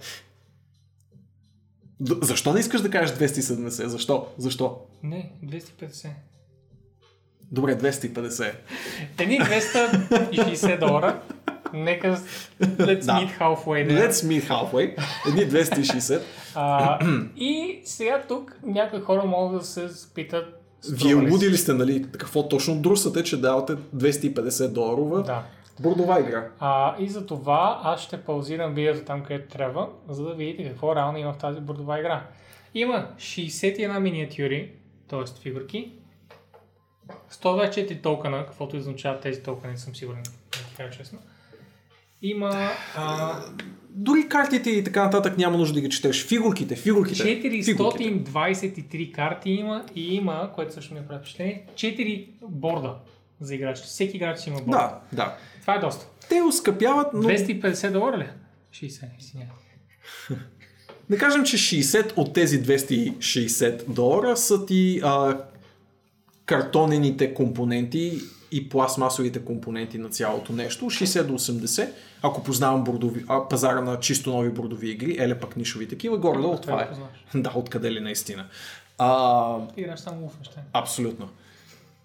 [1.99, 3.85] Д- Защо не искаш да кажеш 270?
[3.85, 4.27] Защо?
[4.37, 4.77] Защо?
[5.03, 6.09] Не, 250.
[7.43, 8.53] Добре, 250.
[9.19, 11.21] Едни 260 долара.
[11.73, 12.17] Нека
[12.61, 13.13] let's Да.
[13.13, 14.09] meet halfway there.
[14.09, 14.97] Let's meet halfway.
[15.27, 16.21] Едни 260.
[16.55, 16.99] А,
[17.35, 20.60] и сега тук някои хора могат да се спитат.
[20.89, 21.51] Вие струва ли луди си?
[21.51, 22.05] ли сте, нали?
[22.11, 25.43] Какво точно друсате, че давате 250 доларова Да.
[25.79, 26.47] бордова игра?
[26.59, 30.95] А, и за това аз ще паузирам видеото там, където трябва, за да видите какво
[30.95, 32.23] реално има в тази бордова игра.
[32.73, 34.71] Има 61 миниатюри,
[35.09, 35.41] т.е.
[35.41, 35.91] фигурки,
[37.31, 40.29] 124 токена, каквото означават тези токени, не съм сигурен, да
[40.69, 41.19] ти кажа честно.
[42.21, 43.33] Има а,
[43.93, 46.27] Дори картите и така нататък няма нужда да ги четеш.
[46.27, 47.23] Фигурките, фигурките.
[47.63, 48.03] фигурките.
[48.03, 52.95] 423 карти има и има, което също ми е прави впечатление, 4 борда
[53.41, 53.77] за играч.
[53.77, 54.71] Всеки играч има борд.
[54.71, 55.37] Да, да.
[55.61, 56.07] Това е доста.
[56.29, 58.27] Те ускъпяват, но 250 долара ли?
[58.73, 59.55] 60, извинявай.
[61.09, 65.37] да кажем, че 60 от тези 260 долара са ти а,
[66.45, 68.19] картонените компоненти
[68.51, 70.85] и пластмасовите компоненти на цялото нещо.
[70.85, 71.89] 60 до 80,
[72.21, 76.57] ако познавам бордови, а, пазара на чисто нови бордови игри, еле пък нишови такива, горе-долу
[76.57, 76.89] това да е.
[76.89, 77.13] познаваш.
[77.35, 78.45] Да, откъде ли наистина.
[78.97, 80.61] А, Ти играш само в неща.
[80.73, 81.29] Абсолютно.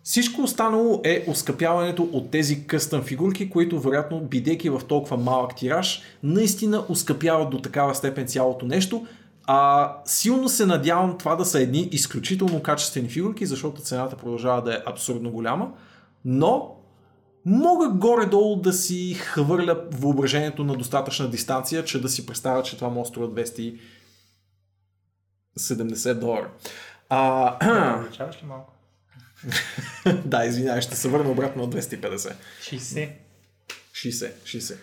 [0.03, 6.03] Всичко останало е оскъпяването от тези къстъм фигурки, които вероятно, бидейки в толкова малък тираж,
[6.23, 9.07] наистина оскъпяват до такава степен цялото нещо.
[9.47, 14.75] А, силно се надявам това да са едни изключително качествени фигурки, защото цената продължава да
[14.75, 15.69] е абсурдно голяма,
[16.29, 16.77] но
[17.45, 22.89] мога горе-долу да си хвърля въображението на достатъчна дистанция, че да си представя, че това
[22.89, 26.51] може струва 270 долара.
[27.09, 28.73] А, Увеличаваш ли малко?
[30.25, 32.35] да, извинявай, ще се върна обратно на 250.
[32.61, 33.11] 60.
[33.93, 34.77] 60, 60.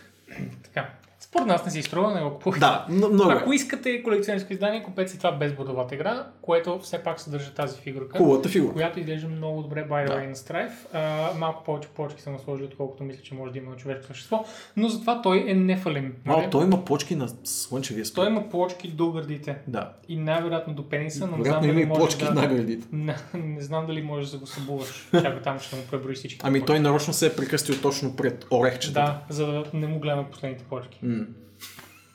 [0.64, 0.90] Така.
[1.20, 2.60] Според нас не си струва, не го купувайте.
[2.60, 3.36] Да, много е.
[3.36, 7.82] Ако искате колекционерско издание, купете си това без бордовата игра, което все пак съдържа тази
[7.82, 8.18] фигурка.
[8.18, 8.74] Хубавата фигура.
[8.74, 10.14] Която изглежда много добре, by the Да.
[10.14, 10.72] way, на Strife.
[10.94, 14.45] А, малко повече почки съм сложил, отколкото мисля, че може да има на човешко същество,
[14.78, 16.14] но затова той е нефален.
[16.26, 16.49] А, нали?
[16.52, 18.28] той има почки на слънчевия той спън.
[18.28, 19.94] има плочки до гърдите Да.
[20.07, 22.34] и най-вероятно до пениса, но не знам има дали и може почки да...
[22.34, 22.88] на градите.
[22.91, 25.10] Не, не знам дали можеш да го събуваш.
[25.11, 26.40] Чакай там ще му преброи всички.
[26.44, 26.68] Ами почки.
[26.68, 28.99] той нарочно се е прекъстил точно пред орехчетата.
[28.99, 30.99] Да, за да не му гледаме последните почки.
[31.03, 31.26] М.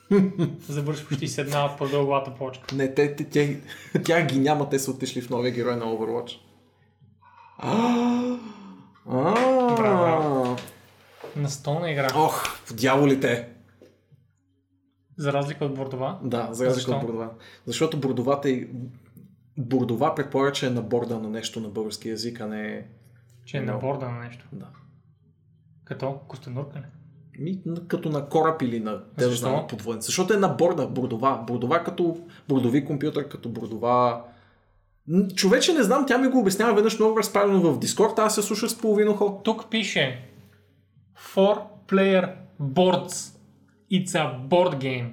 [0.67, 2.75] Завърши почти с една от продълговата почка.
[2.75, 3.61] Не, те, те, те,
[4.03, 6.39] тях ги няма, те са отишли в новия герой на Overwatch.
[9.75, 10.55] Браво.
[11.35, 12.07] Настолна игра.
[12.15, 13.49] Ох, дяволите.
[15.17, 16.19] За разлика от бордова.
[16.23, 16.91] Да, за разлика Защо?
[16.91, 17.31] от бордова.
[17.65, 18.67] Защото бордовата е...
[19.57, 22.87] Бордова предполага, че е на борда на нещо на български язик, а не.
[23.45, 24.45] Че е на борда на нещо.
[24.51, 24.67] Да.
[25.83, 26.98] Като костенурка ли?
[27.39, 29.67] Ми, като на кораб или на Защо?
[29.69, 30.01] подводен.
[30.01, 31.43] Защото е на борда, бордова.
[31.47, 32.17] Бордова като
[32.49, 34.21] бордови компютър, като бордова...
[35.35, 38.69] Човече не знам, тя ми го обяснява веднъж много разправено в Дискорд, аз се слушах
[38.69, 39.41] с половина ухо.
[39.43, 40.29] Тук пише
[41.35, 42.29] For player
[42.61, 43.35] boards.
[43.91, 45.07] It's a board game.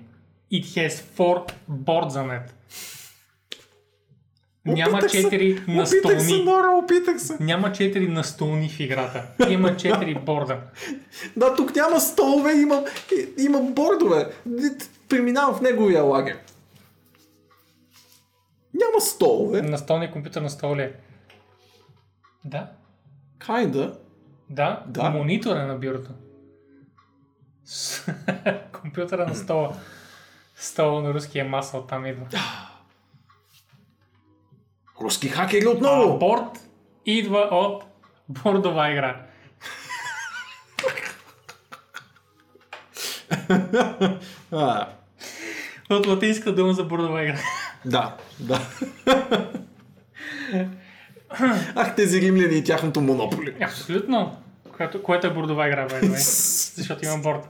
[0.52, 1.36] It has four
[1.68, 2.55] boards on it.
[4.66, 6.34] Няма Опитах се, четири Опитах се.
[6.34, 7.36] Нора, опитах се.
[7.40, 9.26] Няма четири настолни в играта.
[9.48, 10.60] Има четири борда.
[11.36, 12.84] Да, тук няма столове, има,
[13.38, 14.32] има бордове.
[15.08, 16.38] Преминавам в неговия лагер.
[18.74, 19.62] Няма столове.
[19.62, 20.92] Настолни компютър на стол ли е?
[22.44, 22.70] Да.
[23.38, 23.94] Kinda.
[24.50, 25.10] Да, Да.
[25.10, 26.10] монитора на бюрото.
[27.64, 28.06] С-
[28.72, 29.76] Компютъра на стола.
[30.56, 32.26] Стола на руския масъл там идва.
[35.06, 36.18] Руски хакери отново!
[36.18, 36.60] борт
[37.06, 37.84] идва от
[38.28, 39.22] бордова игра.
[44.52, 44.88] А,
[45.90, 47.38] От латинска дума за бордова игра.
[47.84, 48.60] да, да.
[51.74, 53.56] Ах, тези римляни и тяхното монополи.
[53.62, 54.36] Абсолютно.
[54.76, 56.16] Което, което е бордова игра, way.
[56.76, 57.48] Защото има борд.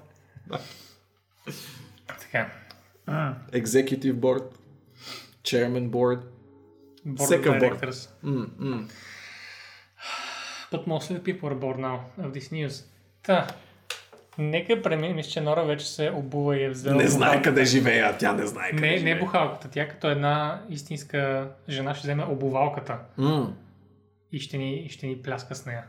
[2.21, 2.49] Така.
[3.53, 4.45] Executive board,
[5.43, 6.21] chairman board.
[7.07, 8.09] Board Всека of directors.
[8.25, 8.89] М.
[10.73, 12.85] But mostly people are bored now of this news.
[13.23, 13.47] Та.
[14.39, 16.97] Нека преминем, мисля, че Нора вече се обува и е взела.
[16.97, 19.19] Не знае къде живее, а тя не знае къде Не, не живее.
[19.19, 19.69] бухалката.
[19.71, 23.55] Тя като една истинска жена ще вземе обувалката М,
[24.33, 25.85] и ще ни, ще ни пляска с нея.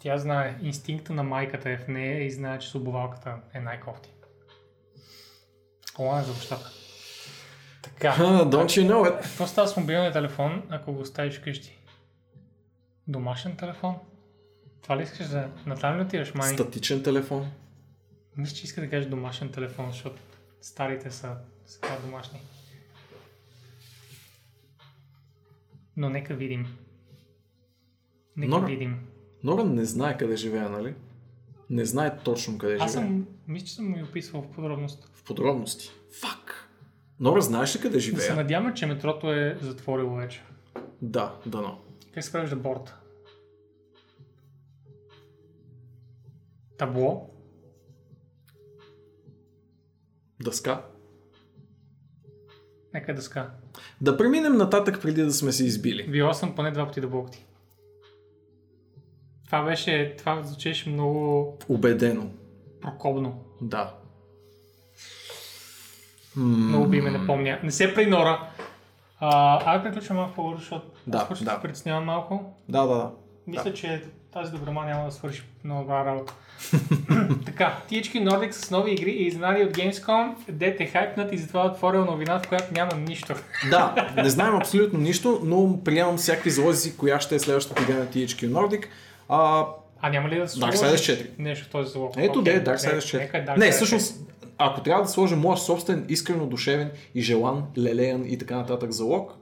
[0.00, 4.10] Тя знае, инстинкта на майката е в нея и знае, че с обувалката е най-кофти.
[5.94, 6.70] Това е за бащата.
[7.94, 8.14] Така.
[8.18, 9.22] Don't you know it?
[9.22, 11.78] Какво става с мобилния телефон, ако го оставиш вкъщи?
[13.08, 13.94] Домашен телефон?
[14.82, 15.48] Това ли искаш да...
[15.66, 16.54] На там ли отиваш, мани?
[16.54, 17.50] Статичен телефон.
[18.36, 20.16] Мисля, че иска да кажеш домашен телефон, защото
[20.60, 21.36] старите са
[21.66, 22.40] сега домашни.
[25.96, 26.76] Но нека видим.
[28.36, 28.66] Нека Нора.
[28.66, 28.98] видим.
[29.44, 30.94] Нора не знае къде живее, нали?
[31.70, 33.06] Не знае точно къде Аз живее.
[33.06, 35.10] съм, мисля, че съм ми описвал в подробност.
[35.14, 35.90] В подробности.
[36.20, 36.45] Фак.
[37.20, 38.34] Нора, знаеш ли къде Да се живее?
[38.36, 40.42] надяваме, че метрото е затворило вече.
[41.02, 41.78] Да, дано.
[42.14, 42.94] Как се превежда борт?
[46.78, 47.30] Табло?
[50.42, 50.84] Дъска.
[52.94, 53.50] Нека дъска.
[54.00, 56.10] Да преминем нататък преди да сме се избили.
[56.10, 57.46] Била съм поне два пъти да блокти.
[59.46, 62.30] Това беше, това звучеше много Убедено.
[62.80, 63.44] прокобно.
[63.60, 63.94] Да.
[66.36, 67.58] Много би ме не помня.
[67.62, 68.40] Не се при Нора.
[69.20, 71.50] А, ай приключвам малко по-бързо, защото Да, аз да.
[71.50, 72.54] се притеснявам малко.
[72.68, 73.10] Да, да, да.
[73.46, 74.02] Мисля, че
[74.32, 76.32] тази добрама няма да свърши много добра работа.
[77.46, 82.04] така, THQ Nordic с нови игри и изненади от Gamescom, дете хайпнат и затова отворил
[82.04, 83.34] новина, в която няма нищо.
[83.70, 88.06] Да, не знаем абсолютно нищо, но приемам всякакви залози, коя ще е следващата игра на
[88.06, 88.84] THQ Nordic.
[89.28, 89.66] А,
[90.00, 91.26] А няма ли да Darksiders сложиш 4.
[91.38, 92.14] нещо в този залог?
[92.16, 92.76] ето Окей, да е.
[92.76, 93.18] Darksiders 4.
[93.18, 93.70] Нека е Darksiders Не, 4.
[93.70, 94.20] всъщност,
[94.58, 99.32] ако трябва да сложа моя собствен, искрено душевен и желан, лелеян и така нататък залог,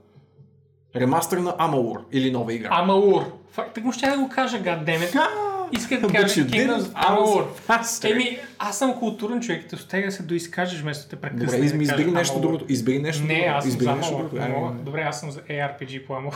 [0.97, 2.69] ремастър на Amalur или нова игра.
[2.73, 3.23] Амаур.
[3.51, 5.27] Факт, так му ще да го кажа, goddammit.
[5.73, 8.13] Исках да кажа Kingdoms faster.
[8.13, 11.45] Еми, аз съм културен човек, те стига да се доизкажеш вместо те прекъсна.
[11.45, 12.65] Добре, да избери нещо другото.
[12.69, 13.95] Избери нещо Не, аз съм за
[14.33, 14.83] не.
[14.83, 16.35] Добре, аз съм за ARPG по Amalur.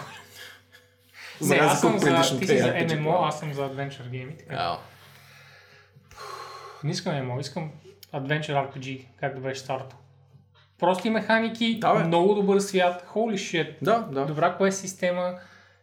[1.41, 4.39] За Не, аз съм за, ти си за MMO, аз съм за Adventure Game.
[4.39, 4.55] Така.
[4.59, 4.77] Ау.
[6.85, 7.71] Не искам MMO, искам
[8.15, 9.97] Adventure RPG, както беше старото.
[10.79, 12.05] Прости механики, Да, бе.
[12.05, 14.27] много добър свят, holy shit, Да, да.
[14.27, 15.35] добра quest система,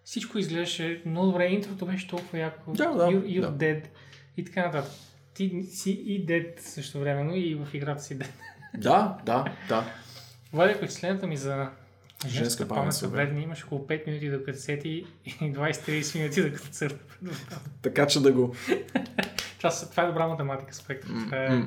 [0.03, 3.65] всичко изглеждаше много добре, интрото беше толкова яко, Да, да, you're, you're да.
[3.65, 3.83] dead
[4.37, 4.91] и така нататък.
[5.33, 8.29] Ти си и dead също времено и в играта си dead.
[8.77, 9.83] Да, да, да.
[10.53, 11.69] Влади, впечатленията ми за
[12.23, 13.43] Женска женска памет вредни.
[13.43, 17.15] Имаш около 5 минути докато сети и 20-30 минути докато църпа.
[17.81, 18.55] Така че да го...
[19.57, 21.09] Това, това е добра математика, спектър.
[21.09, 21.63] Това е...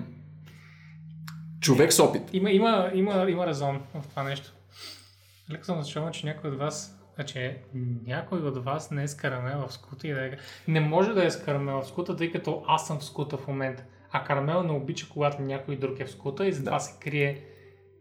[1.61, 2.23] Човек с опит.
[2.33, 4.53] Има, има, има, има резон в това нещо.
[5.51, 7.55] Леко съм зачуван, че някой от вас, значи
[8.07, 10.31] някой от вас не е с карамел в скута и да е...
[10.69, 13.47] Не може да е с карамел в скута, тъй като аз съм в скута в
[13.47, 13.85] момента.
[14.11, 16.81] А карамел не обича, когато някой друг е в скута и затова Да.
[16.81, 17.45] се крие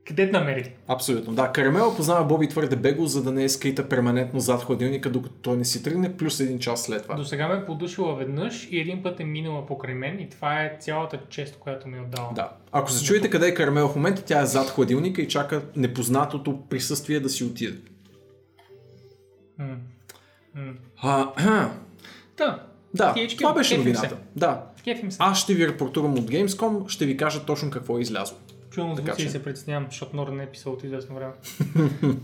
[0.07, 0.71] къде да намери.
[0.87, 1.33] Абсолютно.
[1.33, 5.35] Да, Карамел познава Боби твърде бего, за да не е скрита перманентно зад хладилника, докато
[5.35, 7.15] той не си тръгне, плюс един час след това.
[7.15, 10.63] До сега ме е подушила веднъж и един път е минала покрай мен и това
[10.63, 12.29] е цялата чест, която ми е отдала.
[12.35, 12.51] Да.
[12.71, 16.59] Ако се чуете къде е Карамел в момента, тя е зад хладилника и чака непознатото
[16.69, 17.77] присъствие да си отиде.
[19.59, 19.75] М.
[20.55, 20.73] М.
[21.01, 21.49] А, кхм.
[22.35, 22.63] Та,
[22.93, 24.17] да, THQ, това беше новината.
[24.35, 24.63] Да.
[25.19, 28.37] Аз ще ви репортувам от Gamescom, ще ви кажа точно какво е излязло.
[28.77, 31.33] Чувам така звуци и че- се притеснявам, защото Нора не е писал от известно време.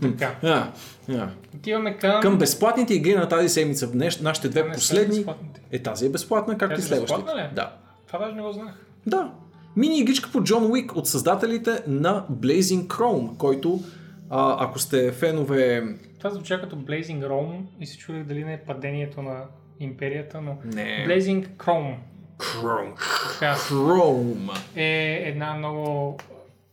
[0.02, 0.34] така.
[0.42, 0.72] А,
[1.12, 1.28] а.
[1.54, 2.20] Отиваме към...
[2.20, 5.24] Към безплатните игри на тази седмица, днес, нашите две последни.
[5.72, 7.22] Е, тази е безплатна, както и следващите.
[7.22, 7.50] безплатна ли е?
[7.54, 7.72] Да.
[8.06, 8.74] Това даже не го знах.
[9.06, 9.32] Да.
[9.76, 13.80] Мини игричка по Джон Уик от създателите на Blazing Chrome, който,
[14.30, 15.82] а, ако сте фенове...
[16.18, 19.42] Това звуча като Blazing Rome и се чудих дали не е падението на
[19.80, 21.06] империята, но Не.
[21.08, 21.94] Blazing Chrome
[22.38, 22.94] Chrome.
[23.56, 24.58] Chrome.
[24.76, 26.16] е една много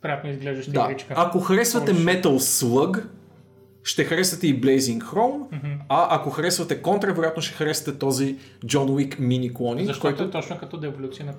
[0.01, 0.87] приятно изглеждаща Да.
[0.89, 1.13] игричка.
[1.17, 1.93] Ако харесвате.
[1.93, 3.03] Metal Slug,
[3.83, 5.59] ще харесате и Blazing Chrome,
[5.89, 10.23] а ако харесвате Contra, вероятно ще харесате този John Wick мини клони, Защото който...
[10.23, 11.33] е точно като деволюция на.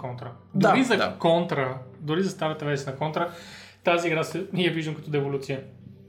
[0.54, 1.16] Да, Дори за да.
[1.18, 3.30] контра, дори за старата версия на контра,
[3.84, 5.64] тази игра се, ние виждам като деволюция.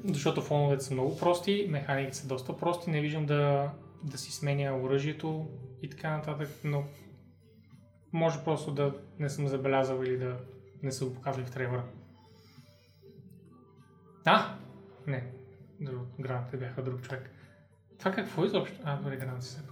[0.05, 3.69] Защото фоновете са много прости, механиките са доста прости, не виждам да,
[4.03, 5.45] да си сменя оръжието
[5.81, 6.83] и така нататък, но
[8.13, 10.35] може просто да не съм забелязал или да
[10.83, 11.83] не са го показали в трейлера.
[14.25, 14.55] А!
[15.07, 15.23] Не.
[15.81, 17.29] Друг, граната бяха друг човек.
[17.99, 18.75] Това какво изобщо?
[18.83, 19.69] А, добре, граната все пак.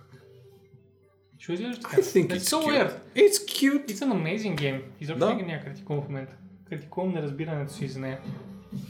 [1.39, 1.97] Ще изглежда така.
[1.97, 2.67] I think It's it's so cute.
[2.67, 2.93] weird.
[3.15, 3.85] It's cute.
[3.87, 4.81] It's an amazing game.
[4.99, 5.33] Изобщо Да.
[5.33, 6.33] не няма критикувам в момента.
[6.69, 8.19] Критикувам неразбирането си за нея.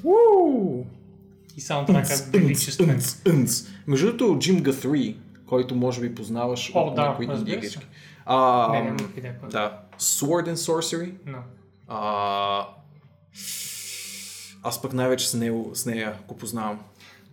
[0.03, 0.85] Woo!
[1.57, 3.01] И саундтрака е величествен.
[3.87, 5.15] Между другото, Jim Guthrie,
[5.45, 7.41] който може би познаваш О, от да, някои се.
[7.43, 7.87] игрички.
[8.25, 9.39] А, Не, нямам идея.
[9.39, 9.51] кой е.
[9.51, 9.81] да.
[9.99, 11.13] Sword and Sorcery.
[11.25, 11.37] Но.
[11.87, 12.67] А,
[14.63, 16.79] аз пък най-вече с, него, с нея го познавам.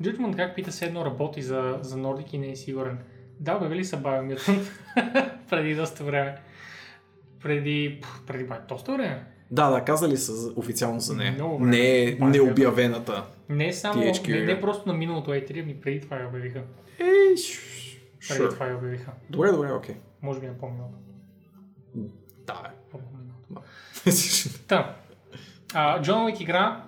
[0.03, 2.99] Judgment как пита се едно работи за, за Nordic и не е сигурен.
[3.41, 4.69] Да, обявили са Biomutant
[5.51, 6.39] преди доста време.
[7.43, 9.25] Преди, преди бай, доста време.
[9.51, 11.33] Да, да, казали са официално за нея.
[11.33, 11.71] Много време.
[11.71, 13.25] Не е необявената.
[13.49, 14.61] Не е само, THQ не, не игра.
[14.61, 16.59] просто на миналото E3, ами преди това я обявиха.
[16.99, 17.05] Е,
[18.29, 18.51] Преди sure.
[18.51, 19.13] това я обявиха.
[19.31, 19.95] Добре, добре, окей.
[20.23, 20.99] Може би на по-миналото.
[22.47, 22.71] Да.
[22.91, 23.69] По-миналото.
[24.69, 24.97] Та.
[25.75, 26.85] А, Джон Уик игра.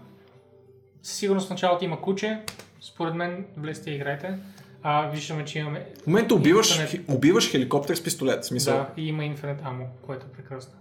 [1.03, 2.41] Със сигурност в началото има куче.
[2.81, 4.39] Според мен влезте и играйте.
[4.83, 5.87] А, виждаме, че имаме...
[6.03, 7.09] В момента убиваш, Интернет.
[7.09, 8.45] убиваш хеликоптер с пистолет.
[8.45, 8.77] Смисъл.
[8.77, 10.75] Да, и има Infinite Ammo, което е прекрасно.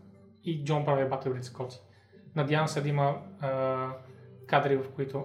[0.45, 1.77] И Джон прави Blitz коти.
[2.35, 3.87] Надявам се да има а,
[4.47, 5.23] кадри, в които...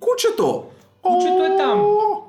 [0.00, 0.70] Кучето!
[1.02, 1.80] Кучето е там!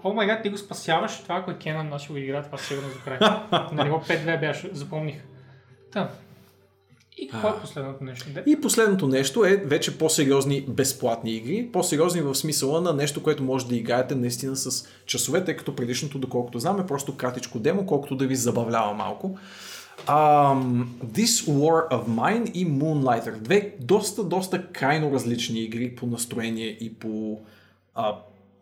[0.04, 0.14] О!
[0.14, 1.24] Май гад, ти го спасяваш.
[1.24, 1.58] Това, ако е
[1.94, 3.18] аз ще го играя, това сигурно за край.
[3.72, 5.24] На ниво 5-2 беше, запомних.
[5.92, 6.10] Та.
[7.22, 8.30] И какво е последното нещо?
[8.34, 8.44] Де?
[8.48, 11.70] И последното нещо е вече по-сериозни безплатни игри.
[11.74, 16.20] По-сериозни в смисъла на нещо, което може да играете наистина с часове, тъй като предишното,
[16.20, 19.38] доколкото знам, е просто кратичко демо, колкото да ви забавлява малко.
[20.08, 23.38] Um, This War of Mine и Moonlighter.
[23.38, 27.40] Две доста, доста крайно различни игри по настроение и по
[27.96, 28.16] а,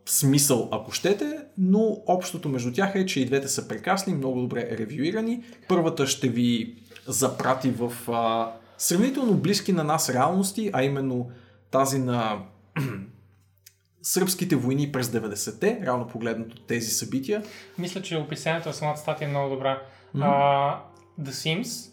[0.05, 4.77] смисъл, ако щете, но общото между тях е, че и двете са прекрасни, много добре
[4.77, 5.43] ревюирани.
[5.67, 6.75] Първата ще ви
[7.07, 11.31] запрати в а, сравнително близки на нас реалности, а именно
[11.71, 12.39] тази на
[14.01, 17.43] сръбските войни през 90-те, реално погледнато тези събития.
[17.77, 19.81] Мисля, че описанието на самата статия е много добра.
[20.21, 20.81] А,
[21.21, 21.91] The Sims,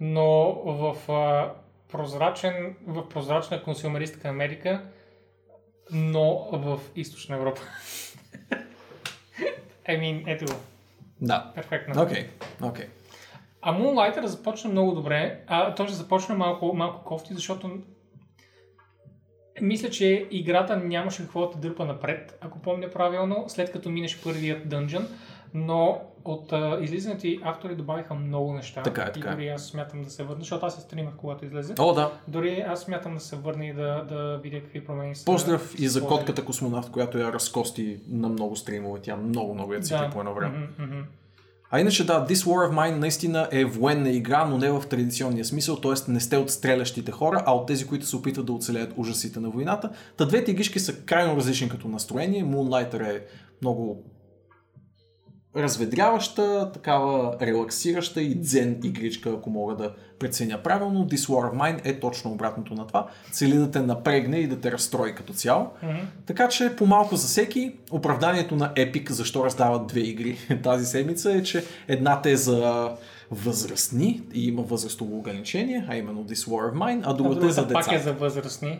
[0.00, 1.52] но в, а,
[1.92, 4.82] прозрачен, в прозрачна консумеристка Америка,
[5.92, 7.60] но в източна Европа.
[9.88, 10.60] I mean, ето го.
[11.20, 11.52] Да.
[11.54, 12.02] Перфектно.
[12.02, 12.28] Окей,
[12.62, 12.86] окей.
[13.62, 15.44] А Moonlighter започна много добре.
[15.46, 17.70] А, той ще започна малко, малко кофти, защото
[19.60, 24.68] мисля, че играта нямаше какво да дърпа напред, ако помня правилно, след като минеш първият
[24.68, 25.08] дънжън,
[25.54, 28.82] но от а, излизането и автори добавиха много неща.
[28.82, 29.32] Така е, така е.
[29.32, 31.74] И дори аз смятам да се върна, защото аз се стримах, когато излезе.
[31.78, 32.12] О, да.
[32.28, 35.24] Дори аз смятам да се върна и да, да видя какви промени са.
[35.24, 39.00] Поздрав и за котката космонавт, която я разкости на много стримове.
[39.02, 40.58] Тя много, много я цикли по едно време.
[40.58, 41.00] Мгм, мгм.
[41.70, 45.44] А иначе да, This War of Mine наистина е военна игра, но не в традиционния
[45.44, 46.10] смисъл, т.е.
[46.12, 49.50] не сте от стрелящите хора, а от тези, които се опитват да оцелеят ужасите на
[49.50, 49.90] войната.
[50.16, 52.44] Та двете игришки са крайно различни като настроение.
[52.44, 53.24] Moonlighter е
[53.62, 54.04] много
[55.58, 61.06] разведряваща, такава релаксираща и дзен игричка, ако мога да преценя правилно.
[61.06, 63.06] This War of Mine е точно обратното на това.
[63.32, 65.66] Цели да те напрегне и да те разстрои като цяло.
[65.82, 65.96] Мгм.
[66.26, 71.42] Така че по-малко за всеки, оправданието на Epic защо раздават две игри тази седмица е,
[71.42, 72.90] че едната е за
[73.30, 77.50] възрастни и има възрастово ограничение, а именно This War of Mine, а А другата е
[77.50, 77.90] за другата деца.
[77.90, 78.78] пак е за възрастни,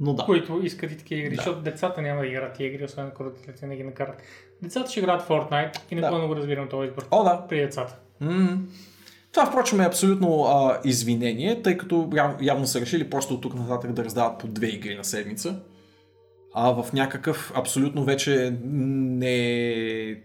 [0.00, 0.24] Но да.
[0.24, 1.36] които искат и такива игри, Да.
[1.36, 4.22] защото децата няма да играят тия игри, освен ако родителите не ги накарат.
[4.62, 6.00] Децата ще играят Fortnite и Да.
[6.00, 7.06] напълно го разбирам този избор.
[7.10, 7.44] О, да.
[7.48, 7.96] При децата.
[8.20, 8.58] М.
[9.32, 13.54] Това, впрочем, е абсолютно а, извинение, тъй като яв- явно са решили просто от тук
[13.54, 15.60] нататък да раздават по две игри на седмица.
[16.54, 20.16] А в някакъв абсолютно вече не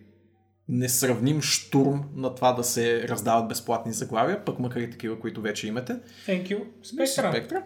[0.70, 5.68] несравним штурм на това да се раздават безплатни заглавия, пък макар и такива, които вече
[5.68, 5.96] имате.
[6.28, 6.64] Thank you.
[6.84, 7.32] Спектра.
[7.32, 7.64] Спектра.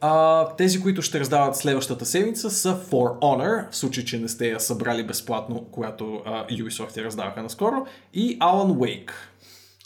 [0.00, 4.48] А, тези, които ще раздават следващата седмица са For Honor, в случай, че не сте
[4.48, 9.10] я събрали безплатно, която а, Ubisoft я раздаваха наскоро, и Alan Wake.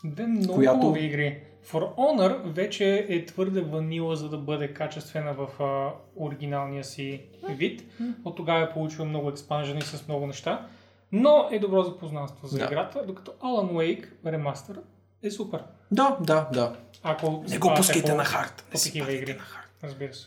[0.04, 1.38] Да, много Която- хубави игри.
[1.72, 5.90] For Honor вече е твърде ванила, за да бъде качествена в а,
[6.24, 7.20] оригиналния си
[7.50, 7.82] вид.
[8.24, 10.66] От тогава е получила много експанжени с много неща.
[11.14, 12.64] Но е добро запознанство за Да.
[12.64, 14.76] играта, докато Alan Wake Remaster
[15.22, 15.62] е супер.
[15.90, 16.76] Да, да, да.
[17.02, 18.64] Ако Не го пускайте по- на хард.
[18.72, 19.26] Не си игри.
[19.28, 19.68] на хард.
[19.84, 20.26] Разбира се.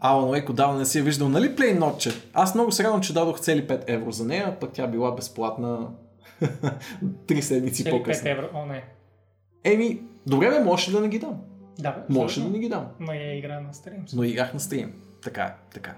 [0.00, 2.10] Алан Уейк отдавна не си е виждал, нали плей нотче?
[2.32, 5.88] Аз много се радвам, че дадох цели 5 евро за нея, пък тя била безплатна
[6.42, 8.30] 3 седмици Цели 5 по-късно.
[8.30, 8.48] евро.
[8.54, 8.84] О, не.
[9.64, 11.40] Еми, добре бе, можеше да не ги дам.
[11.78, 12.86] Да, бе, Можеше да не ги дам.
[12.98, 14.04] Ма я игра на стрим.
[14.12, 14.94] Но играх на стрим.
[15.22, 15.90] Така е, така.
[15.90, 15.94] е.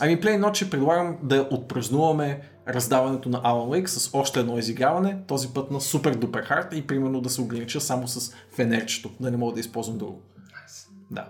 [0.00, 5.48] Ами Play Notch предлагам да отпразнуваме раздаването на Alan Wake с още едно изиграване, този
[5.54, 9.36] път на супер дупер хард и примерно да се огранича само с фенерчето, да не
[9.36, 10.22] мога да използвам друго.
[10.38, 10.88] Nice.
[11.10, 11.28] Да,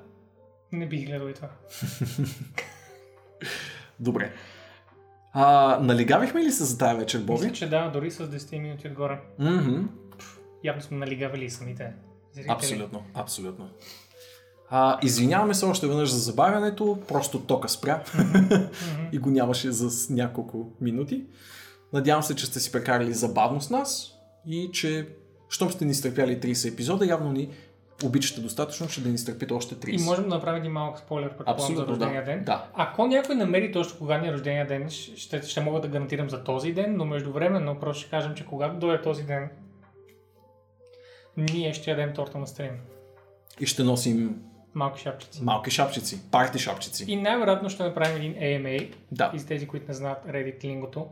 [0.73, 1.49] Не бих гледал и това.
[4.01, 4.33] добре.
[5.33, 7.53] А, налигавихме ли се за тази вечер, Мисля, Боби?
[7.53, 9.21] че да, дори с 10 минути отгоре.
[9.39, 9.83] Мгм.
[10.65, 11.93] Явно сме налигавали самите
[12.33, 12.53] зрители.
[12.53, 13.69] Абсолютно, абсолютно.
[14.73, 18.03] А, извиняваме се още веднъж за забавянето, просто тока спря
[19.13, 21.25] и го нямаше за няколко минути.
[21.93, 24.13] Надявам се, че сте си прекарали забавно с нас
[24.47, 25.09] и че,
[25.49, 27.49] щом сте ни изтърпяли 30 епизода, явно ни
[28.05, 30.01] обичате достатъчно, че да ни изтърпите още 30.
[30.01, 32.31] И можем да направим един малък спойлер, предполагам, за рождения да.
[32.31, 32.45] ден.
[32.45, 32.69] Да.
[32.75, 36.45] Ако някой намери точно кога ни е рождения ден, ще, ще мога да гарантирам за
[36.45, 39.51] този ден, но междувременно просто ще кажем, че когато дойде този ден,
[41.37, 42.73] ние ще ядем торта на стрим.
[43.61, 44.43] И ще носим
[44.75, 45.43] Малки шапчици.
[45.43, 47.05] малки шапчици, парти шапчици.
[47.09, 51.07] И най-вероятно ще направим един AMA, Да, и за тези, които не знаят Reddit лингото,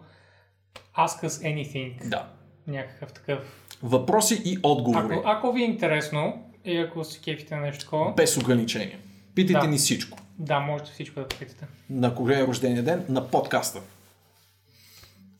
[0.98, 2.09] Ask us anything.
[2.09, 2.26] да.
[2.66, 3.39] Някакъв такъв.
[3.82, 5.14] Въпроси и отговори.
[5.14, 8.98] Ако, ако ви е интересно и ако се кефите на нещо такова, Без ограничения.
[9.35, 9.70] Питайте Да.
[9.72, 10.18] ни всичко.
[10.39, 11.66] да, можете всичко да попитате.
[11.90, 13.05] На кога е рождения ден?
[13.09, 13.80] На подкаста.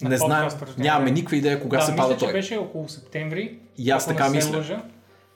[0.03, 2.33] На не рождения нямаме никаква идея кога да, се мисля, пада той.
[2.33, 3.59] беше около септември.
[3.79, 4.57] И аз така не мисля.
[4.57, 4.83] Лъжа,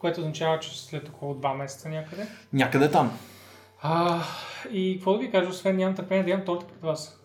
[0.02, 2.26] което означава, че след около 2 месеца някъде.
[2.52, 3.18] Някъде там.
[3.82, 4.22] А,
[4.70, 7.20] и какво да ви кажа, освен нямам търпение да имам торта пред вас.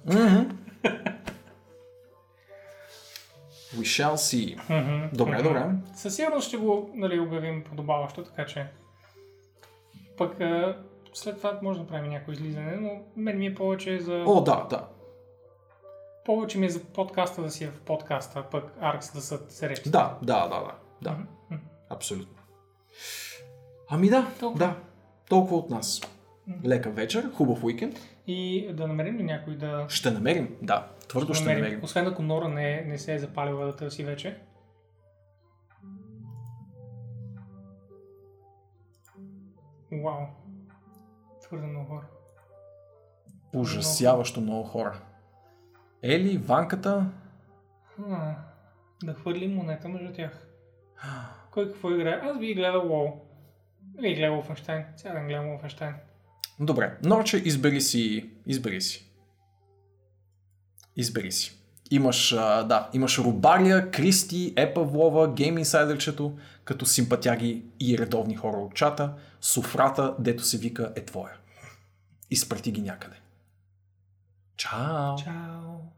[3.76, 4.58] We shall see.
[5.14, 5.66] Добре, добре.
[5.95, 8.68] Със сигурност ще го нали, обявим подобаващо, така че
[10.18, 10.78] пък а,
[11.14, 14.24] след това може да направим някакво излизане, но мен ми е повече за...
[14.28, 14.88] О, да, да.
[16.26, 19.90] Повече ми е за подкаста да си е в подкаста, пък Аркс да са срещи.
[19.90, 20.72] Да, да, да, да.
[21.02, 21.18] да.
[21.90, 22.37] Абсолютно.
[23.90, 24.65] Ами да, Толкова.
[24.65, 24.76] да.
[25.30, 26.02] Толкова от нас.
[26.65, 27.99] Лека вечер, хубав уикенд.
[28.28, 29.86] И да намерим ли някой да...
[29.90, 30.88] Ще намерим, да.
[31.07, 31.84] Твърдо ще намерим, намерим.
[31.84, 34.41] Освен ако Нора не, не се е запалила да търси вече.
[39.91, 40.26] Вау.
[41.41, 42.06] Твърде много хора.
[43.56, 44.99] Ужасяващо много хора.
[46.03, 47.11] Ели, Ванката,
[48.10, 48.36] А,
[49.03, 50.48] да хвърлим монета между тях.
[51.58, 52.20] Кой какво играе?
[52.24, 53.14] Аз би гледал WoW.
[54.00, 54.86] Или гледал Wolfenstein.
[54.98, 55.94] Сега да гледам Wolfenstein.
[56.60, 59.12] Добре, Норче, избери си, избери си.
[60.96, 61.58] Избери си.
[61.92, 68.58] Имаш, а, да, имаш Рубария, Кристи, Епа Влова, Гейм Инсайдърчето, като симпатяги и редовни хора
[68.58, 71.34] от чата, Софрата, дето се вика е твоя.
[72.32, 73.16] Изпрати ги някъде.
[74.58, 75.16] Чао!
[75.24, 75.97] Чао!